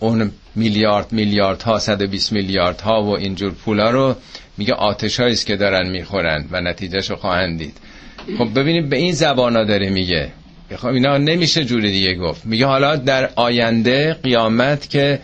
اون 0.00 0.30
میلیارد 0.54 1.12
میلیارد 1.12 1.62
ها 1.62 1.78
120 1.78 2.32
میلیارد 2.32 2.80
ها 2.80 3.02
و 3.02 3.18
اینجور 3.18 3.52
پولا 3.52 3.90
رو 3.90 4.16
میگه 4.58 4.74
آتش 4.74 5.20
است 5.20 5.46
که 5.46 5.56
دارن 5.56 5.88
می‌خورن 5.90 6.44
و 6.50 6.60
نتیجهشو 6.60 7.16
خواهند 7.16 7.58
دید. 7.58 7.76
خب 8.38 8.58
ببینید 8.60 8.88
به 8.88 8.96
این 8.96 9.12
زبانا 9.12 9.64
داره 9.64 9.90
میگه. 9.90 10.28
خب 10.76 10.86
اینا 10.86 11.18
نمیشه 11.18 11.64
جوری 11.64 11.90
دیگه 11.90 12.14
گفت. 12.14 12.46
میگه 12.46 12.66
حالا 12.66 12.96
در 12.96 13.30
آینده 13.36 14.14
قیامت 14.14 14.90
که 14.90 15.20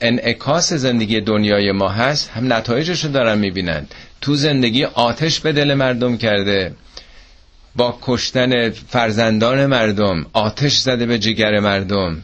انعکاس 0.00 0.72
زندگی 0.72 1.20
دنیای 1.20 1.72
ما 1.72 1.88
هست 1.88 2.30
هم 2.30 2.52
نتایجش 2.52 3.04
رو 3.04 3.12
دارن 3.12 3.38
می‌بینن. 3.38 3.86
تو 4.20 4.34
زندگی 4.34 4.84
آتش 4.84 5.40
به 5.40 5.52
دل 5.52 5.74
مردم 5.74 6.16
کرده 6.16 6.74
با 7.76 7.98
کشتن 8.02 8.70
فرزندان 8.70 9.66
مردم 9.66 10.26
آتش 10.32 10.76
زده 10.76 11.06
به 11.06 11.18
جگر 11.18 11.60
مردم. 11.60 12.22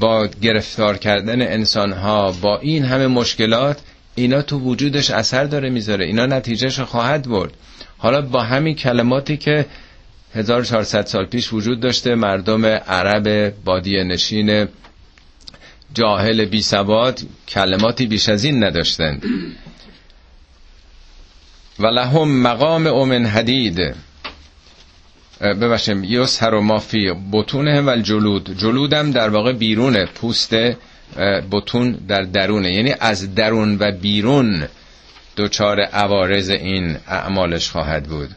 با 0.00 0.26
گرفتار 0.42 0.98
کردن 0.98 1.42
انسان 1.42 1.92
ها 1.92 2.32
با 2.32 2.58
این 2.58 2.84
همه 2.84 3.06
مشکلات 3.06 3.80
اینا 4.14 4.42
تو 4.42 4.58
وجودش 4.58 5.10
اثر 5.10 5.44
داره 5.44 5.70
می‌ذاره 5.70 6.04
اینا 6.04 6.26
نتیجهش 6.26 6.80
خواهد 6.80 7.28
برد. 7.28 7.52
حالا 7.98 8.22
با 8.22 8.42
همین 8.42 8.74
کلماتی 8.74 9.36
که 9.36 9.66
1400 10.34 11.06
سال 11.06 11.26
پیش 11.26 11.52
وجود 11.52 11.80
داشته 11.80 12.14
مردم 12.14 12.66
عرب 12.66 13.54
بادیه 13.64 14.04
نشین 14.04 14.68
جاهل 15.94 16.44
بی 16.44 16.62
سواد 16.62 17.20
کلماتی 17.48 18.06
بیش 18.06 18.28
از 18.28 18.44
این 18.44 18.64
نداشتند. 18.64 19.24
و 21.78 21.86
لهم 21.86 22.42
مقام 22.42 22.86
اومن 22.86 23.26
حدید. 23.26 23.94
ببخشیم 25.40 26.04
یسهر 26.04 26.54
و 26.54 26.60
مافی 26.60 27.12
بطونه 27.32 27.82
و 27.82 27.96
جلود 28.02 28.58
جلودم 28.58 29.10
در 29.10 29.28
واقع 29.28 29.52
بیرون 29.52 30.04
پوست 30.04 30.54
بطون 31.52 31.92
در 31.92 32.22
درونه. 32.22 32.72
یعنی 32.72 32.94
از 33.00 33.34
درون 33.34 33.76
و 33.80 33.92
بیرون 33.92 34.68
دوچار 35.36 35.80
عوارض 35.80 36.50
این 36.50 36.96
اعمالش 37.06 37.70
خواهد 37.70 38.04
بود. 38.04 38.28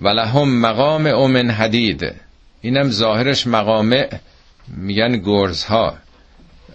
و 0.00 0.14
مقام 0.44 1.06
اومن 1.06 1.50
حدید. 1.50 2.12
اینم 2.60 2.90
ظاهرش 2.90 3.46
مقامع 3.46 4.08
میگن 4.68 5.16
گرزها. 5.16 5.96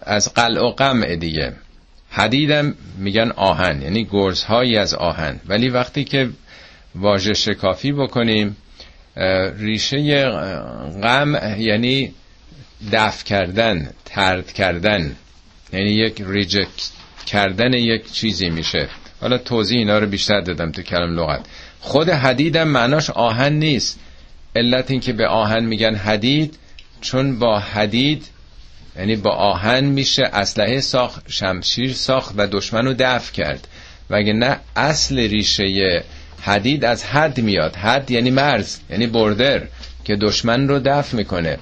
از 0.02 0.34
قلع 0.34 0.62
و 0.62 0.72
قمع 0.72 1.16
دیگه. 1.16 1.54
حدیدم 2.10 2.76
میگن 2.98 3.32
آهن 3.32 3.82
یعنی 3.82 4.08
گرزهایی 4.12 4.78
از 4.78 4.94
آهن. 4.94 5.40
ولی 5.48 5.70
وقتی 5.70 6.04
که 6.04 6.30
واژه 6.96 7.34
شکافی 7.34 7.92
بکنیم 7.92 8.58
ریشه 9.58 10.30
غم 11.04 11.58
یعنی 11.58 12.14
دفع 12.92 13.26
کردن 13.26 13.90
ترد 14.06 14.54
کردن. 14.54 15.16
یعنی 15.74 15.92
یک 15.92 16.22
ریجکت 16.28 16.90
کردن 17.26 17.74
یک 17.74 18.12
چیزی 18.12 18.50
میشه. 18.50 18.88
حالا 19.22 19.38
توضیح 19.38 19.78
اینا 19.78 20.00
رو 20.00 20.08
بیشتر 20.08 20.42
دادم 20.42 20.72
تو 20.72 20.82
کلم 20.82 21.20
لغت. 21.20 21.46
خود 21.80 22.10
حدیدم 22.10 22.68
معناش 22.68 23.10
آهن 23.10 23.54
نیست. 23.54 24.00
علت 24.56 24.92
این 24.92 25.00
که 25.00 25.14
به 25.14 25.28
آهن 25.28 25.66
میگن 25.66 25.96
حدید 25.96 26.58
چون 27.02 27.40
با 27.40 27.60
حدید 27.60 28.26
یعنی 28.98 29.16
با 29.16 29.32
آهن 29.32 29.84
میشه 29.84 30.24
اسلحه 30.34 30.80
ساخت 30.80 31.32
شمشیر 31.32 31.94
ساخت 31.94 32.34
و 32.38 32.48
دشمن 32.48 32.86
رو 32.86 32.94
دفع 33.00 33.34
کرد. 33.34 33.68
وگه 34.10 34.34
نه 34.34 34.60
اصل 34.76 35.20
ریشه 35.20 36.04
حدید 36.42 36.86
از 36.86 37.04
حد 37.04 37.42
میاد. 37.42 37.76
حد 37.76 38.12
یعنی 38.12 38.30
مرز 38.30 38.78
یعنی 38.90 39.08
بردر 39.08 39.62
که 40.04 40.16
دشمن 40.16 40.68
رو 40.68 40.80
دفع 40.80 41.18
می‌کنه. 41.18 41.58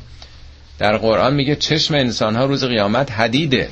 در 0.80 0.98
قرآن 0.98 1.34
میگه 1.34 1.56
چشم 1.56 1.94
انسان 1.94 2.36
ها 2.36 2.46
روز 2.46 2.64
قیامت 2.64 3.12
حدیده. 3.12 3.70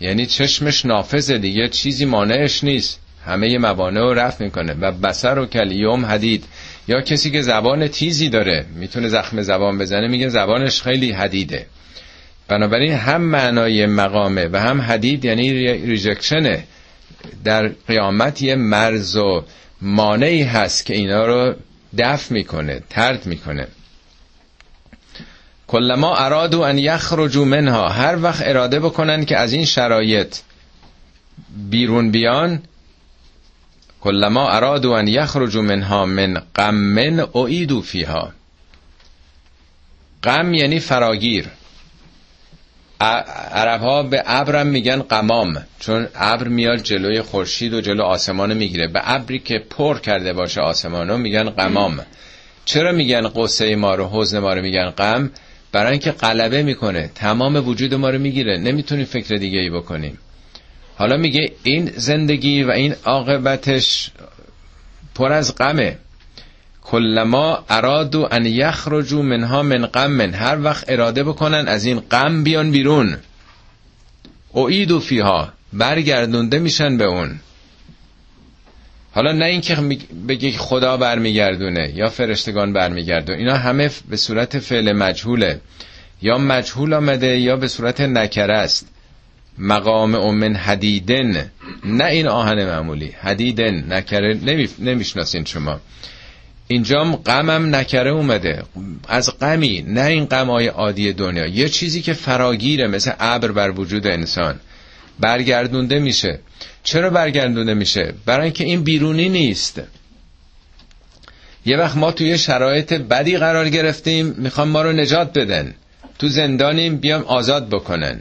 یعنی 0.00 0.26
چشمش 0.26 0.86
نافذه 0.86 1.38
دیگه 1.38 1.68
چیزی 1.68 2.04
مانعش 2.04 2.64
نیست. 2.64 3.00
همه 3.26 3.58
موانع 3.58 4.00
رو 4.00 4.14
رفت 4.14 4.40
می‌کنه. 4.40 4.74
و 4.80 4.92
بسر 4.92 5.38
و 5.38 5.46
کلیوم 5.46 6.06
حدید. 6.06 6.44
یا 6.88 7.00
کسی 7.00 7.30
که 7.30 7.42
زبان 7.42 7.88
تیزی 7.88 8.28
داره 8.28 8.66
می‌تونه 8.74 9.08
زخم 9.08 9.42
زبان 9.42 9.78
بزنه 9.78 10.08
میگه 10.08 10.28
زبانش 10.28 10.82
خیلی 10.82 11.12
حدیده. 11.12 11.66
بنابراین 12.48 12.92
هم 12.92 13.20
معنای 13.22 13.86
مقامه 13.86 14.48
و 14.52 14.60
هم 14.60 14.80
حدید 14.80 15.24
یعنی 15.24 15.52
ریجکشنه. 15.86 16.64
در 17.44 17.68
قیامت 17.88 18.42
یه 18.42 18.54
مرز 18.54 19.16
و 19.16 19.44
مانعی 19.82 20.42
هست 20.42 20.86
که 20.86 20.94
اینا 20.94 21.26
رو 21.26 21.54
دفع 21.98 22.34
می‌کنه 22.34 22.82
ترد 22.90 23.26
می‌کنه. 23.26 23.68
کلما 25.66 26.16
ارادو 26.16 26.60
ان 26.60 26.78
یخرجوا 26.78 27.44
منها 27.44 27.88
هر 27.88 28.22
وقت 28.22 28.42
اراده 28.46 28.80
بکنن 28.80 29.24
که 29.24 29.36
از 29.36 29.52
این 29.52 29.64
شرایط 29.64 30.36
بیرون 31.70 32.10
بیان 32.10 32.62
کلما 34.00 34.50
ارادو 34.50 34.90
ان 34.90 35.08
یخرجوا 35.08 35.62
منها 35.62 36.06
من 36.06 36.42
غم 36.56 36.98
اعیدوا 37.34 37.80
فیها. 37.80 38.32
غم 40.22 40.54
یعنی 40.54 40.80
فراگیر. 40.80 41.48
عرب 43.00 43.80
ها 43.80 44.02
به 44.02 44.22
ابرم 44.26 44.66
میگن 44.66 45.02
قمام 45.02 45.62
چون 45.78 46.08
ابر 46.14 46.48
میاد 46.48 46.82
جلوی 46.82 47.22
خورشید 47.22 47.74
و 47.74 47.80
جلو 47.80 48.02
آسمان 48.02 48.54
می‌گیره. 48.54 48.88
به 48.88 49.00
ابری 49.04 49.38
که 49.38 49.58
پر 49.70 49.98
کرده 49.98 50.32
باشه 50.32 50.60
آسمانو 50.60 51.16
میگن 51.16 51.50
قمام. 51.50 52.00
چرا 52.64 52.92
میگن 52.92 53.28
قصه 53.28 53.76
ما 53.76 53.94
رو 53.94 54.08
حزن 54.12 54.38
ما 54.38 54.54
رو 54.54 54.62
میگن 54.62 54.90
غم؟ 54.90 55.30
برای 55.72 55.90
اینکه 55.90 56.10
غلبه 56.10 56.62
می‌کنه. 56.62 57.10
تمام 57.14 57.68
وجود 57.68 57.94
ما 57.94 58.10
رو 58.10 58.18
می‌گیره. 58.18 58.58
نمی‌تونیم 58.58 59.04
فکر 59.04 59.34
دیگه 59.34 59.58
ای 59.58 59.70
بکنیم. 59.70 60.18
حالا 60.96 61.16
میگه 61.16 61.52
این 61.62 61.92
زندگی 61.96 62.62
و 62.62 62.70
این 62.70 62.94
عاقبتش 63.04 64.10
پر 65.14 65.32
از 65.32 65.56
غمه. 65.56 65.98
کلما 66.90 67.64
ارادو 67.70 68.28
ان 68.30 68.46
یخرجو 68.46 69.22
منها 69.22 69.62
من 69.62 69.86
غم 69.86 70.20
هر 70.20 70.58
وقت 70.62 70.84
اراده 70.88 71.24
بکنن 71.24 71.68
از 71.68 71.84
این 71.84 72.00
غم 72.00 72.44
بیان 72.44 72.70
بیرون. 72.70 73.16
اعیدو 74.54 75.00
فیها 75.00 75.52
برگردونده 75.72 76.58
میشن 76.58 76.96
به 76.96 77.04
اون. 77.04 77.40
حالا 79.12 79.32
نه 79.32 79.44
اینکه 79.44 79.76
بگی 80.28 80.50
خدا 80.52 80.96
برمیگردونه 80.96 81.92
یا 81.94 82.08
فرشتگان 82.08 82.72
برمیگردونه 82.72 83.38
اینا 83.38 83.56
همه 83.56 83.90
به 84.08 84.16
صورت 84.16 84.58
فعل 84.58 84.92
مجهوله. 84.92 85.60
یا 86.22 86.38
مجهول 86.38 86.94
آمده 86.94 87.38
یا 87.38 87.56
به 87.56 87.68
صورت 87.68 88.00
نکره 88.00 88.54
است. 88.54 88.88
مقام 89.58 90.14
امن 90.14 90.56
حدیدن 90.56 91.50
نه 91.84 92.04
این 92.04 92.28
آهن 92.28 92.64
معمولی. 92.64 93.14
حدیدن 93.20 93.92
نکره 93.92 94.38
نمی‌شناسین 94.78 95.44
شما. 95.44 95.80
اینجام 96.70 97.16
غمم 97.16 97.74
نکره 97.74 98.10
اومده. 98.10 98.62
از 99.08 99.38
غمی 99.38 99.84
نه 99.88 100.04
این 100.04 100.24
غمای 100.24 100.66
عادی 100.66 101.12
دنیا. 101.12 101.46
یه 101.46 101.68
چیزی 101.68 102.02
که 102.02 102.12
فراگیره 102.12 102.86
مثل 102.86 103.12
ابر 103.20 103.52
بر 103.52 103.70
وجود 103.70 104.06
انسان. 104.06 104.60
برگردونده 105.20 105.98
میشه. 105.98 106.38
چرا 106.84 107.10
برگردونده 107.10 107.74
میشه؟ 107.74 108.14
برای 108.26 108.44
اینکه 108.44 108.64
این 108.64 108.82
بیرونی 108.82 109.28
نیست. 109.28 109.82
یه 111.66 111.76
وقت 111.76 111.96
ما 111.96 112.12
توی 112.12 112.38
شرایط 112.38 112.92
بدی 112.92 113.36
قرار 113.36 113.68
گرفتیم 113.68 114.34
می‌خوام 114.38 114.68
ما 114.68 114.82
رو 114.82 114.92
نجات 114.92 115.38
بدن. 115.38 115.74
تو 116.18 116.28
زندانیم 116.28 116.96
بیام 116.96 117.22
آزاد 117.22 117.68
بکنن. 117.68 118.20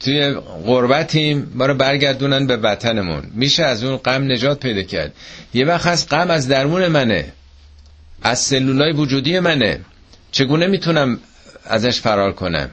توی 0.00 0.34
غربتیم 0.66 1.52
ما 1.54 1.66
رو 1.66 1.74
برگردونن 1.74 2.46
به 2.46 2.56
وطنمون. 2.56 3.22
میشه 3.34 3.64
از 3.64 3.84
اون 3.84 3.96
غم 3.96 4.32
نجات 4.32 4.60
پیدا 4.60 4.82
کرد. 4.82 5.12
یه 5.54 5.64
وقت 5.64 5.86
هست 5.86 6.12
غم 6.12 6.30
از 6.30 6.48
درمون 6.48 6.86
منه. 6.86 7.32
از 8.22 8.38
سلولای 8.38 8.92
وجودی 8.92 9.40
منه. 9.40 9.80
چگونه 10.32 10.66
می‌تونم 10.66 11.18
ازش 11.64 12.00
فرار 12.00 12.32
کنم؟ 12.32 12.70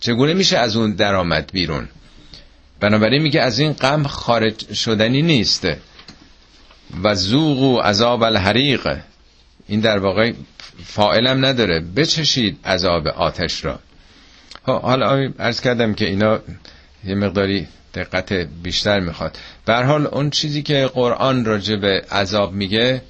چگونه 0.00 0.34
میشه 0.34 0.58
از 0.58 0.76
اون 0.76 0.92
درآمد 0.92 1.50
بیرون؟ 1.52 1.88
بنابراین 2.80 3.22
میگه 3.22 3.40
از 3.40 3.58
این 3.58 3.72
غم 3.72 4.02
خارج 4.02 4.72
شدنی 4.72 5.22
نیست. 5.22 5.66
و 7.02 7.14
زوغ 7.14 7.58
و 7.58 7.78
عذاب 7.78 8.22
الحریق. 8.22 8.96
این 9.66 9.80
در 9.80 9.98
واقع 9.98 10.32
فائلم 10.84 11.44
نداره. 11.44 11.80
بچشید 11.80 12.58
عذاب 12.64 13.06
آتش 13.08 13.64
را. 13.64 13.78
حالا 14.62 15.32
ارز 15.38 15.60
کردم 15.60 15.94
که 15.94 16.06
اینا 16.06 16.40
یه 17.04 17.14
مقداری 17.14 17.66
دقت 17.94 18.32
بیشتر 18.32 19.00
می‌خواد. 19.00 19.38
به 19.66 19.74
حال 19.74 20.06
اون 20.06 20.30
چیزی 20.30 20.62
که 20.62 20.90
قرآن 20.94 21.44
راجع 21.44 21.76
به 21.76 22.04
عذاب 22.10 22.52
میگه 22.52 23.02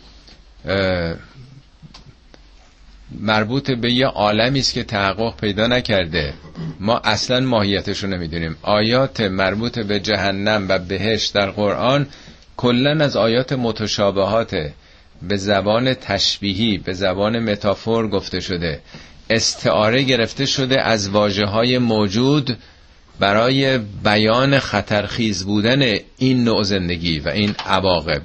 مربوط 3.20 3.70
به 3.70 3.92
یه 3.92 4.06
عالمی 4.06 4.58
است 4.58 4.74
که 4.74 4.84
تحقق 4.84 5.36
پیدا 5.36 5.66
نکرده. 5.66 6.34
ما 6.80 6.98
اصلا 6.98 7.40
ماهیتش 7.40 8.04
رو 8.04 8.08
نمی‌دونیم. 8.10 8.56
آیات 8.62 9.20
مربوط 9.20 9.78
به 9.78 10.00
جهنم 10.00 10.66
و 10.68 10.78
بهش 10.78 11.26
در 11.26 11.50
قرآن 11.50 12.06
کلا 12.56 13.04
از 13.04 13.16
آیات 13.16 13.52
متشابهات 13.52 14.56
به 15.22 15.36
زبان 15.36 15.94
تشبیهی 15.94 16.78
به 16.78 16.92
زبان 16.92 17.38
متافور 17.50 18.08
گفته 18.08 18.40
شده. 18.40 18.80
استعاره 19.30 20.02
گرفته 20.02 20.46
شده 20.46 20.82
از 20.82 21.08
واجه 21.08 21.46
های 21.46 21.78
موجود 21.78 22.56
برای 23.20 23.78
بیان 23.78 24.58
خطرخیز 24.58 25.44
بودن 25.44 25.96
این 26.18 26.44
نوع 26.44 26.62
زندگی 26.62 27.18
و 27.18 27.28
این 27.28 27.54
عواقب. 27.66 28.22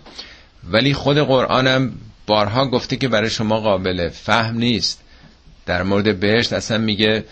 ولی 0.72 0.94
خود 0.94 1.18
قرآنم 1.18 1.92
بارها 2.30 2.68
گفته 2.68 2.96
که 2.98 3.08
برای 3.08 3.30
شما 3.30 3.60
قابل 3.60 4.10
فهم 4.10 4.58
نیست. 4.58 5.04
در 5.66 5.84
مورد 5.84 6.20
بهشت 6.20 6.54
اصلا 6.54 6.78
میگه 6.78 7.24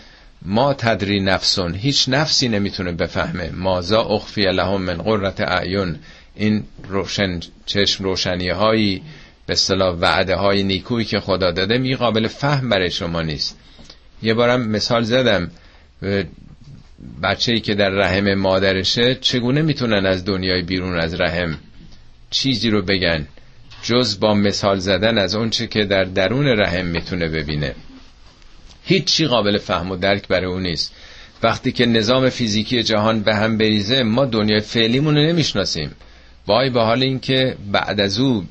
ما 0.42 0.74
تدری 0.74 1.20
نفسون. 1.20 1.74
هیچ 1.74 2.04
نفسی 2.08 2.48
نمی‌تونه 2.48 2.92
بفهمه. 2.92 3.50
مازا 3.50 4.02
اخفی 4.02 4.42
لهم 4.42 4.82
من 4.82 4.96
قررت 4.96 5.40
اعیون 5.40 5.98
این 6.34 6.64
روشن 6.88 7.40
چشم 7.66 8.04
روشنی 8.04 8.48
هایی 8.48 9.02
به 9.46 9.52
اصطلاح 9.52 9.96
وعده 9.96 10.36
های 10.36 10.62
نیکویی 10.62 11.04
که 11.04 11.20
خدا 11.20 11.50
داده 11.50 11.78
می 11.78 11.96
قابل 11.96 12.28
فهم 12.28 12.68
برای 12.68 12.90
شما 12.90 13.22
نیست. 13.22 13.58
یه 14.22 14.34
بارم 14.34 14.68
مثال 14.68 15.02
زدم. 15.02 15.50
بچه 17.22 17.52
ای 17.52 17.60
که 17.60 17.74
در 17.74 17.90
رحم 17.90 18.34
مادرشه 18.34 19.14
چگونه 19.14 19.62
می‌تونن 19.62 20.06
از 20.06 20.24
دنیای 20.24 20.62
بیرون 20.62 21.00
از 21.00 21.20
رحم 21.20 21.58
چیزی 22.30 22.70
رو 22.70 22.82
بگن؟ 22.82 23.26
جز 23.82 24.20
با 24.20 24.34
مثال 24.34 24.78
زدن 24.78 25.18
از 25.18 25.34
اونچه 25.34 25.66
که 25.66 25.84
در 25.84 26.04
درون 26.04 26.46
رحم 26.46 26.86
می‌تونه 26.86 27.28
ببینه. 27.28 27.74
هیچی 28.84 29.26
قابل 29.26 29.58
فهم 29.58 29.90
و 29.90 29.96
درک 29.96 30.28
برای 30.28 30.46
اون 30.46 30.62
نیست. 30.62 30.94
وقتی 31.42 31.72
که 31.72 31.86
نظام 31.86 32.28
فیزیکی 32.30 32.82
جهان 32.82 33.20
به 33.20 33.34
هم 33.34 33.58
بریزه 33.58 34.02
ما 34.02 34.24
دنیای 34.24 34.60
فعلیمون 34.60 35.14
رو 35.14 35.22
نمی‌شناسیم. 35.22 35.90
وای 36.46 36.70
به 36.70 36.80
حال 36.82 37.02
اینکه 37.02 37.56
بعد 37.72 38.00
از 38.00 38.18
او 38.18 38.44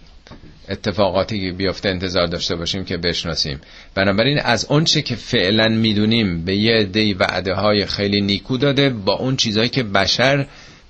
اتفاقاتی 0.69 1.51
بیافته 1.51 1.89
انتظار 1.89 2.27
داشته 2.27 2.55
باشیم 2.55 2.85
که 2.85 2.97
بشناسیم. 2.97 3.61
بنابراین 3.95 4.39
از 4.39 4.65
اونچه 4.65 5.01
که 5.01 5.15
فعلا 5.15 5.67
می‌دونیم 5.67 6.45
به 6.45 6.55
یه 6.55 6.83
دی 6.83 7.13
وعده 7.13 7.53
های 7.53 7.85
خیلی 7.85 8.21
نیکو 8.21 8.57
داده 8.57 8.89
با 8.89 9.13
اون 9.13 9.35
چیزهایی 9.35 9.69
که 9.69 9.83
بشر 9.83 10.45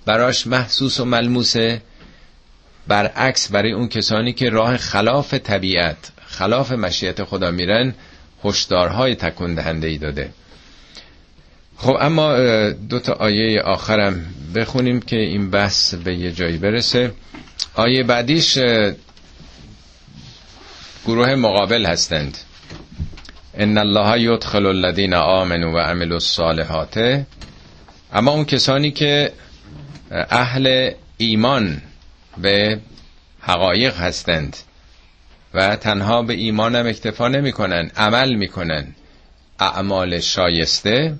براش 0.05 0.47
محسوس 0.47 0.99
و 0.99 1.05
ملموسه. 1.05 1.81
برعکس 2.87 3.51
برای 3.51 3.71
اون 3.71 3.87
کسانی 3.87 4.33
که 4.33 4.49
راه 4.49 4.77
خلاف 4.77 5.33
طبیعت 5.33 5.97
خلاف 6.27 6.71
مشیت 6.71 7.23
خدا 7.23 7.51
میرن 7.51 7.93
هشدارهای 8.43 9.15
تکون 9.15 9.55
دهنده 9.55 9.87
ای 9.87 9.97
داده. 9.97 10.29
خب 11.77 11.97
اما 11.99 12.37
دو 12.69 12.99
تا 12.99 13.13
آیه 13.13 13.61
آخرم 13.61 14.25
بخونیم 14.55 14.99
که 14.99 15.15
این 15.15 15.49
بحث 15.49 15.93
به 15.93 16.15
یه 16.15 16.31
جایی 16.31 16.57
برسه. 16.57 17.11
آیه 17.75 18.03
بعدیش 18.03 18.57
گروه 21.05 21.35
مقابل 21.35 21.85
هستند. 21.85 22.37
ان 23.53 23.77
الله 23.77 24.21
یدخل 24.21 24.65
الذین 24.65 25.13
آمنوا 25.13 25.73
و 25.73 25.77
عملوا 25.77 26.15
الصالحات. 26.15 27.23
اما 28.13 28.31
اون 28.31 28.45
کسانی 28.45 28.91
که 28.91 29.31
اهل 30.11 30.91
ایمان 31.17 31.81
به 32.41 32.79
حقایق 33.41 33.97
هستند 33.97 34.57
و 35.53 35.75
تنها 35.75 36.21
به 36.21 36.33
ایمانم 36.33 36.87
اکتفا 36.87 37.27
نمی‌کنن 37.27 37.91
عمل 37.97 38.33
می‌کنن. 38.35 38.95
اعمال 39.59 40.19
شایسته 40.19 41.15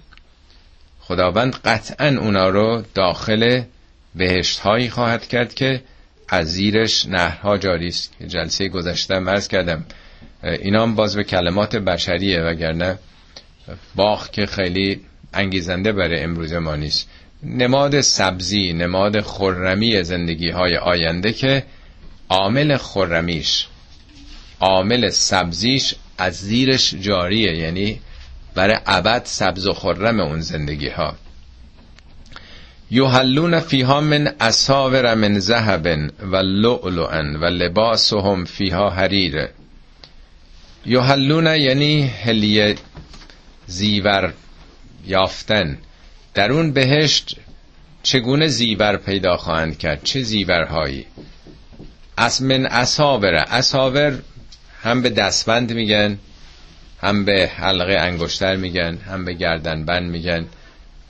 خداوند 1.00 1.56
قطعا 1.56 2.08
اونا 2.08 2.50
رو 2.50 2.84
داخل 2.94 3.62
بهشت 4.16 4.60
هایی 4.60 4.90
خواهد 4.90 5.28
کرد 5.28 5.54
که 5.54 5.82
از 6.30 6.48
زیرش 6.54 7.06
نهرها 7.06 7.58
جاری 7.58 7.88
است. 7.88 8.14
جلسه 8.28 8.68
گذشته 8.68 9.20
مرز 9.20 9.48
کردم. 9.48 9.86
اینا 10.44 10.84
هم 10.84 10.96
باز 10.96 11.16
به 11.16 11.24
کلمات 11.24 11.76
بشریه 11.76 12.42
وگرنه 12.42 13.00
باغ 13.96 14.30
که 14.30 14.46
خیلی 14.46 15.02
انگیزنده 15.34 15.92
برای 15.92 16.20
امروز 16.20 16.54
ما 16.54 16.76
نیست. 16.76 17.10
نماد 17.44 18.02
سبزی 18.02 18.74
نماد 18.74 19.22
خرمی 19.22 20.04
زندگی 20.04 20.50
های 20.50 20.78
آینده 20.78 21.34
که 21.34 21.64
عامل 22.30 22.78
خرمیش 22.78 23.68
عامل 24.60 25.10
سبزیش 25.10 25.96
از 26.18 26.34
زیرش 26.34 26.94
جاریه 26.94 27.58
یعنی 27.58 28.00
برای 28.56 28.78
ابد 28.86 29.22
سبز 29.26 29.68
و 29.68 29.74
خرم 29.74 30.20
اون 30.20 30.42
زندگی 30.42 30.90
ها 30.90 31.16
یحلون 32.92 33.60
فیها 33.60 34.02
من 34.02 34.34
اساور 34.40 35.14
من 35.14 35.40
ذهب 35.40 36.12
و 36.22 36.36
لؤلؤا 36.36 37.24
و 37.42 37.46
لباسهم 37.46 38.46
فیها 38.46 38.90
حریر. 38.90 39.48
یحلون 40.86 41.46
یعنی 41.46 42.08
هلیه 42.08 42.76
زیور 43.68 44.34
یافتن. 45.06 45.78
در 46.38 46.52
اون 46.52 46.72
بهشت 46.72 47.36
چگونه 48.04 48.48
زیور 48.48 48.98
پیدا 48.98 49.38
خواهند 49.38 49.78
کرد؟ 49.78 50.04
چه 50.04 50.22
زیورهایی؟ 50.22 51.06
از 52.18 52.42
من 52.42 52.66
اساور 52.66 53.36
اساور 53.36 54.20
هم 54.82 55.02
به 55.02 55.10
دستبند 55.10 55.74
میگن 55.74 56.18
هم 57.02 57.26
به 57.26 57.52
حلقه 57.56 57.94
انگشتر 58.00 58.56
میگن 58.56 58.98
هم 58.98 59.26
به 59.26 59.34
گردنبند 59.34 60.12
میگن. 60.12 60.46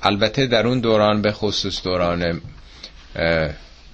البته 0.03 0.45
در 0.45 0.67
اون 0.67 0.80
دوران 0.80 1.21
به 1.21 1.32
خصوص 1.32 1.84
دوران 1.84 2.41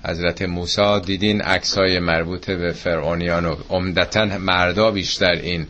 حضرت 0.06 0.42
موسی 0.42 1.00
دیدین 1.06 1.42
عکسای 1.42 2.00
مربوط 2.00 2.52
به 2.52 2.72
فرعونیان 2.72 3.46
و 3.46 3.56
عمدتا 3.70 4.26
مردا 4.26 4.92
بیشتر 4.92 5.32
این 5.32 5.68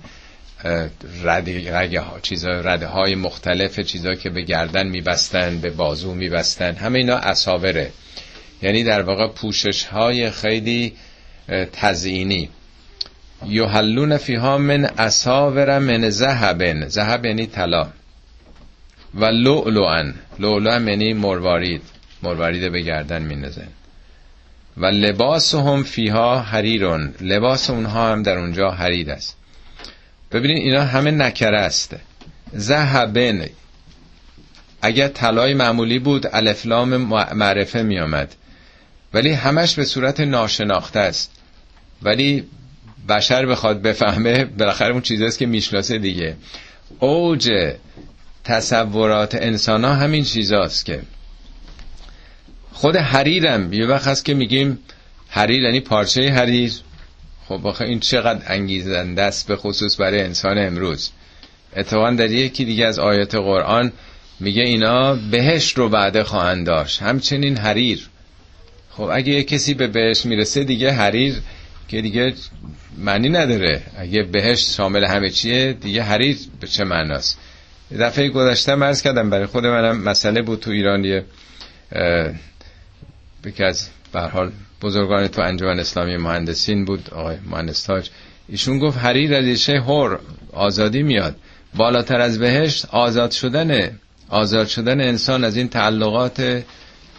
رده, 1.23 1.89
چیزا 2.21 2.49
رده 2.49 2.87
های 2.87 3.15
مختلف 3.15 3.79
چیزا 3.79 4.13
که 4.13 4.29
به 4.29 4.41
گردن 4.41 4.87
میبستن 4.87 5.57
به 5.57 5.69
بازو 5.69 6.13
میبستن 6.13 6.75
همه 6.75 6.99
اینا 6.99 7.15
اصابره 7.15 7.91
یعنی 8.61 8.83
در 8.83 9.01
واقع 9.01 9.27
پوشش 9.27 9.83
های 9.83 10.31
خیلی 10.31 10.93
تزیینی 11.73 12.49
یحلون 13.47 14.17
فیها 14.17 14.57
من 14.57 14.85
اساور 14.85 15.79
من 15.79 16.09
ذهب 16.09 16.87
ذهب 16.87 17.25
یعنی 17.25 17.45
طلا. 17.45 17.87
و 19.13 19.25
لؤلؤن. 19.25 20.13
لؤلؤ 20.39 20.89
یعنی 20.89 21.13
مروارید. 21.13 21.81
مروارید 22.23 22.71
به 22.71 22.81
گردن 22.81 23.21
مینزن 23.21 23.67
و 24.77 24.85
لباس 24.85 25.55
هم 25.55 25.83
فیها 25.83 26.39
حریرون. 26.39 27.13
لباس 27.21 27.69
اونها 27.69 28.11
هم 28.11 28.23
در 28.23 28.37
اونجا 28.37 28.71
حرید 28.71 29.09
است. 29.09 29.37
ببینید 30.33 30.57
اینا 30.57 30.83
همه 30.83 31.11
نکره 31.11 31.59
است. 31.59 31.95
ذهبن 32.57 33.45
اگر 34.81 35.07
طلای 35.07 35.53
معمولی 35.53 35.99
بود 35.99 36.27
الفلام 36.33 36.97
معرفه 37.35 37.83
می 37.83 37.99
آمد 37.99 38.35
ولی 39.13 39.31
همش 39.31 39.75
به 39.75 39.85
صورت 39.85 40.19
ناشناخته 40.19 40.99
است. 40.99 41.31
ولی 42.01 42.43
بشر 43.09 43.45
بخواد 43.45 43.81
بفهمه 43.81 44.45
بالاخره 44.45 44.91
اون 44.91 45.01
چیزاست 45.01 45.39
که 45.39 45.45
می‌شناسه 45.45 45.97
دیگه. 45.97 46.35
اوج 46.99 47.73
تصورات 48.43 49.35
انسان 49.35 49.83
ها 49.83 49.93
همین 49.93 50.23
چیزاست 50.23 50.85
که. 50.85 51.01
خود 52.71 52.95
حریرم 52.95 53.73
یه 53.73 53.85
وقت 53.85 54.07
هست 54.07 54.25
که 54.25 54.33
میگیم 54.33 54.79
حریر 55.29 55.63
یعنی 55.63 55.79
پارچه 55.79 56.29
حریر. 56.29 56.73
خب 57.47 57.67
آخه 57.67 57.85
این 57.85 57.99
چقدر 57.99 58.41
انگیزنده 58.47 59.21
است 59.21 59.47
به 59.47 59.55
خصوص 59.55 59.99
برای 60.01 60.21
انسان 60.21 60.57
امروز. 60.57 61.11
اتفاقا 61.75 62.11
در 62.11 62.31
یکی 62.31 62.65
دیگه 62.65 62.85
از 62.85 62.99
آیات 62.99 63.35
قرآن 63.35 63.91
میگه 64.39 64.61
اینا 64.61 65.15
بهش 65.15 65.73
رو 65.73 65.89
بعده 65.89 66.23
خواهند 66.23 66.65
داشت 66.65 67.01
همچنین 67.01 67.57
حریر. 67.57 68.09
خب 68.89 69.09
اگه 69.13 69.33
یه 69.33 69.43
کسی 69.43 69.73
به 69.73 69.87
بهش 69.87 70.25
می‌رسه 70.25 70.63
دیگه 70.63 70.91
حریر 70.91 71.35
که 71.87 72.01
دیگه 72.01 72.33
معنی 72.97 73.29
نداره. 73.29 73.81
اگه 73.97 74.23
بهش 74.23 74.75
شامل 74.77 75.05
همه 75.05 75.29
چیه 75.29 75.73
دیگه 75.73 76.03
حریر 76.03 76.37
به 76.59 76.67
چه 76.67 76.83
معناست؟ 76.83 77.39
دفعه 77.99 78.29
گذشته 78.29 78.75
مرز 78.75 79.01
کردم 79.01 79.29
برای 79.29 79.45
خود 79.45 79.65
منم 79.65 80.01
مسئله 80.01 80.41
بود 80.41 80.59
تو 80.59 80.71
ایرانیه 80.71 81.25
یکی 83.45 83.63
از 83.63 83.89
حال 84.13 84.51
بزرگان 84.83 85.27
تو 85.27 85.41
انجمن 85.41 85.79
اسلامی 85.79 86.17
مهندسین 86.17 86.85
بود 86.85 87.09
آقای 87.13 87.37
مهندس 87.51 87.83
تاج. 87.83 88.09
ایشون 88.49 88.79
گفت 88.79 88.97
حریر 88.97 89.39
ریشه 89.39 89.81
هر 89.81 90.19
آزادی 90.51 91.03
میاد. 91.03 91.35
بالاتر 91.75 92.21
از 92.21 92.39
بهشت 92.39 92.85
آزاد 92.85 93.31
شدن 93.31 93.99
آزاد 94.29 94.67
شدن 94.67 95.01
انسان 95.01 95.43
از 95.43 95.57
این 95.57 95.69
تعلقات 95.69 96.63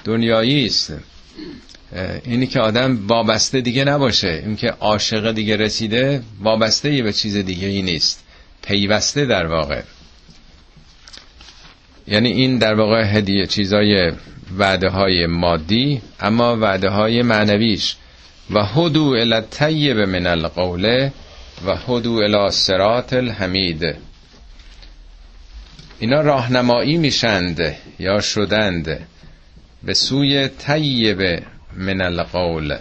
دنیایی 0.04 0.66
است. 0.66 0.92
اینی 2.24 2.46
که 2.46 2.60
آدم 2.60 3.06
وابسته 3.06 3.60
دیگه 3.60 3.84
نباشه. 3.84 4.42
این 4.46 4.56
که 4.56 4.68
عاشق 4.70 5.32
دیگه 5.32 5.56
رسیده 5.56 6.22
وابسته 6.40 7.02
به 7.02 7.12
چیز 7.12 7.36
دیگه 7.36 7.66
ای 7.68 7.82
نیست. 7.82 8.24
پیوسته 8.62 9.26
در 9.26 9.46
واقع. 9.46 9.82
یعنی 12.08 12.28
این 12.32 12.58
در 12.58 12.74
واقع 12.74 13.04
هدیه 13.04 13.46
چیزای 13.46 14.12
وعده 14.58 14.88
های 14.88 15.26
مادی 15.26 16.02
اما 16.20 16.56
وعده 16.56 16.88
های 16.88 17.22
معنویش. 17.22 17.96
و 18.50 18.64
هدو 18.64 19.14
الى 19.14 20.04
من 20.04 20.26
القوله 20.26 21.12
و 21.66 21.76
هدو 21.76 22.14
الى 22.16 22.50
صراط 22.50 23.12
الحمید. 23.12 23.96
اینا 25.98 26.20
راهنمایی 26.20 26.96
میشند 26.96 27.76
یا 27.98 28.20
شدند 28.20 29.06
به 29.82 29.94
سوی 29.94 30.48
طیب 30.48 31.42
من 31.76 32.00
القول. 32.00 32.76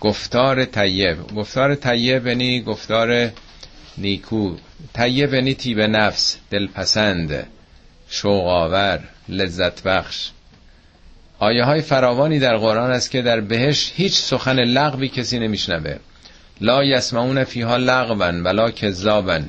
گفتار 0.00 0.64
طیب. 0.64 1.34
گفتار 1.36 1.74
طیب 1.74 2.26
یعنی 2.26 2.60
گفتار 2.60 3.30
نیکو. 3.98 4.56
طیب 4.94 5.34
یعنی 5.34 5.54
تیب 5.54 5.80
نفس 5.80 6.36
دلپسند 6.50 7.46
شوقاور 8.08 9.00
لذت 9.28 9.82
بخش 9.82 10.30
آیه 11.38 11.64
های 11.64 11.80
فراوانی 11.80 12.38
در 12.38 12.56
قرآن 12.56 12.90
است 12.90 13.10
که 13.10 13.22
در 13.22 13.40
بهش 13.40 13.92
هیچ 13.96 14.14
سخن 14.14 14.58
لغوی 14.58 15.08
کسی 15.08 15.38
نمیشنوه. 15.38 15.96
لا 16.60 16.84
یسمعون 16.84 17.44
فیها 17.44 17.76
لغوا 17.76 18.32
ولا 18.44 18.70
کذابا 18.70 19.40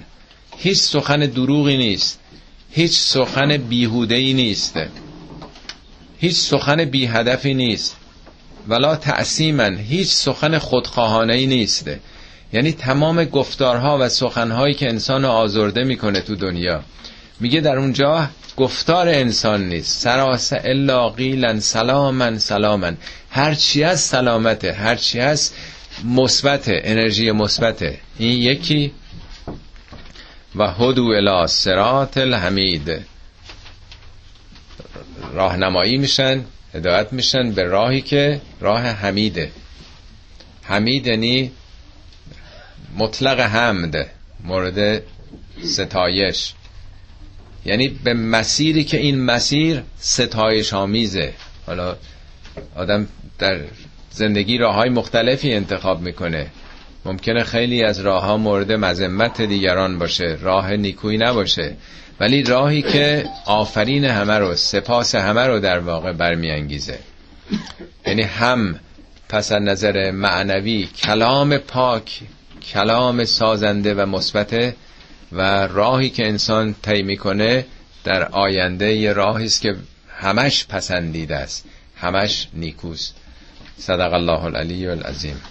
هیچ 0.58 0.78
سخن 0.78 1.20
دروغی 1.20 1.78
نیست. 1.78 2.20
هیچ 2.72 2.92
سخن 3.00 3.58
بیهوده 3.58 4.16
ای 4.16 4.34
نیست. 4.34 4.80
هیچ 6.18 6.36
سخن 6.36 6.86
بی 6.86 7.06
هدفی 7.06 7.54
نیست. 7.54 7.98
ولا 8.68 8.96
تعصیما 8.96 9.64
هیچ 9.64 10.08
سخن 10.08 10.58
خودخواهانه 10.58 11.34
ای 11.34 11.48
نیست. 11.48 11.90
یعنی 12.54 12.72
تمام 12.72 13.24
گفتارها 13.24 13.98
و 14.02 14.10
سخنهایی 14.10 14.74
که 14.74 14.90
انسان 14.90 15.26
آزرده 15.26 15.84
می‌کنه 15.84 16.22
تو 16.22 16.36
دنیا. 16.36 16.82
میگه 17.40 17.62
در 17.62 17.78
اونجا 17.78 18.30
گفتار 18.58 19.10
انسان 19.10 19.70
نیست. 19.70 20.00
سراس 20.02 20.54
الا 20.54 21.10
قیلا 21.10 21.60
سلامن 21.60 22.38
سلامن 22.38 22.98
هرچی 23.30 23.84
از 23.84 24.02
سلامته 24.02 24.74
هرچی 24.74 25.20
از 25.20 25.52
مثبت 26.04 26.64
انرژی 26.68 27.32
مثبته. 27.32 28.00
این 28.18 28.42
یکی. 28.42 28.92
و 30.56 30.68
هدو 30.68 31.04
الی 31.04 31.48
صراط 31.48 32.18
الحمید. 32.18 33.06
راهنمایی 35.34 35.98
میشن 35.98 36.46
هدایت 36.74 37.14
میشن 37.14 37.52
به 37.52 37.64
راهی 37.64 38.02
که 38.02 38.42
راه 38.60 38.82
حمیده. 38.82 39.52
حمید 40.64 41.08
یعنی 41.08 41.52
مطلق 42.98 43.40
حمد 43.40 44.08
مورد 44.44 45.04
ستایش. 45.64 46.54
یعنی 47.66 47.88
به 47.88 48.14
مسیری 48.14 48.84
که 48.84 48.98
این 48.98 49.22
مسیر 49.22 49.82
ستایش 49.98 50.74
آمیزه. 50.74 51.34
حالا 51.68 51.96
آدم 52.76 53.08
در 53.40 53.60
زندگی 54.12 54.58
راه 54.58 54.76
های 54.76 54.90
مختلفی 54.90 55.54
انتخاب 55.54 56.02
می‌کنه. 56.02 56.48
ممکنه 57.06 57.44
خیلی 57.44 57.84
از 57.84 58.00
راه 58.00 58.24
ها 58.24 58.38
مورد 58.38 58.72
مذمت 58.72 59.42
دیگران 59.42 60.00
باشه 60.00 60.38
راه 60.42 60.76
نیکویی 60.76 61.18
نباشه. 61.18 61.76
ولی 62.20 62.44
راهی 62.44 62.82
که 62.82 63.26
آفرین 63.46 64.06
همه 64.06 64.34
رو 64.34 64.56
سپاس 64.56 65.16
همه 65.16 65.42
رو 65.48 65.60
در 65.60 65.80
واقع 65.80 66.12
برمیانگیزه. 66.12 67.00
یعنی 68.08 68.22
هم 68.22 68.80
پس 69.30 69.52
از 69.52 69.62
نظر 69.62 70.12
معنوی 70.12 70.90
کلام 70.98 71.58
پاک 71.58 72.20
کلام 72.74 73.26
سازنده 73.26 73.94
و 73.94 74.06
مثبت 74.06 74.74
و 75.32 75.68
راهی 75.68 76.10
که 76.10 76.28
انسان 76.28 76.76
طی 76.82 77.04
می‌کنه 77.04 77.66
در 78.04 78.26
آینده 78.26 78.94
یه 78.94 79.14
راهی 79.14 79.46
است 79.46 79.62
که 79.62 79.76
همش 80.18 80.66
پسندیده 80.68 81.36
است. 81.36 81.66
همش 81.96 82.48
نیکوست. 82.54 83.16
صدق 83.78 84.14
الله 84.14 84.44
العلی 84.44 84.88
العظیم. 84.88 85.42